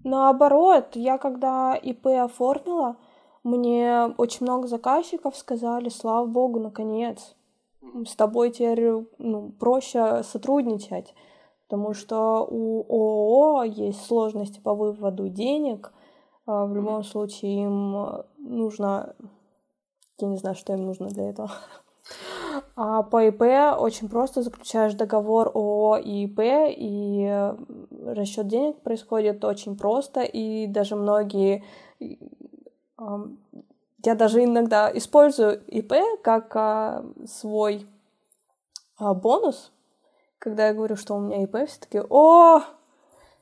Наоборот, 0.04 0.90
я 0.94 1.18
когда 1.18 1.74
ИП 1.74 2.06
оформила, 2.06 2.96
мне 3.42 4.14
очень 4.18 4.46
много 4.46 4.68
заказчиков 4.68 5.36
сказали, 5.36 5.88
слава 5.88 6.26
богу, 6.26 6.60
наконец, 6.60 7.34
с 8.06 8.14
тобой 8.14 8.50
теперь 8.50 9.04
ну, 9.18 9.50
проще 9.58 10.22
сотрудничать, 10.22 11.14
потому 11.68 11.94
что 11.94 12.46
у 12.48 12.84
ООО 12.88 13.64
есть 13.64 14.04
сложности 14.04 14.60
по 14.60 14.74
выводу 14.74 15.28
денег. 15.28 15.92
А 16.46 16.66
В 16.66 16.74
любом 16.74 17.04
случае 17.04 17.64
им 17.64 17.96
нужно, 18.38 19.14
я 20.18 20.28
не 20.28 20.36
знаю, 20.36 20.56
что 20.56 20.72
им 20.72 20.86
нужно 20.86 21.08
для 21.08 21.30
этого. 21.30 21.50
А 22.74 23.02
по 23.02 23.26
ИП 23.28 23.42
очень 23.78 24.08
просто 24.08 24.42
заключаешь 24.42 24.94
договор 24.94 25.48
и 26.04 26.24
ИП, 26.24 26.40
и 26.42 27.52
расчет 28.04 28.48
денег 28.48 28.82
происходит 28.82 29.42
очень 29.44 29.76
просто, 29.76 30.20
и 30.22 30.66
даже 30.66 30.96
многие... 30.96 31.64
Я 34.04 34.14
даже 34.16 34.42
иногда 34.42 34.90
использую 34.92 35.62
ИП 35.68 35.94
как 36.22 36.54
а, 36.56 37.04
свой 37.26 37.86
а, 38.98 39.14
бонус, 39.14 39.70
когда 40.38 40.66
я 40.66 40.74
говорю, 40.74 40.96
что 40.96 41.14
у 41.14 41.20
меня 41.20 41.44
ИП, 41.44 41.68
все 41.68 41.78
таки 41.78 42.00
о, 42.10 42.62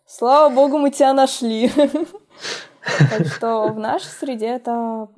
слава 0.06 0.54
богу, 0.54 0.78
мы 0.78 0.90
тебя 0.90 1.12
нашли. 1.12 1.70
Так 3.10 3.26
что 3.26 3.68
в 3.68 3.78
нашей 3.78 4.06
среде 4.06 4.46
это, 4.46 5.08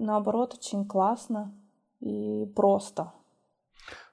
наоборот, 0.00 0.54
очень 0.54 0.84
классно 0.86 1.52
и 2.00 2.46
просто. 2.56 3.12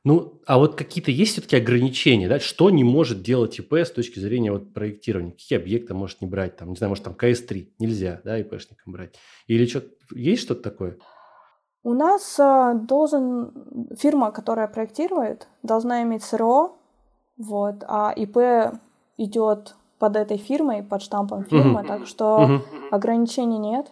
Ну, 0.03 0.41
а 0.45 0.57
вот 0.57 0.75
какие-то 0.75 1.11
есть 1.11 1.33
все-таки 1.33 1.57
ограничения, 1.57 2.29
да? 2.29 2.39
Что 2.39 2.69
не 2.69 2.83
может 2.83 3.23
делать 3.23 3.59
ИП 3.59 3.73
с 3.73 3.91
точки 3.91 4.19
зрения 4.19 4.51
вот 4.51 4.73
проектирования? 4.73 5.31
Какие 5.31 5.59
объекты 5.59 5.93
может 5.93 6.21
не 6.21 6.27
брать? 6.27 6.55
Там, 6.55 6.69
не 6.69 6.75
знаю, 6.75 6.89
может, 6.89 7.03
там 7.03 7.13
КС-3 7.13 7.73
нельзя, 7.79 8.21
да, 8.23 8.39
ИПшникам 8.39 8.93
брать? 8.93 9.15
Или 9.47 9.65
что 9.65 9.83
есть 10.11 10.43
что-то 10.43 10.61
такое? 10.61 10.97
У 11.83 11.93
нас 11.93 12.39
а, 12.39 12.73
должен 12.73 13.87
фирма, 13.97 14.31
которая 14.31 14.67
проектирует, 14.67 15.47
должна 15.63 16.03
иметь 16.03 16.23
СРО, 16.23 16.77
вот, 17.37 17.83
а 17.87 18.13
ИП 18.15 18.79
идет 19.17 19.75
под 19.99 20.15
этой 20.15 20.37
фирмой, 20.37 20.83
под 20.83 21.01
штампом 21.01 21.43
фирмы, 21.43 21.79
Мгм. 21.79 21.87
так 21.87 22.07
что 22.07 22.45
Мгм. 22.45 22.63
ограничений 22.91 23.57
нет. 23.57 23.91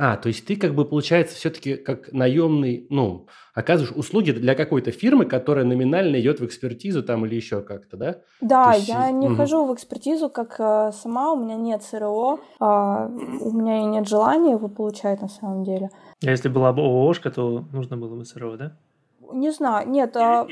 А, 0.00 0.16
то 0.16 0.28
есть 0.28 0.46
ты 0.46 0.54
как 0.54 0.76
бы, 0.76 0.84
получается, 0.84 1.34
все-таки 1.34 1.74
как 1.74 2.12
наемный, 2.12 2.86
ну, 2.88 3.26
оказываешь 3.52 3.96
услуги 3.96 4.30
для 4.30 4.54
какой-то 4.54 4.92
фирмы, 4.92 5.24
которая 5.24 5.64
номинально 5.64 6.20
идет 6.20 6.38
в 6.38 6.46
экспертизу 6.46 7.02
там 7.02 7.26
или 7.26 7.34
еще 7.34 7.62
как-то, 7.62 7.96
да? 7.96 8.20
Да, 8.40 8.74
есть, 8.74 8.88
я 8.88 9.10
не 9.10 9.26
мгм. 9.26 9.36
хожу 9.36 9.66
в 9.66 9.74
экспертизу 9.74 10.30
как 10.30 10.54
а, 10.60 10.92
сама, 10.92 11.32
у 11.32 11.42
меня 11.42 11.56
нет 11.56 11.82
СРО, 11.82 12.38
а, 12.60 13.08
у 13.08 13.52
меня 13.52 13.78
и 13.80 13.84
нет 13.86 14.06
желания 14.06 14.52
его 14.52 14.68
получать 14.68 15.20
на 15.20 15.28
самом 15.28 15.64
деле. 15.64 15.90
А 16.24 16.30
если 16.30 16.48
была 16.48 16.72
бы 16.72 16.82
ООшка, 16.82 17.32
то 17.32 17.66
нужно 17.72 17.96
было 17.96 18.14
бы 18.14 18.24
СРО, 18.24 18.56
да? 18.56 18.76
Не 19.32 19.50
знаю, 19.50 19.88
нет, 19.88 20.16
а, 20.16 20.46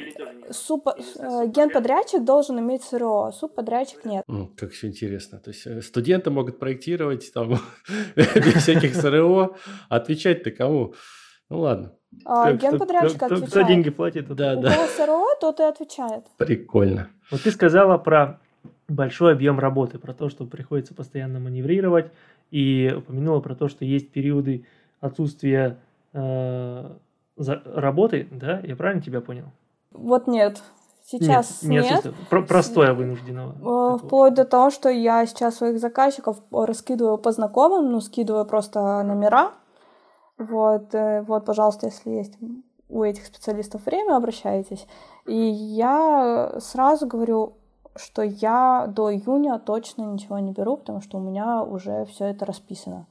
суп, 0.50 0.88
э, 0.88 1.46
генподрядчик 1.46 2.24
должен 2.24 2.58
иметь 2.60 2.82
СРО, 2.82 3.24
а 3.24 3.32
субподрядчик 3.32 4.04
нет. 4.04 4.24
Как 4.56 4.72
все 4.72 4.88
интересно. 4.88 5.38
То 5.38 5.50
есть 5.50 5.66
э, 5.66 5.80
студенты 5.82 6.30
могут 6.30 6.58
проектировать 6.58 7.32
там 7.32 7.58
без 8.16 8.62
всяких 8.62 8.94
СРО, 8.94 9.56
отвечать-то 9.88 10.50
кому? 10.50 10.94
Ну 11.48 11.60
ладно, 11.60 11.92
А, 12.24 12.48
Кто- 12.48 12.58
кто- 12.58 12.70
генподрядчик 12.70 13.16
кто- 13.16 13.26
кто 13.26 13.34
отвечает. 13.36 13.66
деньги 13.68 13.90
платит? 13.90 14.28
тот 14.28 14.36
Да, 14.36 14.56
У 14.58 14.62
да. 14.62 14.72
кого 14.74 14.86
СРО, 14.88 15.24
тот 15.40 15.60
и 15.60 15.62
отвечает. 15.62 16.24
прикольно. 16.36 17.08
Вот 17.30 17.42
ты 17.42 17.50
сказала 17.50 17.98
про 17.98 18.40
большой 18.88 19.32
объем 19.32 19.58
работы, 19.58 19.98
про 19.98 20.12
то, 20.12 20.28
что 20.28 20.44
приходится 20.44 20.94
постоянно 20.94 21.40
маневрировать, 21.40 22.10
и 22.50 22.92
упомянула 22.96 23.40
про 23.40 23.54
то, 23.54 23.68
что 23.68 23.84
есть 23.84 24.10
периоды 24.10 24.64
отсутствия 25.00 25.78
э, 26.12 26.90
за- 27.36 27.62
работы, 27.64 28.28
да? 28.30 28.60
Я 28.60 28.76
правильно 28.76 29.02
тебя 29.02 29.20
понял? 29.20 29.46
Вот 29.92 30.26
нет. 30.26 30.62
Сейчас 31.04 31.62
не 31.62 31.76
нет. 31.76 31.84
отсутствие, 31.84 32.14
про- 32.28 32.42
простое 32.42 32.92
вынужденного. 32.92 33.52
Э, 33.52 33.54
такого. 33.58 33.98
Вплоть 33.98 34.34
до 34.34 34.44
того, 34.44 34.70
что 34.70 34.88
я 34.88 35.24
сейчас 35.26 35.56
своих 35.56 35.78
заказчиков 35.78 36.38
раскидываю 36.50 37.16
по 37.16 37.30
знакомым, 37.30 37.92
ну, 37.92 38.00
скидываю 38.00 38.44
просто 38.44 39.02
номера. 39.04 39.52
Вот, 40.36 40.92
э, 40.94 41.22
вот, 41.22 41.44
пожалуйста, 41.44 41.86
если 41.86 42.10
есть 42.10 42.36
у 42.88 43.02
этих 43.04 43.24
специалистов 43.26 43.86
время, 43.86 44.16
обращайтесь. 44.16 44.86
И 45.26 45.36
я 45.36 46.56
сразу 46.58 47.06
говорю, 47.06 47.54
что 47.94 48.22
я 48.22 48.86
до 48.88 49.12
июня 49.14 49.58
точно 49.58 50.02
ничего 50.02 50.38
не 50.40 50.52
беру, 50.52 50.76
потому 50.76 51.00
что 51.00 51.18
у 51.18 51.20
меня 51.20 51.62
уже 51.62 52.04
все 52.06 52.26
это 52.26 52.44
расписано. 52.44 53.06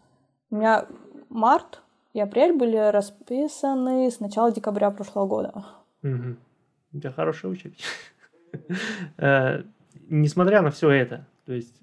У 0.52 0.58
меня 0.58 0.86
март 1.30 1.82
и 2.16 2.20
апрель 2.22 2.54
были 2.54 2.78
расписаны 2.78 4.10
с 4.10 4.22
начала 4.22 4.50
декабря 4.50 4.90
прошлого 4.90 5.28
года. 5.28 5.66
Мгм. 6.02 6.38
У 6.94 7.00
тебя 7.00 7.12
хорошая 7.12 7.52
очередь. 7.52 7.84
Э, 9.18 9.64
Несмотря 10.08 10.62
на 10.62 10.70
все 10.70 10.90
это, 10.92 11.26
то 11.46 11.52
есть 11.52 11.76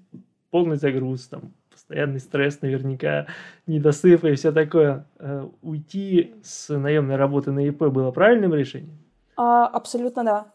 полный 0.49 0.77
загруз, 0.77 1.27
там, 1.27 1.53
постоянный 1.69 2.19
стресс 2.19 2.63
наверняка, 2.63 3.27
недосып 3.67 4.23
и 4.23 4.33
все 4.33 4.51
такое. 4.51 5.05
Э, 5.19 5.47
уйти 5.61 6.33
с 6.41 6.75
наемной 6.75 7.15
работы 7.15 7.51
на 7.51 7.59
ИП 7.67 7.83
было 7.89 8.09
правильным 8.09 8.55
решением? 8.55 8.97
А, 9.35 9.67
абсолютно 9.67 10.23
да. 10.23 10.47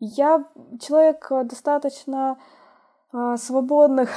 Я 0.00 0.44
человек 0.80 1.30
э, 1.30 1.44
достаточно 1.44 2.36
а, 3.12 3.36
свободных 3.36 4.10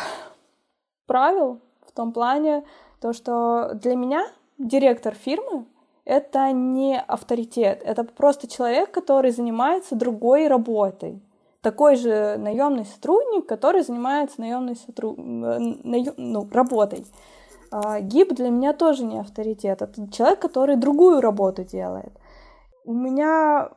правил 1.05 1.61
в 1.85 1.91
том 1.91 2.11
плане, 2.13 2.63
то, 2.99 3.13
что 3.13 3.71
для 3.73 3.95
меня 3.95 4.27
директор 4.57 5.13
фирмы 5.13 5.65
это 6.05 6.51
не 6.51 6.99
авторитет, 6.99 7.81
это 7.83 8.03
просто 8.03 8.47
человек, 8.47 8.91
который 8.91 9.31
занимается 9.31 9.95
другой 9.95 10.47
работой. 10.47 11.21
Такой 11.61 11.95
же 11.95 12.37
наемный 12.37 12.85
сотрудник, 12.85 13.45
который 13.45 13.81
занимается 13.81 14.39
наемной 14.39 14.75
сотру... 14.75 15.15
наем... 15.17 16.13
ну, 16.15 16.47
работой. 16.51 17.05
А, 17.71 17.99
ГИП 17.99 18.33
для 18.33 18.49
меня 18.49 18.73
тоже 18.73 19.03
не 19.03 19.19
авторитет, 19.19 19.81
это 19.81 20.09
человек, 20.11 20.39
который 20.39 20.77
другую 20.77 21.19
работу 21.19 21.63
делает. 21.63 22.13
У 22.85 22.93
меня 22.93 23.71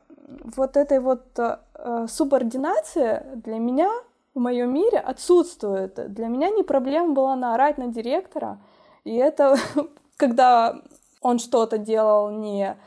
вот 0.55 0.77
этой 0.77 1.01
вот 1.01 1.37
э, 1.37 2.07
субординация 2.07 3.25
для 3.35 3.57
меня 3.57 3.91
в 4.33 4.39
моем 4.39 4.73
мире 4.73 4.99
отсутствует. 4.99 6.13
Для 6.13 6.27
меня 6.27 6.49
не 6.49 6.63
проблема 6.63 7.13
была 7.13 7.35
наорать 7.35 7.77
на 7.77 7.87
директора, 7.87 8.59
и 9.03 9.15
это 9.15 9.55
когда 10.17 10.81
он 11.21 11.39
что-то 11.39 11.77
делал 11.77 12.29
не 12.29 12.77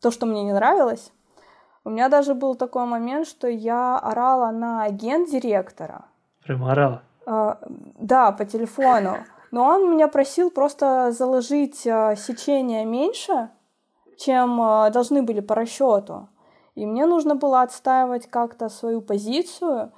то, 0.00 0.10
что 0.10 0.26
мне 0.26 0.42
не 0.42 0.52
нравилось. 0.52 1.12
У 1.84 1.90
меня 1.90 2.08
даже 2.08 2.34
был 2.34 2.54
такой 2.54 2.86
момент, 2.86 3.26
что 3.26 3.48
я 3.48 3.98
орала 3.98 4.50
на 4.52 4.84
агент 4.84 5.30
директора. 5.30 6.04
Прям 6.44 6.64
орала? 6.64 7.02
А, 7.26 7.58
да, 7.98 8.32
по 8.32 8.44
телефону. 8.44 9.16
Но 9.50 9.64
он 9.66 9.90
меня 9.90 10.08
просил 10.08 10.50
просто 10.50 11.12
заложить 11.12 11.86
а, 11.86 12.16
сечение 12.16 12.84
меньше, 12.84 13.50
чем 14.16 14.60
а, 14.60 14.90
должны 14.90 15.22
были 15.22 15.40
по 15.40 15.54
расчету. 15.54 16.28
И 16.74 16.86
мне 16.86 17.06
нужно 17.06 17.34
было 17.34 17.62
отстаивать 17.62 18.28
как-то 18.30 18.68
свою 18.68 19.02
позицию. 19.02 19.92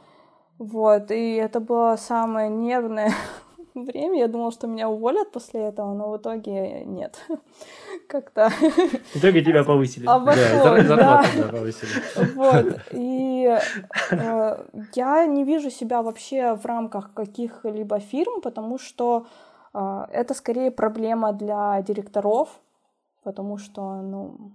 Вот, 0.59 1.11
и 1.11 1.35
это 1.35 1.61
было 1.61 1.97
самое 1.97 2.49
нервное 2.49 3.13
время. 3.75 4.21
Я 4.21 4.29
думала, 4.29 4.53
что 4.53 4.67
меня 4.67 4.89
уволят 4.89 5.33
после 5.33 5.61
этого, 5.63 5.93
но 5.95 6.11
в 6.11 6.17
итоге 6.17 6.85
нет. 6.85 7.21
Как-то... 8.09 8.51
В 8.51 9.17
итоге 9.17 9.45
тебя 9.45 9.65
повысили. 9.65 10.07
Обошло, 10.07 10.97
да, 10.97 10.97
да. 10.97 11.25
Вот. 12.35 12.67
И 12.93 13.59
э, 14.11 14.65
я 14.95 15.27
не 15.27 15.45
вижу 15.45 15.71
себя 15.71 16.03
вообще 16.03 16.55
в 16.55 16.65
рамках 16.65 17.13
каких-либо 17.15 17.99
фирм, 17.99 18.41
потому 18.41 18.79
что 18.79 19.27
э, 19.73 20.07
это 20.13 20.35
скорее 20.35 20.71
проблема 20.71 21.33
для 21.33 21.83
директоров, 21.83 22.49
потому 23.25 23.59
что, 23.59 24.01
ну, 24.03 24.53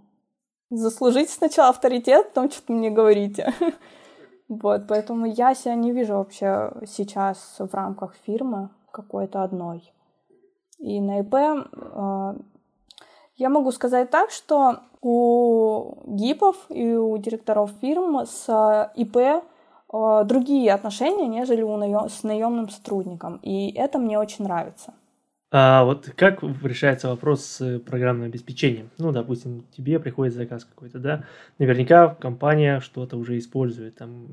заслужить 0.70 1.30
сначала 1.30 1.70
авторитет, 1.70 2.30
потом 2.30 2.50
что-то 2.52 2.74
мне 2.74 2.90
говорите. 2.90 3.54
Вот, 4.52 4.88
поэтому 4.88 5.28
я 5.28 5.54
себя 5.54 5.76
не 5.76 5.92
вижу 5.92 6.16
вообще 6.16 6.72
сейчас 6.88 7.58
в 7.60 7.72
рамках 7.72 8.16
фирмы 8.26 8.70
какой-то 9.02 9.44
одной. 9.44 9.92
И 10.80 11.02
на 11.02 11.20
ИП 11.20 11.36
э, 11.36 12.34
я 13.38 13.50
могу 13.50 13.72
сказать 13.72 14.10
так, 14.10 14.32
что 14.32 14.80
у 15.02 15.96
ГИПов 16.06 16.56
и 16.70 16.94
у 16.96 17.18
директоров 17.18 17.72
фирм 17.82 18.26
с 18.26 18.92
ИП 18.96 19.18
э, 19.18 20.24
другие 20.26 20.74
отношения, 20.74 21.28
нежели 21.28 21.62
у 21.62 21.76
наем, 21.78 22.10
с 22.10 22.24
наемным 22.24 22.70
сотрудником. 22.70 23.40
И 23.44 23.72
это 23.72 23.98
мне 23.98 24.20
очень 24.20 24.46
нравится. 24.46 24.94
А 25.52 25.84
вот 25.84 26.12
как 26.16 26.44
решается 26.44 27.08
вопрос 27.10 27.44
с 27.44 27.80
программным 27.80 28.28
обеспечением? 28.28 28.92
Ну, 29.00 29.12
допустим, 29.12 29.66
тебе 29.76 30.00
приходит 30.00 30.36
заказ 30.36 30.64
какой-то, 30.64 31.00
да? 31.00 31.24
Наверняка 31.58 32.10
компания 32.10 32.80
что-то 32.82 33.18
уже 33.18 33.38
использует, 33.40 33.96
там, 33.96 34.28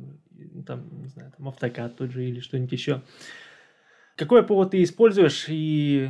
там 0.67 0.83
не 1.01 1.09
знаю, 1.09 1.33
там 1.35 1.49
автокад 1.49 1.97
тот 1.97 2.11
же 2.11 2.29
или 2.29 2.41
что-нибудь 2.41 2.73
еще. 2.73 3.01
Какой 4.17 4.43
ПО 4.43 4.65
ты 4.65 4.83
используешь 4.83 5.47
и, 5.49 6.09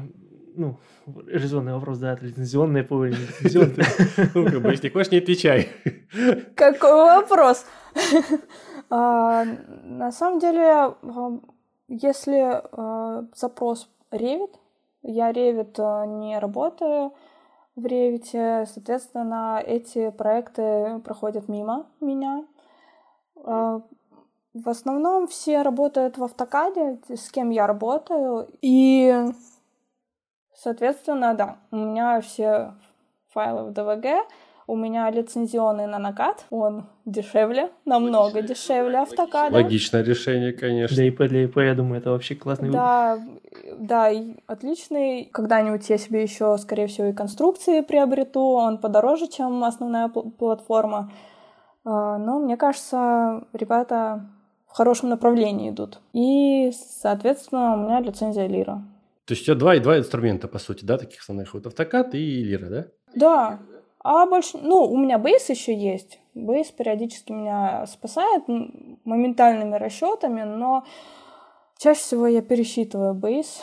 ну, 0.55 0.79
резонный 1.27 1.75
вопрос, 1.75 1.99
да, 1.99 2.17
лицензионное 2.21 2.85
ПО 2.85 3.05
или 3.07 3.17
лицензионное? 3.17 3.87
Ну, 4.35 4.71
если 4.71 4.89
хочешь, 4.91 5.11
не 5.11 5.19
отвечай. 5.19 5.69
Какой 6.55 7.21
вопрос? 7.21 7.67
А, 8.89 9.45
на 9.83 10.13
самом 10.13 10.39
деле, 10.39 10.63
а, 10.63 10.95
если 11.89 12.39
а, 12.41 13.25
запрос 13.35 13.91
Revit, 14.13 14.55
я 15.03 15.33
Revit 15.33 16.07
не 16.21 16.39
работаю 16.39 17.13
в 17.75 17.85
Revit, 17.85 18.67
соответственно, 18.67 19.61
эти 19.67 20.11
проекты 20.11 21.01
проходят 21.05 21.49
мимо 21.49 21.87
меня. 22.01 22.47
В 24.65 24.71
основном 24.71 25.29
все 25.29 25.61
работают 25.61 26.17
в 26.17 26.25
автокаде, 26.25 26.99
с 27.15 27.31
кем 27.31 27.51
я 27.51 27.67
работаю. 27.67 28.49
И, 28.63 29.15
соответственно, 30.55 31.35
да, 31.35 31.59
у 31.71 31.77
меня 31.77 32.23
все 32.23 32.73
файлы 33.35 33.65
в 33.65 33.73
DVG, 33.75 34.23
у 34.67 34.75
меня 34.75 35.11
лицензионный 35.11 35.87
нанокад, 35.87 36.47
он 36.49 36.87
дешевле, 37.05 37.71
намного 37.85 38.41
дешевле 38.41 39.01
автокада. 39.01 39.55
Логичное 39.55 40.03
решение, 40.03 40.55
конечно. 40.55 40.97
Для 40.97 41.09
ИП, 41.09 41.19
для 41.29 41.45
ИП, 41.45 41.59
я 41.59 41.75
думаю, 41.75 42.01
это 42.01 42.11
вообще 42.13 42.35
классный 42.35 42.71
Да, 42.71 43.19
да, 43.79 44.11
отличный. 44.47 45.29
Когда-нибудь 45.33 45.89
я 45.91 45.99
себе 45.99 46.23
еще, 46.23 46.57
скорее 46.57 46.87
всего, 46.87 47.09
и 47.09 47.13
конструкции 47.13 47.83
приобрету, 47.83 48.41
он 48.41 48.79
подороже, 48.79 49.29
чем 49.29 49.63
основная 49.65 50.09
платформа. 50.09 51.13
А, 51.85 52.17
но 52.17 52.39
мне 52.39 52.57
кажется, 52.57 53.45
ребята 53.53 54.25
хорошем 54.77 55.09
направлении 55.09 55.71
идут. 55.71 56.01
И, 56.13 56.71
соответственно, 57.01 57.75
у 57.75 57.77
меня 57.79 58.01
лицензия 58.01 58.47
Лира. 58.47 58.85
То 59.25 59.33
есть 59.33 59.43
у 59.43 59.47
тебя 59.47 59.55
два, 59.55 59.79
два 59.79 59.99
инструмента, 59.99 60.49
по 60.49 60.59
сути, 60.59 60.85
да, 60.85 60.99
таких 60.99 61.21
основных. 61.21 61.55
Вот 61.55 61.67
автокад 61.67 62.15
и 62.15 62.45
Лира, 62.45 62.67
да? 62.67 62.87
Да. 63.15 63.59
А 64.01 64.27
больше... 64.27 64.59
Ну, 64.59 64.85
у 64.85 64.99
меня 64.99 65.19
бейс 65.19 65.49
еще 65.49 65.75
есть. 65.75 66.21
Бейс 66.35 66.71
периодически 66.71 67.33
меня 67.33 67.87
спасает 67.87 68.45
моментальными 69.05 69.77
расчетами, 69.77 70.43
но 70.43 70.85
чаще 71.79 72.01
всего 72.01 72.27
я 72.27 72.43
пересчитываю 72.43 73.15
бейс 73.15 73.63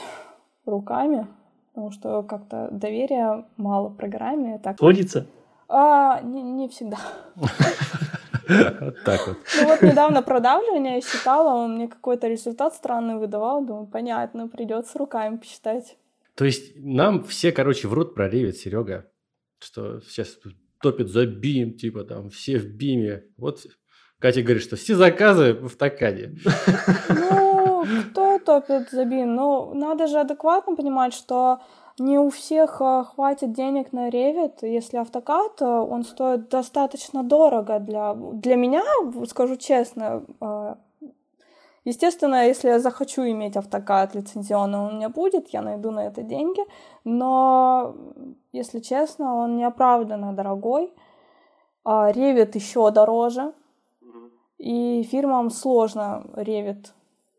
руками, 0.66 1.28
потому 1.70 1.92
что 1.92 2.24
как-то 2.24 2.70
доверия 2.72 3.46
мало 3.56 3.90
программе. 3.90 4.58
Так... 4.58 4.78
Сходится? 4.78 5.28
А, 5.70 6.22
не, 6.22 6.42
не 6.42 6.68
всегда. 6.68 6.98
Вот 8.82 9.04
так 9.04 9.28
вот. 9.28 9.38
Ну 9.62 9.68
вот 9.68 9.82
недавно 9.82 10.22
продавливание 10.22 10.96
я 10.96 11.02
считала, 11.02 11.54
он 11.54 11.76
мне 11.76 11.88
какой-то 11.88 12.28
результат 12.28 12.74
странный 12.74 13.18
выдавал. 13.18 13.66
Думаю, 13.66 13.88
понятно, 13.88 14.48
придется 14.48 14.98
руками 14.98 15.38
посчитать. 15.38 15.98
То 16.36 16.46
есть 16.46 16.74
нам 16.76 17.24
все, 17.24 17.52
короче, 17.52 17.88
врут 17.88 18.16
про 18.16 18.28
ревит, 18.28 18.58
Серега, 18.58 19.10
что 19.60 20.02
сейчас 20.02 20.40
топит 20.82 21.10
за 21.10 21.26
бим, 21.26 21.76
типа 21.76 22.04
там 22.04 22.30
все 22.30 22.58
в 22.58 22.66
биме. 22.66 23.24
Вот 23.38 23.66
Катя 24.20 24.42
говорит, 24.42 24.64
что 24.64 24.76
все 24.76 24.96
заказы 24.96 25.54
в 25.54 25.76
такаде. 25.76 26.36
Ну, 27.10 27.86
кто 28.12 28.40
топит 28.40 28.90
за 28.90 29.06
бим? 29.06 29.36
Ну, 29.36 29.74
надо 29.74 30.08
же 30.08 30.20
адекватно 30.20 30.76
понимать, 30.76 31.14
что 31.14 31.60
не 32.00 32.18
у 32.18 32.30
всех 32.30 32.82
а, 32.82 33.04
хватит 33.04 33.54
денег 33.54 33.94
на 33.94 34.10
Revit. 34.10 34.66
Если 34.66 34.98
автокад, 34.98 35.62
а, 35.62 35.84
он 35.84 36.04
стоит 36.04 36.50
достаточно 36.50 37.24
дорого 37.24 37.80
для, 37.80 38.16
для 38.16 38.56
меня, 38.56 38.84
скажу 39.28 39.58
честно. 39.58 40.24
А, 40.42 40.78
естественно, 41.86 42.48
если 42.48 42.70
я 42.70 42.80
захочу 42.80 43.22
иметь 43.24 43.58
автокад 43.58 44.16
лицензионный, 44.16 44.80
он 44.80 44.94
у 44.94 44.96
меня 44.96 45.10
будет, 45.10 45.50
я 45.50 45.62
найду 45.62 45.92
на 45.92 46.08
это 46.08 46.24
деньги. 46.24 46.62
Но, 47.04 47.96
если 48.52 48.80
честно, 48.80 49.36
он 49.36 49.56
неоправданно 49.56 50.34
дорогой. 50.34 50.92
Revit 51.86 52.52
еще 52.56 52.90
дороже. 52.92 53.54
И 54.58 55.04
фирмам 55.04 55.52
сложно 55.52 56.26
Revit 56.34 56.88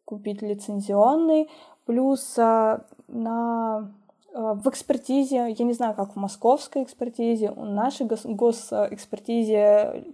купить 0.04 0.42
лицензионный. 0.42 1.50
Плюс 1.86 2.36
на 2.36 3.90
в 4.34 4.68
экспертизе, 4.68 5.54
я 5.56 5.64
не 5.64 5.72
знаю, 5.72 5.94
как 5.94 6.14
в 6.14 6.18
московской 6.18 6.82
экспертизе, 6.82 7.52
в 7.52 7.64
нашей 7.64 8.04
гос- 8.04 8.26
госэкспертизе 8.26 10.04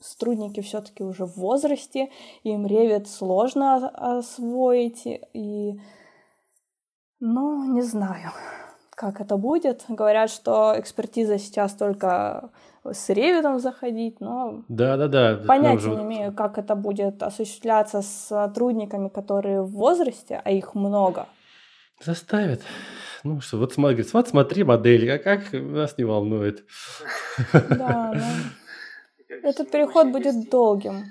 сотрудники 0.00 0.60
все-таки 0.60 1.04
уже 1.04 1.26
в 1.26 1.36
возрасте, 1.36 2.08
им 2.44 2.66
ревит 2.66 3.08
сложно 3.08 3.88
освоить, 3.88 5.02
и, 5.04 5.80
ну, 7.20 7.74
не 7.74 7.82
знаю. 7.82 8.32
как 8.90 9.20
это 9.20 9.36
будет. 9.36 9.84
Говорят, 9.88 10.30
что 10.30 10.74
экспертиза 10.76 11.38
сейчас 11.38 11.72
только 11.74 12.50
с 12.84 13.08
ревитом 13.10 13.60
заходить, 13.60 14.20
но 14.20 14.62
да, 14.68 14.96
да, 14.96 15.08
да. 15.08 15.44
понятия 15.46 15.76
уже... 15.76 15.90
не 15.90 16.02
имею, 16.02 16.32
как 16.32 16.58
это 16.58 16.74
будет 16.74 17.22
осуществляться 17.22 18.02
с 18.02 18.06
сотрудниками, 18.28 19.08
которые 19.08 19.62
в 19.62 19.70
возрасте, 19.72 20.40
а 20.42 20.50
их 20.50 20.74
много. 20.74 21.26
Заставят. 22.00 22.62
Ну 23.24 23.40
что, 23.40 23.58
вот 23.58 23.72
смотри, 23.72 24.04
вот 24.12 24.28
смотри 24.28 24.64
модель, 24.64 25.10
а 25.10 25.18
как 25.18 25.52
нас 25.52 25.98
не 25.98 26.04
волнует. 26.04 26.64
Да, 27.52 28.14
этот 29.42 29.70
переход 29.70 30.08
будет 30.08 30.50
долгим. 30.50 31.04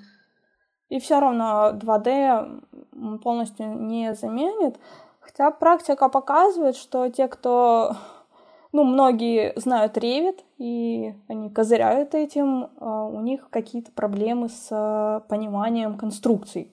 И 0.90 1.00
все 1.00 1.20
равно 1.20 1.72
2D 1.74 3.20
полностью 3.22 3.68
не 3.68 4.14
заменит. 4.14 4.80
Хотя 5.20 5.52
практика 5.52 6.08
показывает, 6.08 6.78
что 6.78 7.10
те, 7.10 7.28
кто 7.28 7.96
ну, 8.72 8.84
многие 8.84 9.54
знают 9.58 9.98
Revit, 9.98 10.40
и 10.58 11.14
они 11.28 11.50
козыряют 11.50 12.16
этим, 12.16 12.70
а 12.80 13.06
у 13.06 13.22
них 13.22 13.50
какие-то 13.50 13.92
проблемы 13.92 14.50
с 14.50 14.70
а, 14.72 15.22
пониманием 15.22 15.98
конструкций. 15.98 16.72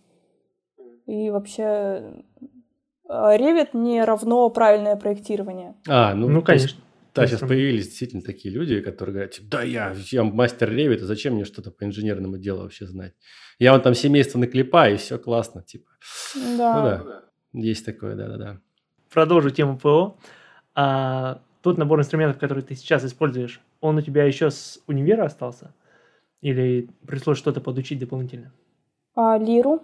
И 1.06 1.30
вообще 1.30 2.24
Revit 3.08 3.70
не 3.74 4.02
равно 4.02 4.48
правильное 4.50 4.96
проектирование. 4.96 5.74
А, 5.88 6.14
ну, 6.14 6.28
ну 6.28 6.42
конечно. 6.42 6.80
Да, 7.14 7.26
сейчас 7.28 7.40
появились 7.40 7.86
действительно 7.86 8.22
такие 8.22 8.52
люди, 8.52 8.80
которые 8.80 9.12
говорят, 9.12 9.32
типа, 9.34 9.46
да, 9.48 9.62
я, 9.62 9.94
я 10.10 10.24
мастер 10.24 10.72
Revit, 10.72 11.02
а 11.02 11.04
зачем 11.04 11.34
мне 11.34 11.44
что-то 11.44 11.70
по 11.70 11.84
инженерному 11.84 12.38
делу 12.38 12.62
вообще 12.62 12.86
знать? 12.86 13.14
Я 13.60 13.72
вон 13.72 13.82
там 13.82 13.94
семейство 13.94 14.38
наклепаю, 14.38 14.94
и 14.94 14.98
все 14.98 15.16
классно, 15.16 15.62
типа. 15.62 15.90
Да. 16.58 16.74
Ну 16.74 16.82
да, 16.82 17.22
есть 17.52 17.86
такое, 17.86 18.16
да-да-да. 18.16 18.60
Продолжу 19.12 19.50
тему 19.50 19.78
ПО. 19.78 20.16
А, 20.74 21.40
тот 21.62 21.78
набор 21.78 22.00
инструментов, 22.00 22.40
который 22.40 22.64
ты 22.64 22.74
сейчас 22.74 23.04
используешь, 23.04 23.60
он 23.80 23.96
у 23.96 24.02
тебя 24.02 24.24
еще 24.24 24.50
с 24.50 24.82
универа 24.88 25.24
остался? 25.24 25.72
Или 26.40 26.90
пришлось 27.06 27.38
что-то 27.38 27.60
подучить 27.60 28.00
дополнительно? 28.00 28.52
А, 29.14 29.38
лиру. 29.38 29.82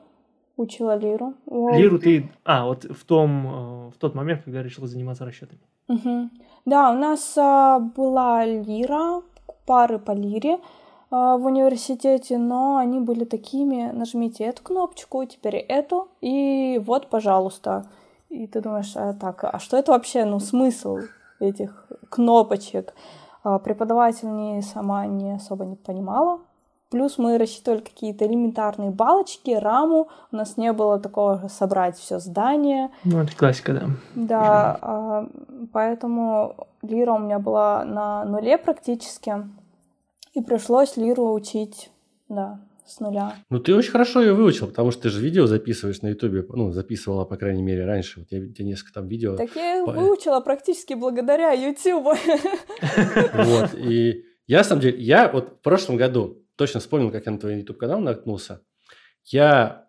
Учила 0.57 0.97
лиру. 0.97 1.35
Лиру 1.47 1.99
ты... 1.99 2.31
А, 2.45 2.67
вот 2.67 2.85
в, 2.85 3.05
том, 3.05 3.47
э, 3.47 3.91
в 3.91 3.99
тот 3.99 4.15
момент, 4.15 4.43
когда 4.45 4.63
решила 4.63 4.87
заниматься 4.87 5.25
расчетами. 5.25 5.61
Угу. 5.89 6.31
Да, 6.67 6.91
у 6.91 6.95
нас 6.95 7.37
а, 7.39 7.79
была 7.79 8.45
лира, 8.45 9.23
пары 9.67 9.99
по 9.99 10.13
лире 10.13 10.59
а, 11.11 11.37
в 11.37 11.47
университете, 11.47 12.39
но 12.39 12.77
они 12.77 13.01
были 13.01 13.25
такими, 13.25 13.91
нажмите 13.93 14.45
эту 14.45 14.63
кнопочку, 14.63 15.25
теперь 15.25 15.57
эту, 15.57 16.09
и 16.21 16.81
вот, 16.85 17.09
пожалуйста. 17.09 17.87
И 18.29 18.47
ты 18.47 18.61
думаешь, 18.61 18.93
а, 18.95 19.15
так, 19.15 19.43
а 19.45 19.59
что 19.59 19.77
это 19.77 19.93
вообще, 19.93 20.25
ну, 20.25 20.39
смысл 20.39 20.99
этих 21.41 21.89
кнопочек? 22.11 22.95
А, 23.43 23.59
преподаватель 23.59 24.29
не 24.29 24.63
сама 24.63 25.07
не 25.07 25.33
особо 25.33 25.65
не 25.65 25.77
понимала. 25.77 26.41
Плюс 26.91 27.19
мы 27.19 27.39
рассчитывали 27.39 27.81
какие-то 27.81 28.27
элементарные 28.27 28.91
балочки, 28.91 29.53
раму. 29.53 30.09
У 30.33 30.37
нас 30.37 30.57
не 30.57 30.73
было 30.73 30.99
такого 30.99 31.49
собрать 31.49 31.97
все 31.97 32.19
здание. 32.19 32.91
Ну, 33.05 33.23
это 33.23 33.37
классика, 33.37 33.73
да. 33.73 33.91
Да, 34.17 34.79
а, 34.83 35.29
поэтому 35.73 36.57
лира 36.83 37.13
у 37.13 37.19
меня 37.19 37.39
была 37.39 37.85
на 37.85 38.25
нуле 38.25 38.59
практически. 38.59 39.35
И 40.35 40.43
пришлось 40.43 40.97
лиру 40.97 41.33
учить, 41.33 41.93
да, 42.29 42.59
с 42.85 42.99
нуля. 42.99 43.35
Ну, 43.51 43.61
ты 43.61 43.73
очень 43.73 43.93
хорошо 43.93 44.21
ее 44.21 44.35
выучил, 44.35 44.67
потому 44.67 44.91
что 44.91 45.03
ты 45.03 45.11
же 45.11 45.21
видео 45.21 45.47
записываешь 45.47 46.03
на 46.03 46.09
Ютубе, 46.09 46.45
ну, 46.49 46.73
записывала, 46.73 47.25
по 47.25 47.37
крайней 47.37 47.63
мере, 47.63 47.85
раньше. 47.85 48.21
Вот 48.21 48.29
я, 48.31 48.41
я 48.41 48.65
несколько 48.65 48.95
там 48.95 49.07
видео... 49.07 49.37
Так 49.37 49.55
я 49.55 49.77
ее 49.77 49.85
выучила 49.85 50.41
практически 50.41 50.95
благодаря 50.95 51.53
Ютубу. 51.53 52.15
Вот, 53.33 53.75
и 53.75 54.25
я, 54.49 54.59
на 54.59 54.65
самом 54.65 54.83
деле, 54.83 55.01
я 55.01 55.29
вот 55.29 55.51
в 55.51 55.63
прошлом 55.63 55.97
году 55.97 56.40
точно 56.61 56.81
вспомнил, 56.81 57.11
как 57.11 57.25
я 57.25 57.33
на 57.33 57.39
твой 57.39 57.57
YouTube-канал 57.57 58.01
наткнулся. 58.03 58.61
Я 59.25 59.89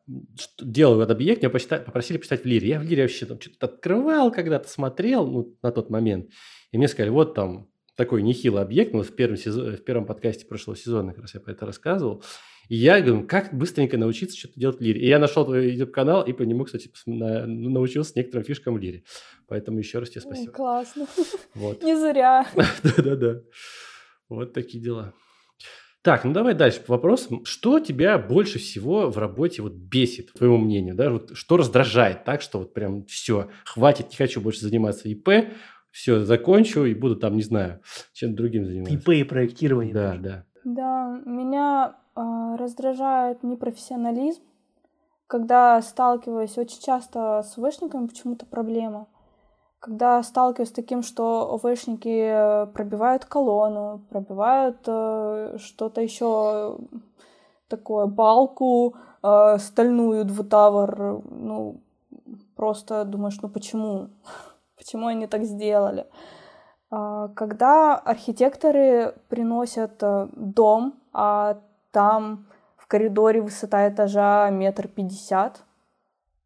делал 0.58 1.02
этот 1.02 1.12
объект, 1.12 1.42
меня 1.42 1.50
почитать, 1.50 1.84
попросили 1.84 2.18
почитать 2.18 2.44
в 2.44 2.46
Лире. 2.46 2.70
Я 2.70 2.80
в 2.80 2.84
Лире 2.84 3.02
вообще 3.02 3.26
там 3.26 3.42
что-то 3.42 3.66
открывал 3.66 4.32
когда-то, 4.32 4.70
смотрел 4.70 5.28
ну, 5.28 5.58
на 5.62 5.74
тот 5.74 5.90
момент. 5.90 6.30
И 6.72 6.78
мне 6.78 6.88
сказали, 6.88 7.10
вот 7.10 7.34
там 7.34 7.70
такой 7.98 8.22
нехилый 8.22 8.62
объект. 8.62 8.94
Мы 8.94 9.04
в 9.04 9.14
первом, 9.14 9.36
сезон, 9.36 9.76
в 9.76 9.84
первом 9.84 10.06
подкасте 10.06 10.46
прошлого 10.46 10.78
сезона 10.78 11.12
как 11.12 11.24
раз 11.24 11.34
я 11.34 11.42
про 11.42 11.52
это 11.52 11.66
рассказывал. 11.66 12.24
И 12.70 12.76
я 12.78 13.02
говорю, 13.02 13.28
как 13.28 13.54
быстренько 13.54 13.98
научиться 13.98 14.38
что-то 14.38 14.58
делать 14.58 14.78
в 14.78 14.82
Лире. 14.82 15.02
И 15.02 15.08
я 15.08 15.20
нашел 15.20 15.44
твой 15.44 15.72
YouTube-канал 15.72 16.24
и 16.24 16.32
по 16.32 16.44
нему, 16.44 16.64
кстати, 16.64 16.90
на, 17.06 17.46
научился 17.46 18.14
некоторым 18.16 18.46
фишкам 18.46 18.76
в 18.76 18.78
Лире. 18.78 19.04
Поэтому 19.50 19.78
еще 19.80 20.00
раз 20.00 20.10
тебе 20.10 20.22
спасибо. 20.22 20.54
Классно. 20.54 21.06
Вот. 21.54 21.84
Не 21.84 21.98
зря. 21.98 22.48
Да-да-да. 22.56 23.42
Вот 24.30 24.54
такие 24.54 24.82
дела. 24.82 25.14
Так, 26.04 26.24
ну 26.24 26.34
давай 26.34 26.56
дальше 26.56 26.82
по 26.82 26.94
вопросам. 26.94 27.46
Что 27.46 27.80
тебя 27.80 28.18
больше 28.18 28.58
всего 28.58 29.10
в 29.12 29.18
работе 29.18 29.62
вот 29.62 29.74
бесит, 29.74 30.32
по 30.32 30.40
твоему 30.40 30.58
мнению, 30.58 30.96
да? 30.96 31.12
Вот 31.12 31.36
что 31.36 31.58
раздражает 31.58 32.24
так, 32.24 32.42
что 32.42 32.58
вот 32.60 32.74
прям 32.74 33.06
все, 33.06 33.50
хватит, 33.66 34.10
не 34.10 34.16
хочу 34.16 34.42
больше 34.42 34.62
заниматься 34.62 35.08
ИП, 35.08 35.30
все, 35.92 36.24
закончу 36.24 36.86
и 36.86 36.96
буду 36.96 37.18
там, 37.18 37.36
не 37.36 37.44
знаю, 37.44 37.82
чем 38.14 38.36
другим 38.36 38.66
заниматься. 38.66 38.96
ИП 38.96 39.10
и 39.10 39.24
проектирование. 39.24 39.94
Да, 39.94 40.16
да. 40.18 40.46
Да, 40.64 41.22
меня 41.26 41.96
э, 42.16 42.56
раздражает 42.58 43.44
непрофессионализм, 43.44 44.42
когда 45.28 45.82
сталкиваюсь 45.82 46.58
очень 46.58 46.82
часто 46.82 47.44
с 47.44 47.58
вышниками, 47.58 48.08
почему-то 48.08 48.46
проблема. 48.46 49.08
Когда 49.82 50.22
сталкиваюсь 50.22 50.70
с 50.70 50.74
таким, 50.74 51.02
что 51.02 51.56
ОВшники 51.56 52.72
пробивают 52.72 53.26
колонну, 53.26 54.00
пробивают 54.12 54.78
э, 54.86 55.58
что-то 55.58 56.02
еще 56.02 56.78
такое, 57.68 58.06
балку, 58.06 58.96
э, 59.24 59.58
стальную 59.58 60.24
двутавр, 60.24 61.24
ну, 61.32 61.82
просто 62.56 63.06
думаешь, 63.06 63.40
ну 63.42 63.50
почему? 63.50 64.10
Почему 64.78 65.08
они 65.08 65.26
так 65.26 65.46
сделали? 65.46 66.06
А, 66.92 67.30
когда 67.30 67.96
архитекторы 67.96 69.16
приносят 69.30 70.04
э, 70.04 70.28
дом, 70.36 70.94
а 71.12 71.58
там 71.92 72.46
в 72.78 72.86
коридоре 72.86 73.42
высота 73.42 73.90
этажа 73.90 74.48
метр 74.52 74.88
пятьдесят, 74.88 75.64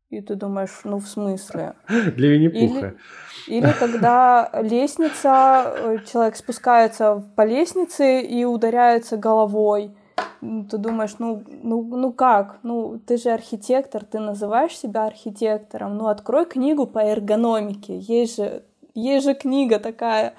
и 0.09 0.21
ты 0.21 0.35
думаешь, 0.35 0.81
ну 0.83 0.97
в 0.97 1.07
смысле? 1.07 1.73
Для 1.87 2.29
Винни-Пуха. 2.29 2.95
Или, 3.47 3.57
или 3.57 3.71
когда 3.79 4.49
лестница, 4.61 5.73
э, 5.75 5.97
человек 6.11 6.35
спускается 6.35 7.23
по 7.35 7.45
лестнице 7.45 8.21
и 8.21 8.45
ударяется 8.45 9.17
головой, 9.17 9.95
ты 10.41 10.77
думаешь, 10.77 11.15
ну, 11.17 11.43
ну, 11.63 11.81
ну 11.83 12.13
как? 12.13 12.59
Ну, 12.63 12.99
ты 12.99 13.17
же 13.17 13.31
архитектор, 13.31 14.05
ты 14.05 14.19
называешь 14.19 14.77
себя 14.77 15.05
архитектором. 15.05 15.97
Ну, 15.97 16.07
открой 16.07 16.45
книгу 16.45 16.85
по 16.85 16.99
эргономике. 16.99 17.97
Есть 17.97 18.37
же 18.37 18.63
есть 18.95 19.25
же 19.25 19.35
книга 19.35 19.77
такая, 19.77 20.33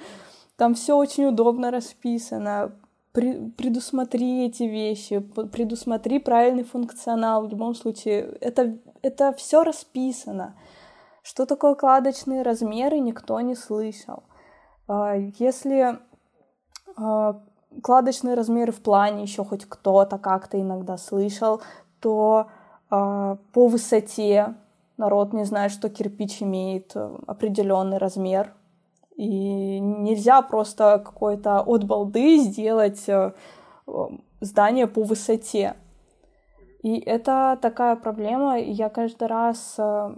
там 0.57 0.75
все 0.75 0.97
очень 0.97 1.27
удобно 1.27 1.71
расписано. 1.71 2.73
Предусмотри 3.17 4.45
эти 4.45 4.65
вещи, 4.65 5.21
предусмотри 5.21 6.19
правильный 6.19 6.65
функционал. 6.65 7.47
В 7.47 7.51
любом 7.51 7.75
случае, 7.75 8.37
это, 8.43 8.77
это 9.01 9.33
все 9.33 9.65
расписано. 9.65 10.55
Что 11.23 11.47
такое 11.47 11.75
кладочные 11.75 12.43
размеры, 12.43 12.99
никто 12.99 13.41
не 13.41 13.55
слышал. 13.55 14.25
А, 14.87 15.15
если 15.39 15.99
а, 16.95 17.41
кладочные 17.83 18.35
размеры 18.35 18.71
в 18.71 18.83
плане 18.83 19.23
еще 19.23 19.45
хоть 19.45 19.65
кто-то 19.65 20.19
как-то 20.19 20.61
иногда 20.61 20.99
слышал, 20.99 21.63
то 22.01 22.49
а, 22.91 23.39
по 23.55 23.67
высоте 23.67 24.57
народ 24.99 25.33
не 25.33 25.45
знает, 25.45 25.73
что 25.73 25.89
кирпич 25.89 26.43
имеет 26.43 26.93
э, 26.95 27.17
определенный 27.27 27.97
размер. 27.97 28.53
И 29.17 29.81
нельзя 29.81 30.43
просто 30.43 31.03
какой-то 31.05 31.61
от 31.61 31.85
балды 31.85 32.39
сделать 32.39 33.09
э, 33.09 33.33
здание 34.41 34.87
по 34.87 35.03
высоте. 35.03 35.75
И 36.83 36.99
это 36.99 37.59
такая 37.61 37.97
проблема, 37.97 38.59
я 38.59 38.91
каждый 38.91 39.27
раз 39.27 39.75
э, 39.79 40.15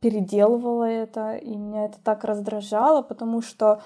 переделывала 0.00 0.84
это, 0.84 1.36
и 1.36 1.56
меня 1.56 1.86
это 1.86 1.98
так 2.04 2.24
раздражало, 2.24 3.02
потому 3.02 3.40
что 3.40 3.80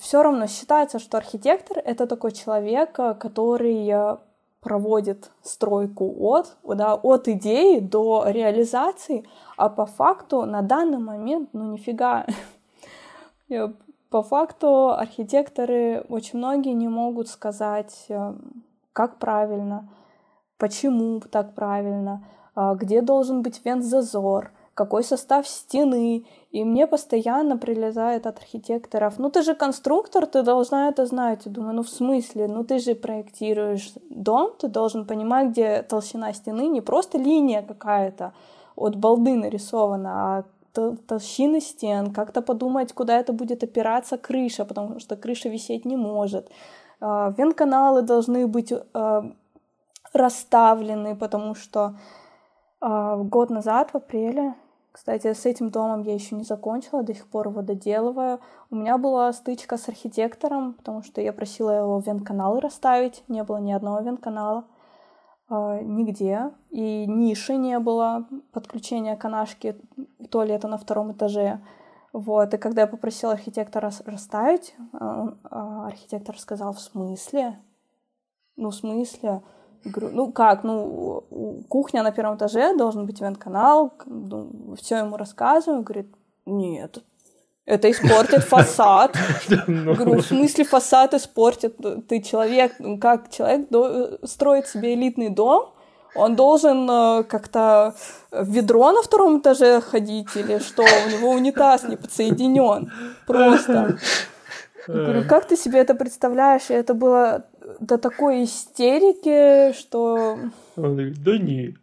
все 0.00 0.22
равно 0.22 0.48
считается, 0.48 0.98
что 0.98 1.16
архитектор— 1.16 1.78
это 1.84 2.08
такой 2.08 2.32
человек, 2.32 2.92
который 2.92 4.18
проводит 4.64 5.30
стройку 5.42 6.12
от, 6.18 6.56
да, 6.64 6.94
от 6.94 7.28
идеи 7.28 7.78
до 7.78 8.24
реализации, 8.26 9.24
а 9.56 9.68
по 9.68 9.84
факту 9.86 10.46
на 10.46 10.62
данный 10.62 10.98
момент, 10.98 11.50
ну 11.52 11.70
нифига. 11.72 12.26
По 14.10 14.22
факту 14.22 14.90
архитекторы 14.90 16.04
очень 16.08 16.38
многие 16.38 16.72
не 16.72 16.88
могут 16.88 17.28
сказать, 17.28 18.06
э, 18.08 18.34
как 18.92 19.18
правильно, 19.18 19.88
почему 20.56 21.20
так 21.20 21.54
правильно, 21.54 22.24
а 22.54 22.74
где 22.76 23.02
должен 23.02 23.42
быть 23.42 23.60
вент-зазор, 23.64 24.52
какой 24.74 25.02
состав 25.02 25.48
стены. 25.48 26.26
И 26.52 26.64
мне 26.64 26.86
постоянно 26.86 27.58
прилезает 27.58 28.26
от 28.26 28.38
архитекторов, 28.38 29.18
ну 29.18 29.30
ты 29.30 29.42
же 29.42 29.54
конструктор, 29.54 30.26
ты 30.26 30.42
должна 30.42 30.88
это 30.88 31.06
знать. 31.06 31.42
Я 31.44 31.50
думаю, 31.50 31.74
ну 31.74 31.82
в 31.82 31.88
смысле, 31.88 32.46
ну 32.46 32.62
ты 32.62 32.78
же 32.78 32.94
проектируешь 32.94 33.94
дом, 34.10 34.52
ты 34.56 34.68
должен 34.68 35.06
понимать, 35.06 35.48
где 35.48 35.82
толщина 35.82 36.32
стены, 36.32 36.68
не 36.68 36.80
просто 36.80 37.18
линия 37.18 37.62
какая-то 37.62 38.32
от 38.76 38.96
балды 38.96 39.34
нарисована, 39.34 40.10
а 40.10 40.44
толщины 40.74 41.60
стен, 41.60 42.12
как-то 42.12 42.42
подумать, 42.42 42.92
куда 42.92 43.18
это 43.18 43.32
будет 43.32 43.62
опираться 43.62 44.18
крыша, 44.18 44.64
потому 44.64 45.00
что 45.00 45.16
крыша 45.16 45.48
висеть 45.48 45.84
не 45.84 45.96
может. 45.96 46.50
А, 47.00 47.32
вентканалы 47.36 48.02
должны 48.02 48.46
быть 48.46 48.72
а, 48.72 49.32
расставлены, 50.12 51.16
потому 51.16 51.54
что 51.54 51.96
а, 52.80 53.16
год 53.16 53.50
назад, 53.50 53.90
в 53.92 53.96
апреле, 53.96 54.54
кстати, 54.94 55.32
с 55.32 55.44
этим 55.44 55.70
домом 55.70 56.02
я 56.02 56.14
еще 56.14 56.36
не 56.36 56.44
закончила, 56.44 57.02
до 57.02 57.14
сих 57.14 57.26
пор 57.26 57.48
его 57.48 57.62
доделываю. 57.62 58.38
У 58.70 58.76
меня 58.76 58.96
была 58.96 59.32
стычка 59.32 59.76
с 59.76 59.88
архитектором, 59.88 60.74
потому 60.74 61.02
что 61.02 61.20
я 61.20 61.32
просила 61.32 61.70
его 61.70 61.98
вентканалы 61.98 62.60
расставить, 62.60 63.24
не 63.26 63.42
было 63.42 63.56
ни 63.56 63.72
одного 63.72 64.00
вентканала 64.02 64.60
э, 64.60 64.73
нигде, 65.50 66.50
и 66.70 67.06
ниши 67.06 67.56
не 67.56 67.78
было 67.78 68.26
подключения 68.52 69.16
канашки 69.16 69.76
туалета 70.30 70.68
на 70.68 70.78
втором 70.78 71.12
этаже. 71.12 71.60
Вот, 72.12 72.54
и 72.54 72.58
когда 72.58 72.82
я 72.82 72.86
попросила 72.86 73.32
архитектора 73.32 73.90
расставить, 74.06 74.74
он, 74.92 75.38
архитектор 75.50 76.38
сказал, 76.38 76.72
в 76.72 76.80
смысле? 76.80 77.58
Ну, 78.56 78.70
в 78.70 78.74
смысле? 78.74 79.42
говорю, 79.84 80.14
ну 80.14 80.32
как, 80.32 80.64
ну, 80.64 81.64
кухня 81.68 82.02
на 82.02 82.12
первом 82.12 82.36
этаже, 82.36 82.76
должен 82.76 83.06
быть 83.06 83.20
вент-канал, 83.20 83.92
ну, 84.06 84.74
все 84.76 84.98
ему 84.98 85.16
рассказываю, 85.16 85.82
говорит, 85.82 86.14
нет, 86.46 87.04
это 87.66 87.90
испортит 87.90 88.44
фасад. 88.44 89.16
Ну. 89.66 89.94
Говорю, 89.94 90.20
в 90.20 90.26
смысле 90.26 90.64
фасад 90.64 91.14
испортит? 91.14 91.76
Ты 92.08 92.20
человек, 92.20 92.74
ну, 92.78 92.98
как 92.98 93.30
человек 93.30 93.68
строит 94.24 94.66
себе 94.66 94.94
элитный 94.94 95.30
дом, 95.30 95.70
он 96.14 96.36
должен 96.36 96.88
э, 96.88 97.24
как-то 97.24 97.94
в 98.30 98.48
ведро 98.48 98.92
на 98.92 99.02
втором 99.02 99.38
этаже 99.38 99.80
ходить 99.80 100.36
или 100.36 100.58
что? 100.58 100.82
У 100.82 101.10
него 101.10 101.30
унитаз 101.30 101.84
не 101.84 101.96
подсоединен. 101.96 102.92
Просто. 103.26 103.98
Говорю, 104.86 105.24
как 105.26 105.46
ты 105.46 105.56
себе 105.56 105.80
это 105.80 105.94
представляешь? 105.94 106.70
И 106.70 106.74
это 106.74 106.94
было 106.94 107.46
до 107.80 107.98
такой 107.98 108.44
истерики, 108.44 109.72
что... 109.72 110.38
Он 110.76 110.92
говорит, 110.92 111.22
да 111.22 111.38
не, 111.38 111.76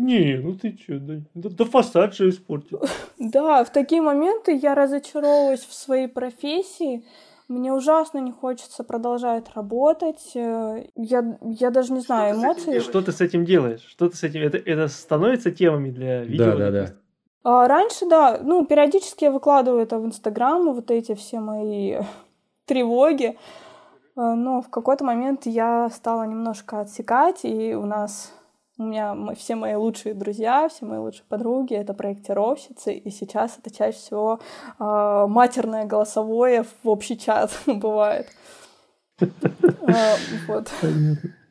не, 0.00 0.36
ну 0.36 0.54
ты 0.54 0.72
чё, 0.72 0.98
да, 0.98 1.14
да, 1.34 1.48
да 1.50 1.64
фасад 1.64 2.14
же 2.14 2.28
испортил. 2.28 2.82
Да, 3.18 3.64
в 3.64 3.70
такие 3.70 4.00
моменты 4.00 4.52
я 4.52 4.74
разочаровываюсь 4.74 5.60
в 5.60 5.72
своей 5.72 6.08
профессии, 6.08 7.04
мне 7.50 7.72
ужасно 7.72 8.18
не 8.18 8.30
хочется 8.30 8.84
продолжать 8.84 9.46
работать. 9.56 10.30
Я, 10.34 11.38
я 11.42 11.70
даже 11.70 11.92
не 11.92 12.00
знаю, 12.00 12.36
эмоции. 12.36 12.78
Что 12.78 13.02
ты 13.02 13.10
с 13.10 13.20
этим 13.20 13.44
делаешь? 13.44 13.84
Что 13.88 14.08
ты 14.08 14.16
с 14.16 14.22
этим... 14.22 14.42
Это, 14.42 14.56
это 14.56 14.86
становится 14.86 15.50
темами 15.50 15.90
для 15.90 16.22
видео? 16.22 16.52
Да, 16.52 16.56
да, 16.56 16.70
да. 16.70 16.94
А 17.42 17.66
раньше, 17.66 18.06
да, 18.08 18.38
ну, 18.40 18.64
периодически 18.64 19.24
я 19.24 19.32
выкладываю 19.32 19.82
это 19.82 19.98
в 19.98 20.06
Инстаграм, 20.06 20.72
вот 20.72 20.92
эти 20.92 21.16
все 21.16 21.40
мои 21.40 21.96
тревоги. 22.66 23.36
А, 24.14 24.36
но 24.36 24.62
в 24.62 24.68
какой-то 24.68 25.04
момент 25.04 25.46
я 25.46 25.90
стала 25.90 26.22
немножко 26.28 26.80
отсекать, 26.80 27.40
и 27.44 27.74
у 27.74 27.84
нас 27.84 28.32
у 28.80 28.84
меня 28.84 29.14
все 29.34 29.56
мои 29.56 29.74
лучшие 29.74 30.14
друзья, 30.14 30.66
все 30.68 30.86
мои 30.86 30.98
лучшие 30.98 31.24
подруги— 31.28 31.74
это 31.76 31.92
проектировщицы, 31.92 32.94
и 32.94 33.10
сейчас 33.10 33.58
это 33.58 33.70
чаще 33.70 33.98
всего 33.98 34.40
э, 34.78 35.26
матерное 35.28 35.84
голосовое 35.84 36.62
в 36.62 36.88
общий 36.88 37.18
чат 37.18 37.50
бывает. 37.66 38.26
А, 39.20 40.14
вот. 40.48 40.72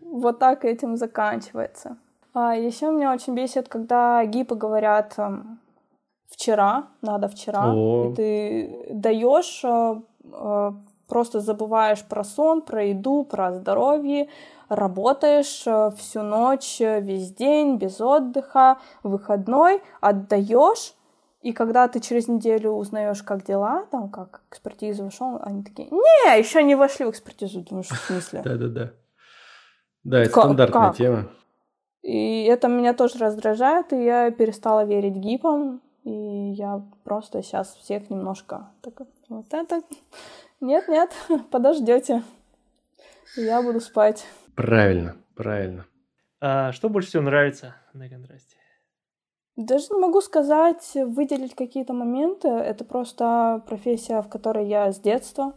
Вот 0.01 0.39
так 0.39 0.65
этим 0.65 0.97
заканчивается. 0.97 1.97
А 2.33 2.55
еще 2.55 2.89
меня 2.89 3.13
очень 3.13 3.35
бесит, 3.35 3.69
когда 3.69 4.25
гипы 4.25 4.55
говорят 4.55 5.15
вчера, 6.31 6.87
надо 7.03 7.27
вчера, 7.27 7.73
и 7.75 8.13
ты 8.15 8.87
даешь 8.91 9.63
просто 11.09 11.39
забываешь 11.41 12.03
про 12.03 12.23
сон, 12.23 12.61
про 12.61 12.85
еду, 12.85 13.23
про 13.23 13.53
здоровье, 13.53 14.29
работаешь 14.69 15.63
э, 15.65 15.91
всю 15.97 16.21
ночь, 16.21 16.79
э, 16.79 17.01
весь 17.01 17.33
день, 17.33 17.77
без 17.77 17.99
отдыха, 17.99 18.77
выходной, 19.03 19.81
отдаешь, 19.99 20.93
и 21.41 21.53
когда 21.53 21.87
ты 21.87 21.99
через 21.99 22.27
неделю 22.27 22.71
узнаешь, 22.71 23.23
как 23.23 23.43
дела, 23.45 23.85
там, 23.91 24.09
как 24.09 24.41
экспертиза 24.49 25.03
вошел, 25.03 25.39
они 25.41 25.63
такие, 25.63 25.89
не, 25.89 26.39
еще 26.39 26.63
не 26.63 26.75
вошли 26.75 27.05
в 27.05 27.09
экспертизу, 27.09 27.61
думаешь, 27.61 27.87
в 27.87 27.95
смысле? 27.95 28.41
Да-да-да. 28.45 28.91
Да, 30.03 30.19
это 30.19 30.29
стандартная 30.31 30.93
тема. 30.93 31.29
И 32.01 32.43
это 32.43 32.67
меня 32.67 32.93
тоже 32.93 33.19
раздражает, 33.19 33.91
и 33.93 34.03
я 34.03 34.31
перестала 34.31 34.85
верить 34.85 35.15
гипам, 35.15 35.81
и 36.03 36.51
я 36.51 36.81
просто 37.03 37.41
сейчас 37.41 37.75
всех 37.75 38.09
немножко 38.09 38.69
так 38.81 38.93
вот 39.27 39.53
это 39.53 39.81
нет-нет, 40.61 41.11
подождете. 41.51 42.23
Я 43.35 43.61
буду 43.61 43.79
спать. 43.79 44.25
Правильно, 44.55 45.17
правильно. 45.35 45.85
А 46.41 46.71
что 46.71 46.89
больше 46.89 47.09
всего 47.09 47.23
нравится 47.23 47.75
на 47.93 48.09
контрасте? 48.09 48.55
Даже 49.55 49.87
не 49.91 49.99
могу 49.99 50.21
сказать, 50.21 50.91
выделить 50.95 51.53
какие-то 51.53 51.93
моменты. 51.93 52.47
Это 52.47 52.85
просто 52.85 53.61
профессия, 53.67 54.21
в 54.21 54.29
которой 54.29 54.67
я 54.67 54.91
с 54.91 54.99
детства. 54.99 55.53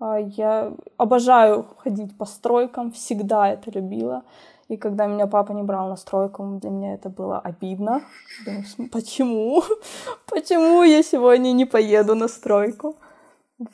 А, 0.00 0.18
я 0.18 0.72
обожаю 0.96 1.68
ходить 1.78 2.18
по 2.18 2.24
стройкам, 2.24 2.90
всегда 2.90 3.48
это 3.50 3.70
любила. 3.70 4.24
И 4.68 4.76
когда 4.76 5.06
меня 5.06 5.26
папа 5.26 5.52
не 5.52 5.62
брал 5.62 5.88
на 5.88 5.96
стройку, 5.96 6.58
для 6.60 6.70
меня 6.70 6.94
это 6.94 7.10
было 7.10 7.38
обидно. 7.38 8.02
Думаю, 8.44 8.90
почему? 8.90 9.62
Почему 10.26 10.82
я 10.82 11.02
сегодня 11.02 11.52
не 11.52 11.66
поеду 11.66 12.14
на 12.14 12.28
стройку? 12.28 12.96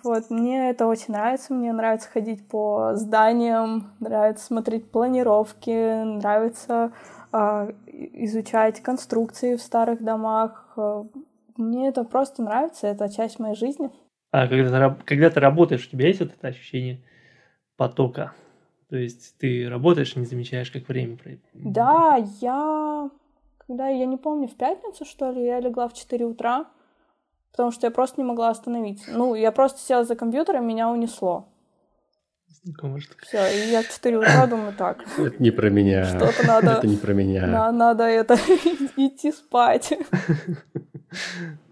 Вот, 0.03 0.31
мне 0.31 0.71
это 0.71 0.87
очень 0.87 1.15
нравится. 1.15 1.55
Мне 1.55 1.73
нравится 1.73 2.09
ходить 2.09 2.47
по 2.49 2.95
зданиям, 2.95 3.93
нравится 4.01 4.47
смотреть 4.47 4.91
планировки, 4.91 6.03
нравится 6.03 6.93
э, 7.33 7.73
изучать 7.87 8.81
конструкции 8.83 9.57
в 9.57 9.63
старых 9.63 10.03
домах. 10.03 10.77
Мне 11.57 11.89
это 11.89 12.05
просто 12.05 12.43
нравится, 12.43 12.87
это 12.87 13.09
часть 13.09 13.39
моей 13.39 13.55
жизни. 13.55 13.91
А 14.33 14.47
когда 14.47 14.91
ты, 14.91 15.05
когда 15.05 15.31
ты 15.31 15.41
работаешь, 15.41 15.87
у 15.87 15.91
тебя 15.91 16.07
есть 16.07 16.21
вот 16.21 16.33
это 16.33 16.49
ощущение 16.49 17.03
потока? 17.77 18.33
То 18.89 18.97
есть 18.97 19.37
ты 19.39 19.69
работаешь 19.69 20.17
и 20.17 20.19
не 20.19 20.27
замечаешь, 20.27 20.71
как 20.71 20.89
время 20.89 21.17
пройдет? 21.17 21.45
Да, 21.55 22.17
я... 22.41 23.11
Когда, 23.67 23.89
я 23.89 24.07
не 24.07 24.17
помню, 24.17 24.49
в 24.49 24.57
пятницу, 24.57 25.05
что 25.05 25.31
ли, 25.31 25.45
я 25.45 25.61
легла 25.61 25.89
в 25.89 25.95
4 25.95 26.25
утра, 26.25 26.67
потому 27.51 27.71
что 27.71 27.87
я 27.87 27.91
просто 27.91 28.21
не 28.21 28.27
могла 28.27 28.51
остановиться. 28.51 29.11
Ну, 29.13 29.35
я 29.35 29.53
просто 29.53 29.81
села 29.81 30.05
за 30.05 30.17
компьютером, 30.17 30.67
меня 30.67 30.89
унесло. 30.89 31.47
Все, 33.23 33.39
и 33.49 33.71
я 33.71 33.83
в 33.83 33.89
4 33.89 34.19
утра 34.19 34.47
думаю, 34.47 34.75
так. 34.77 35.03
Это 35.19 35.43
не 35.43 35.51
про 35.51 35.71
меня. 35.71 36.05
Что-то 36.05 36.47
надо... 36.47 36.73
Это 36.73 36.87
не 36.87 36.97
про 36.97 37.15
меня. 37.15 37.47
На, 37.47 37.73
надо 37.73 38.05
это 38.05 38.35
идти 38.97 39.33
спать. 39.33 39.93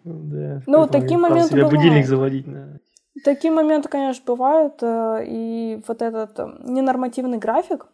Да. 0.05 0.63
Ну, 0.67 0.87
такие 0.87 1.19
моменты 1.19 1.51
себе 1.51 1.67
будильник 1.67 2.07
заводить. 2.07 2.47
Такие 3.25 3.53
моменты, 3.53 3.89
конечно, 3.89 4.23
бывают. 4.27 4.83
Э, 4.83 5.23
и 5.27 5.83
вот 5.87 6.03
этот 6.03 6.39
э, 6.39 6.47
ненормативный 6.61 7.39
график, 7.39 7.87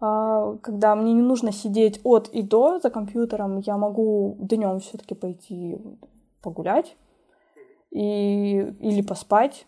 а, 0.00 0.56
когда 0.62 0.94
мне 0.94 1.12
не 1.12 1.22
нужно 1.22 1.52
сидеть 1.52 2.00
от 2.04 2.28
и 2.28 2.42
до 2.42 2.78
за 2.78 2.90
компьютером, 2.90 3.58
я 3.58 3.76
могу 3.76 4.36
днем 4.38 4.80
все-таки 4.80 5.14
пойти 5.14 5.78
погулять 6.40 6.96
и, 7.94 8.58
или 8.80 9.02
поспать, 9.02 9.66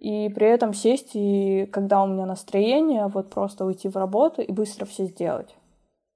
и 0.00 0.28
при 0.30 0.48
этом 0.48 0.74
сесть, 0.74 1.10
и 1.14 1.66
когда 1.66 2.02
у 2.02 2.06
меня 2.06 2.26
настроение, 2.26 3.06
вот 3.06 3.30
просто 3.30 3.64
уйти 3.64 3.88
в 3.88 3.96
работу 3.96 4.42
и 4.42 4.50
быстро 4.50 4.86
все 4.86 5.04
сделать. 5.04 5.54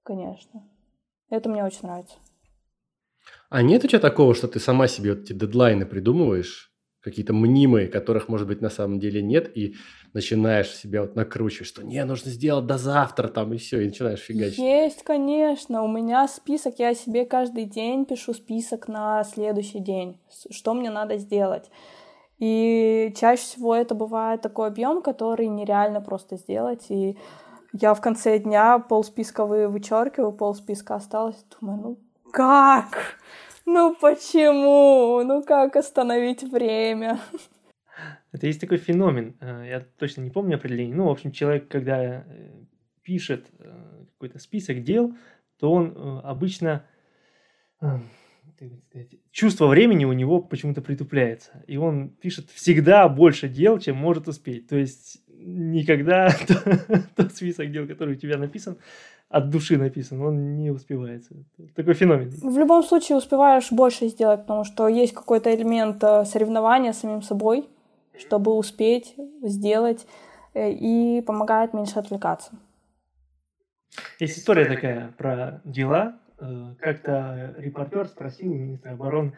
Конечно. 0.03 0.67
Это 1.31 1.49
мне 1.49 1.65
очень 1.65 1.83
нравится. 1.83 2.17
А 3.51 3.63
нет 3.63 3.85
у 3.85 3.89
тебя 3.89 4.01
такого, 4.01 4.35
что 4.35 4.49
ты 4.49 4.59
сама 4.59 4.89
себе 4.89 5.15
вот 5.15 5.25
эти 5.25 5.35
дедлайны 5.35 5.85
придумываешь, 5.85 6.68
какие-то 7.09 7.33
мнимые, 7.33 7.89
которых, 7.89 8.29
может 8.29 8.47
быть, 8.47 8.61
на 8.61 8.71
самом 8.71 8.99
деле 9.01 9.23
нет, 9.23 9.51
и 9.57 9.75
начинаешь 10.13 10.75
себя 10.75 11.03
вот 11.03 11.17
накручивать, 11.17 11.69
что 11.69 11.83
не, 11.83 12.05
нужно 12.05 12.31
сделать 12.31 12.67
до 12.67 12.79
завтра 12.79 13.29
там, 13.29 13.53
и 13.53 13.57
все, 13.57 13.81
и 13.81 13.87
начинаешь 13.87 14.21
фигачить. 14.21 14.59
Есть, 14.59 15.03
конечно. 15.03 15.83
У 15.83 15.89
меня 15.89 16.27
список, 16.29 16.79
я 16.79 16.95
себе 16.95 17.25
каждый 17.25 17.65
день 17.65 18.05
пишу 18.05 18.35
список 18.35 18.89
на 18.89 19.25
следующий 19.25 19.81
день, 19.81 20.19
что 20.51 20.75
мне 20.75 20.91
надо 20.91 21.17
сделать. 21.17 21.71
И 22.39 23.13
чаще 23.17 23.43
всего 23.43 23.75
это 23.75 23.95
бывает 23.95 24.43
такой 24.43 24.69
объем, 24.69 25.03
который 25.03 25.49
нереально 25.49 26.01
просто 26.01 26.37
сделать. 26.37 26.87
И 26.89 27.19
я 27.73 27.95
в 27.95 28.01
конце 28.01 28.39
дня 28.39 28.79
пол 28.79 29.03
списка 29.03 29.45
вы 29.45 29.69
вычеркиваю, 29.69 30.33
пол 30.33 30.55
списка 30.55 30.95
осталось. 30.95 31.45
Думаю, 31.61 31.81
ну, 31.83 31.99
Как? 32.31 33.19
Ну 33.71 33.95
почему? 33.95 35.23
Ну 35.25 35.43
как 35.43 35.77
остановить 35.77 36.43
время? 36.43 37.21
Это 38.33 38.47
есть 38.47 38.63
такой 38.63 38.79
феномен, 38.79 39.37
э, 39.41 39.67
я 39.69 39.81
точно 39.99 40.23
не 40.23 40.31
помню 40.31 40.57
определение. 40.57 40.97
Ну, 40.97 41.05
в 41.05 41.11
общем, 41.11 41.33
человек, 41.33 41.69
когда 41.69 42.03
э, 42.03 42.25
пишет 43.03 43.47
э, 43.59 44.07
какой-то 44.13 44.39
список 44.39 44.83
дел, 44.83 45.15
то 45.59 45.71
он 45.71 46.21
обычно 46.25 46.87
чувство 49.31 49.67
времени 49.67 50.05
у 50.05 50.13
него 50.13 50.41
почему-то 50.41 50.81
притупляется. 50.81 51.63
И 51.67 51.77
он 51.77 52.09
пишет 52.09 52.51
всегда 52.51 53.09
больше 53.09 53.49
дел, 53.49 53.79
чем 53.79 53.97
может 53.97 54.29
успеть. 54.29 54.69
То 54.69 54.77
есть 54.77 55.23
никогда 55.29 56.35
тот 57.17 57.33
список 57.33 57.71
дел, 57.71 57.87
который 57.87 58.15
у 58.15 58.19
тебя 58.19 58.37
написан, 58.37 58.79
от 59.29 59.51
души 59.51 59.77
написан, 59.77 60.23
он 60.23 60.57
не 60.57 60.71
успевается. 60.71 61.35
Такой 61.75 61.95
феномен. 61.95 62.31
В 62.31 62.59
любом 62.59 62.83
случае 62.83 63.19
успеваешь 63.19 63.71
больше 63.71 64.09
сделать, 64.09 64.41
потому 64.41 64.65
что 64.65 64.89
есть 64.89 65.13
какой-то 65.13 65.55
элемент 65.55 66.01
соревнования 66.01 66.93
с 66.93 67.01
самим 67.01 67.23
собой 67.23 67.67
чтобы 68.19 68.55
успеть 68.57 69.15
сделать, 69.43 70.07
э, 70.55 70.71
и 70.71 71.23
помогает 71.23 71.73
меньше 71.73 71.99
отвлекаться. 71.99 72.53
Есть 74.19 74.39
история 74.39 74.67
такая 74.67 75.13
про 75.17 75.61
дела. 75.65 76.19
Э, 76.41 76.75
как-то 76.79 77.55
репортер 77.59 78.07
спросил 78.07 78.53
министра 78.53 78.93
обороны 78.93 79.33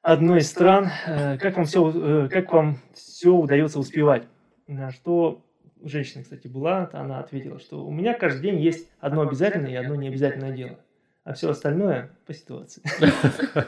одной 0.00 0.38
из 0.38 0.50
стран, 0.50 0.88
э, 1.06 1.36
как 1.36 1.56
вам 1.56 1.66
все, 1.66 2.28
как 2.30 2.52
вам 2.52 2.78
все 2.94 3.30
удается 3.30 3.78
успевать. 3.78 4.26
На 4.66 4.90
что 4.90 5.44
женщина, 5.82 6.22
кстати, 6.22 6.48
была, 6.48 6.88
она 6.92 7.20
ответила, 7.20 7.58
что 7.58 7.84
у 7.84 7.90
меня 7.90 8.14
каждый 8.14 8.42
день 8.42 8.60
есть 8.60 8.88
одно 8.98 9.22
обязательное 9.22 9.72
и 9.72 9.74
одно 9.74 9.94
необязательное 9.94 10.52
дело, 10.52 10.78
а 11.24 11.34
все 11.34 11.50
остальное 11.50 12.10
по 12.26 12.32
ситуации. 12.32 12.82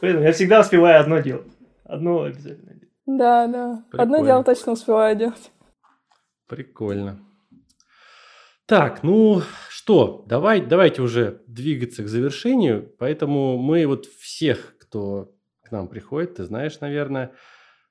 Поэтому 0.00 0.24
я 0.24 0.32
всегда 0.32 0.60
успеваю 0.60 1.00
одно 1.00 1.18
дело, 1.18 1.44
одно 1.84 2.22
обязательное 2.22 2.74
дело. 2.74 2.92
Да, 3.06 3.46
да. 3.46 3.84
Одно 3.92 4.24
дело 4.24 4.44
точно 4.44 4.72
успеваю 4.72 5.16
делать. 5.16 5.52
Прикольно. 6.46 7.18
Так, 8.68 9.02
ну 9.02 9.40
что, 9.70 10.26
давай, 10.28 10.60
давайте 10.60 11.00
уже 11.00 11.40
двигаться 11.46 12.02
к 12.02 12.08
завершению. 12.08 12.94
Поэтому 12.98 13.56
мы 13.56 13.86
вот 13.86 14.04
всех, 14.04 14.76
кто 14.78 15.34
к 15.62 15.72
нам 15.72 15.88
приходит, 15.88 16.34
ты 16.34 16.44
знаешь, 16.44 16.78
наверное, 16.80 17.32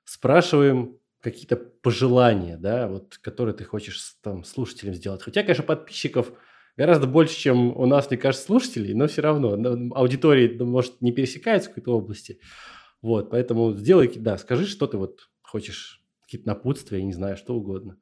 спрашиваем 0.04 0.96
какие-то 1.20 1.56
пожелания, 1.56 2.56
да, 2.56 2.86
вот, 2.86 3.18
которые 3.18 3.56
ты 3.56 3.64
хочешь 3.64 4.00
там 4.22 4.44
слушателям 4.44 4.94
сделать. 4.94 5.20
Хотя, 5.20 5.42
конечно, 5.42 5.64
подписчиков 5.64 6.30
гораздо 6.76 7.08
больше, 7.08 7.36
чем 7.36 7.76
у 7.76 7.86
нас, 7.86 8.08
мне 8.08 8.16
кажется, 8.16 8.46
слушателей, 8.46 8.94
но 8.94 9.08
все 9.08 9.22
равно 9.22 9.58
аудитория, 9.96 10.62
может, 10.62 11.00
не 11.00 11.10
пересекается 11.10 11.70
в 11.70 11.74
какой-то 11.74 11.98
области. 11.98 12.38
Вот, 13.02 13.30
поэтому 13.30 13.74
сделай, 13.74 14.12
да, 14.14 14.38
скажи, 14.38 14.64
что 14.64 14.86
ты 14.86 14.96
вот 14.96 15.28
хочешь, 15.42 16.04
какие-то 16.22 16.46
напутствия, 16.46 17.02
не 17.02 17.14
знаю, 17.14 17.36
что 17.36 17.56
угодно. 17.56 17.96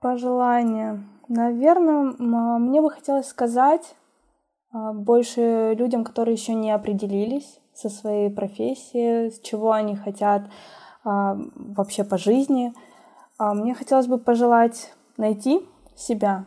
Пожелания. 0.00 1.02
Наверное, 1.28 2.14
мне 2.58 2.80
бы 2.80 2.90
хотелось 2.90 3.28
сказать 3.28 3.96
а, 4.72 4.92
больше 4.92 5.74
людям, 5.74 6.04
которые 6.04 6.34
еще 6.34 6.54
не 6.54 6.70
определились 6.70 7.60
со 7.74 7.88
своей 7.88 8.30
профессией, 8.30 9.30
с 9.30 9.40
чего 9.40 9.72
они 9.72 9.96
хотят 9.96 10.42
а, 11.04 11.36
вообще 11.54 12.04
по 12.04 12.18
жизни. 12.18 12.74
А, 13.38 13.54
мне 13.54 13.74
хотелось 13.74 14.06
бы 14.06 14.18
пожелать 14.18 14.92
найти 15.16 15.66
себя. 15.96 16.46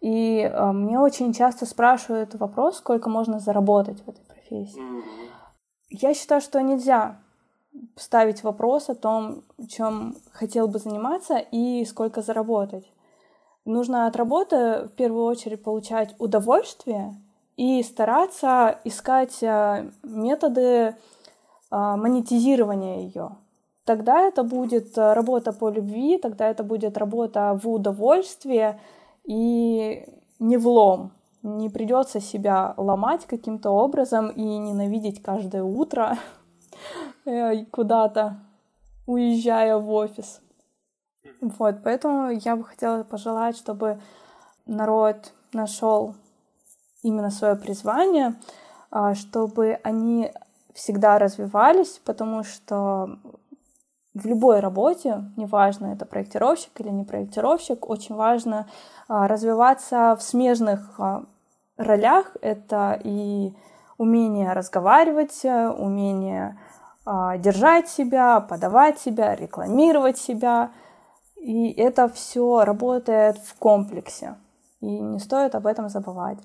И 0.00 0.52
мне 0.74 0.98
очень 0.98 1.32
часто 1.32 1.64
спрашивают 1.64 2.34
вопрос, 2.34 2.78
сколько 2.78 3.08
можно 3.08 3.38
заработать 3.38 4.04
в 4.04 4.08
этой 4.08 4.24
профессии. 4.24 4.82
Я 5.90 6.12
считаю, 6.12 6.40
что 6.40 6.60
нельзя 6.60 7.21
ставить 7.96 8.42
вопрос 8.42 8.88
о 8.88 8.94
том, 8.94 9.42
чем 9.68 10.16
хотел 10.32 10.68
бы 10.68 10.78
заниматься 10.78 11.38
и 11.38 11.84
сколько 11.84 12.22
заработать. 12.22 12.84
Нужно 13.64 14.06
от 14.06 14.16
работы 14.16 14.86
в 14.86 14.96
первую 14.96 15.24
очередь 15.24 15.62
получать 15.62 16.14
удовольствие 16.18 17.14
и 17.56 17.82
стараться 17.82 18.78
искать 18.84 19.42
э, 19.42 19.90
методы 20.02 20.60
э, 20.60 20.94
монетизирования 21.70 23.00
ее. 23.00 23.36
Тогда 23.84 24.20
это 24.20 24.42
будет 24.42 24.96
работа 24.96 25.52
по 25.52 25.68
любви, 25.68 26.18
тогда 26.18 26.48
это 26.48 26.64
будет 26.64 26.96
работа 26.96 27.58
в 27.62 27.68
удовольствие 27.68 28.80
и 29.24 30.06
не 30.38 30.56
в 30.56 30.68
лом 30.68 31.12
не 31.42 31.68
придется 31.68 32.20
себя 32.20 32.74
ломать 32.76 33.26
каким-то 33.26 33.70
образом 33.70 34.28
и 34.28 34.42
ненавидеть 34.42 35.22
каждое 35.22 35.64
утро 35.64 36.16
э, 36.16 36.16
куда-то, 37.70 38.40
уезжая 39.06 39.76
в 39.76 39.90
офис. 39.90 40.40
Вот, 41.40 41.76
поэтому 41.82 42.30
я 42.30 42.56
бы 42.56 42.64
хотела 42.64 43.02
пожелать, 43.04 43.56
чтобы 43.56 44.00
народ 44.66 45.32
нашел 45.52 46.14
именно 47.02 47.30
свое 47.30 47.56
призвание, 47.56 48.34
а, 48.90 49.14
чтобы 49.14 49.80
они 49.82 50.32
всегда 50.72 51.18
развивались, 51.18 52.00
потому 52.04 52.44
что 52.44 53.18
в 54.14 54.26
любой 54.26 54.60
работе, 54.60 55.24
неважно, 55.36 55.86
это 55.86 56.04
проектировщик 56.04 56.80
или 56.80 56.90
не 56.90 57.04
проектировщик, 57.04 57.88
очень 57.88 58.14
важно 58.14 58.68
а, 59.08 59.26
развиваться 59.26 60.16
в 60.18 60.22
смежных 60.22 60.94
а, 60.98 61.24
ролях. 61.76 62.36
Это 62.42 63.00
и 63.02 63.54
умение 63.96 64.52
разговаривать, 64.52 65.44
умение 65.44 66.58
а, 66.58 66.71
держать 67.04 67.88
себя, 67.88 68.40
подавать 68.40 68.98
себя, 68.98 69.34
рекламировать 69.34 70.18
себя. 70.18 70.70
И 71.36 71.72
это 71.72 72.08
все 72.08 72.64
работает 72.64 73.38
в 73.38 73.58
комплексе. 73.58 74.36
И 74.80 74.86
не 74.86 75.18
стоит 75.18 75.54
об 75.54 75.66
этом 75.66 75.88
забывать. 75.88 76.38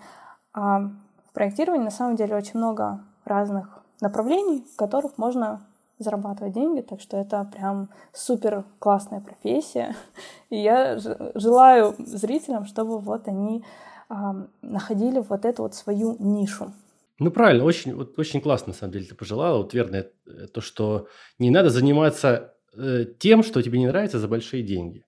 А 0.53 0.79
в 0.79 1.33
проектировании 1.33 1.85
на 1.85 1.91
самом 1.91 2.15
деле 2.15 2.35
очень 2.35 2.57
много 2.57 3.01
разных 3.25 3.83
направлений, 4.01 4.65
в 4.73 4.75
которых 4.75 5.17
можно 5.17 5.61
зарабатывать 5.99 6.53
деньги, 6.53 6.81
так 6.81 7.01
что 7.01 7.17
это 7.17 7.43
прям 7.51 7.89
супер 8.13 8.63
классная 8.79 9.21
профессия. 9.21 9.95
И 10.49 10.57
я 10.57 10.97
желаю 11.35 11.95
зрителям, 11.97 12.65
чтобы 12.65 12.99
вот 12.99 13.27
они 13.27 13.63
э, 14.09 14.13
находили 14.61 15.19
вот 15.19 15.45
эту 15.45 15.63
вот 15.63 15.75
свою 15.75 16.15
нишу. 16.19 16.71
Ну, 17.19 17.31
правильно, 17.31 17.63
очень, 17.63 17.95
вот, 17.95 18.17
очень 18.19 18.41
классно, 18.41 18.67
на 18.67 18.73
самом 18.73 18.93
деле, 18.93 19.05
ты 19.05 19.15
пожелала. 19.15 19.57
Вот 19.57 19.73
верно, 19.73 19.95
э, 19.95 20.47
то, 20.53 20.61
что 20.61 21.07
не 21.39 21.49
надо 21.49 21.69
заниматься 21.69 22.53
э, 22.75 23.05
тем, 23.17 23.43
что 23.43 23.61
тебе 23.61 23.79
не 23.79 23.87
нравится 23.87 24.19
за 24.19 24.27
большие 24.27 24.63
деньги. 24.63 25.03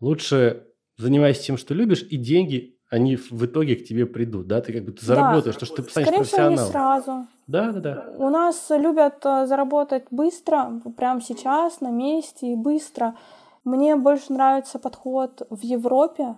Лучше 0.00 0.66
занимайся 0.98 1.42
тем, 1.42 1.56
что 1.56 1.74
любишь, 1.74 2.02
и 2.02 2.16
деньги 2.16 2.74
они 2.90 3.16
в 3.16 3.44
итоге 3.44 3.76
к 3.76 3.84
тебе 3.84 4.06
придут, 4.06 4.46
да, 4.46 4.60
ты 4.60 4.72
как 4.72 4.84
бы 4.84 4.92
ты 4.92 5.04
заработаешь, 5.04 5.56
да. 5.56 5.60
то, 5.60 5.66
что 5.66 5.82
ты 5.82 5.90
станешь 5.90 6.08
Скорее 6.08 6.18
профессионалом. 6.18 6.56
Всего, 6.56 6.66
не 6.66 6.72
сразу. 6.72 7.26
Да, 7.46 7.72
да, 7.72 7.80
да. 7.80 8.06
У 8.18 8.28
нас 8.28 8.66
любят 8.70 9.24
э, 9.24 9.46
заработать 9.46 10.04
быстро, 10.10 10.80
прямо 10.96 11.20
сейчас, 11.20 11.80
на 11.80 11.90
месте 11.90 12.52
и 12.52 12.56
быстро. 12.56 13.16
Мне 13.64 13.96
больше 13.96 14.32
нравится 14.32 14.78
подход 14.78 15.42
в 15.50 15.60
Европе, 15.62 16.36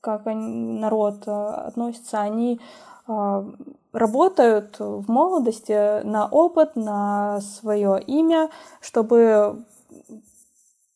как 0.00 0.26
народ 0.26 1.26
э, 1.26 1.30
относится. 1.30 2.20
Они 2.20 2.54
э, 2.54 2.58
работают 3.06 4.78
в 4.78 5.10
молодости 5.10 6.02
на 6.04 6.26
опыт, 6.26 6.76
на 6.76 7.40
свое 7.40 8.00
имя, 8.06 8.50
чтобы 8.80 9.64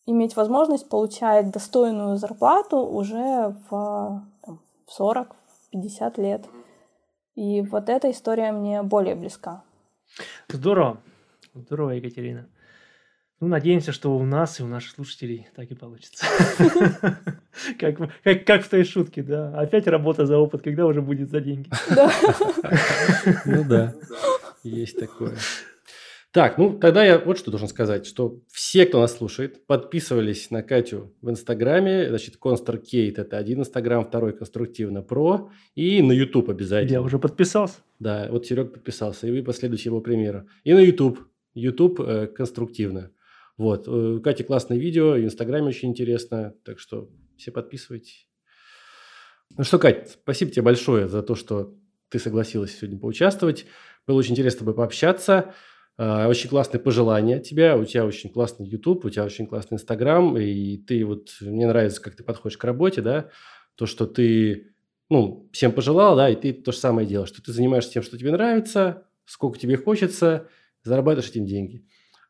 иметь 0.07 0.37
возможность 0.37 0.89
получать 0.89 1.51
достойную 1.51 2.17
зарплату 2.17 2.79
уже 2.79 3.55
в 3.71 4.23
в 4.89 4.93
40, 4.93 5.37
50 5.71 6.19
лет. 6.19 6.49
И 7.35 7.61
вот 7.61 7.89
эта 7.89 8.11
история 8.11 8.53
мне 8.53 8.83
более 8.83 9.15
близка. 9.15 9.63
Здорово. 10.49 10.99
Здорово, 11.55 11.91
Екатерина. 11.91 12.49
Ну, 13.41 13.47
надеемся, 13.47 13.93
что 13.93 14.17
у 14.17 14.25
нас 14.25 14.59
и 14.59 14.65
у 14.65 14.67
наших 14.67 14.93
слушателей 14.93 15.49
так 15.55 15.71
и 15.71 15.75
получится. 15.75 16.27
Как, 17.79 17.97
как, 18.23 18.45
как 18.45 18.65
в 18.65 18.69
той 18.69 18.85
шутке, 18.85 19.21
да. 19.23 19.53
Опять 19.59 19.89
работа 19.89 20.27
за 20.27 20.39
опыт, 20.39 20.63
когда 20.63 20.87
уже 20.87 21.03
будет 21.03 21.29
за 21.31 21.41
деньги. 21.41 21.69
Да. 21.91 22.13
Ну 23.45 23.65
да, 23.65 23.95
есть 24.63 24.99
такое. 24.99 25.35
Так, 26.31 26.57
ну 26.57 26.79
тогда 26.79 27.05
я 27.05 27.19
вот 27.19 27.37
что 27.37 27.51
должен 27.51 27.69
сказать, 27.69 28.07
что 28.07 28.41
все, 28.49 28.87
кто 28.87 29.01
нас 29.01 29.17
слушает, 29.17 29.67
подписывались 29.67 30.51
на 30.51 30.63
Катю 30.63 31.13
в 31.21 31.31
Инстаграме, 31.31 32.09
значит, 32.09 32.37
Констор 32.37 32.79
Кейт– 32.79 33.19
это 33.21 33.39
один 33.39 33.61
Инстаграм, 33.61 34.05
второй 34.05 34.35
Конструктивно 34.35 35.03
Про, 35.03 35.51
и 35.75 36.01
на 36.01 36.13
YouTube 36.13 36.51
обязательно. 36.51 36.93
Я 36.93 37.03
уже 37.03 37.19
подписался. 37.19 37.79
Да, 37.99 38.29
вот 38.31 38.47
Серег 38.47 38.73
подписался, 38.73 39.27
и 39.27 39.33
вы 39.33 39.43
последуйте 39.43 39.89
его 39.89 40.01
примеру. 40.01 40.47
И 40.63 40.73
на 40.75 40.81
YouTube, 40.81 41.19
YouTube 41.55 42.01
э, 42.01 42.27
Конструктивно. 42.29 43.11
Вот, 43.59 43.89
э, 43.89 43.91
у 43.91 44.21
Кати 44.23 44.45
классное 44.45 44.79
видео, 44.79 45.13
в 45.13 45.19
Инстаграме 45.25 45.67
очень 45.67 45.91
интересно, 45.91 46.55
так 46.65 46.79
что 46.79 47.11
все 47.37 47.51
подписывайтесь. 47.51 48.29
Ну 49.57 49.65
что, 49.65 49.79
Кать, 49.79 50.11
спасибо 50.23 50.51
тебе 50.51 50.63
большое 50.63 51.09
за 51.09 51.23
то, 51.23 51.35
что 51.35 51.75
ты 52.09 52.19
согласилась 52.19 52.79
сегодня 52.79 52.99
поучаствовать. 52.99 53.67
Было 54.07 54.19
очень 54.19 54.33
интересно 54.33 54.57
с 54.57 54.61
тобой 54.61 54.75
пообщаться. 54.75 55.55
А, 55.97 56.29
очень 56.29 56.49
классные 56.49 56.81
пожелания 56.81 57.37
от 57.37 57.43
тебя. 57.43 57.77
У 57.77 57.85
тебя 57.85 58.07
очень 58.07 58.31
классный 58.31 58.67
YouTube, 58.67 59.05
у 59.05 59.11
тебя 59.11 59.25
очень 59.25 59.47
классный 59.47 59.77
Instagram. 59.77 60.39
И 60.39 60.79
ты 60.79 61.05
вот... 61.05 61.31
Мне 61.41 61.67
нравится, 61.67 62.01
как 62.01 62.15
ты 62.15 62.23
подходишь 62.23 62.57
к 62.57 62.65
работе, 62.65 63.03
да. 63.03 63.31
То, 63.75 63.87
что 63.87 64.07
ты 64.07 64.73
ну, 65.11 65.49
всем 65.53 65.73
пожелал, 65.73 66.17
да, 66.17 66.29
и 66.29 66.37
ты 66.37 66.53
то 66.53 66.73
же 66.73 66.79
самое 66.79 67.07
делаешь, 67.07 67.31
что 67.31 67.43
ты 67.43 67.53
занимаешься 67.53 67.93
тем, 67.93 68.03
что 68.03 68.19
тебе 68.19 68.31
нравится, 68.31 69.07
сколько 69.25 69.59
тебе 69.59 69.77
хочется, 69.77 70.49
зарабатываешь 70.83 71.31
этим 71.31 71.47
деньги. 71.47 71.87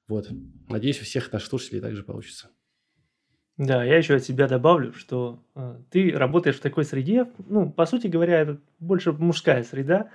Вот. 0.09 0.28
Надеюсь, 0.68 1.00
у 1.00 1.04
всех 1.04 1.30
наших 1.32 1.48
слушателей 1.48 1.80
также 1.80 2.02
получится. 2.02 2.50
Да, 3.59 3.82
я 3.82 3.96
еще 3.96 4.14
от 4.14 4.24
себя 4.24 4.46
добавлю, 4.46 4.92
что 4.92 5.42
э, 5.56 5.80
ты 5.90 6.12
работаешь 6.12 6.56
в 6.56 6.61
такой 6.61 6.84
среде, 6.84 7.26
ну, 7.48 7.70
по 7.70 7.86
сути 7.86 8.06
говоря, 8.06 8.40
это 8.40 8.61
больше 8.78 9.12
мужская 9.12 9.64
среда, 9.64 10.11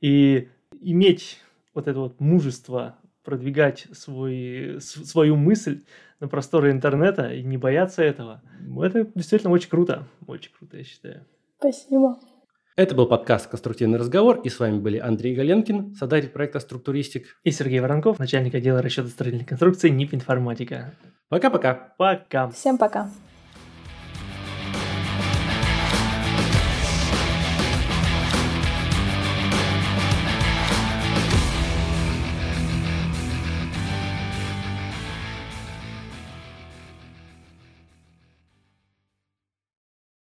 и 0.00 0.48
иметь 0.80 1.40
вот 1.74 1.86
это 1.86 2.00
вот 2.00 2.18
мужество 2.20 2.98
продвигать 3.22 3.86
свой, 3.92 4.78
свою 4.80 5.36
мысль 5.36 5.82
на 6.18 6.26
просторы 6.26 6.72
интернета 6.72 7.32
и 7.32 7.44
не 7.44 7.56
бояться 7.56 8.02
этого, 8.02 8.42
это 8.82 9.08
действительно 9.14 9.52
очень 9.52 9.70
круто, 9.70 10.08
очень 10.26 10.50
круто, 10.58 10.76
я 10.76 10.82
считаю. 10.82 11.24
Спасибо. 11.58 12.18
Это 12.78 12.94
был 12.94 13.06
подкаст 13.06 13.48
«Конструктивный 13.48 13.98
разговор», 13.98 14.40
и 14.44 14.48
с 14.48 14.60
вами 14.60 14.78
были 14.78 14.98
Андрей 14.98 15.34
Галенкин, 15.34 15.96
создатель 15.96 16.28
проекта 16.28 16.60
«Структуристик». 16.60 17.36
И 17.42 17.50
Сергей 17.50 17.80
Воронков, 17.80 18.20
начальник 18.20 18.54
отдела 18.54 18.80
расчета 18.80 19.08
строительной 19.08 19.44
конструкции 19.44 19.88
НИП 19.88 20.14
«Информатика». 20.14 20.94
Пока-пока. 21.28 21.94
Пока. 21.98 22.48
Всем 22.50 22.78
пока. 22.78 23.10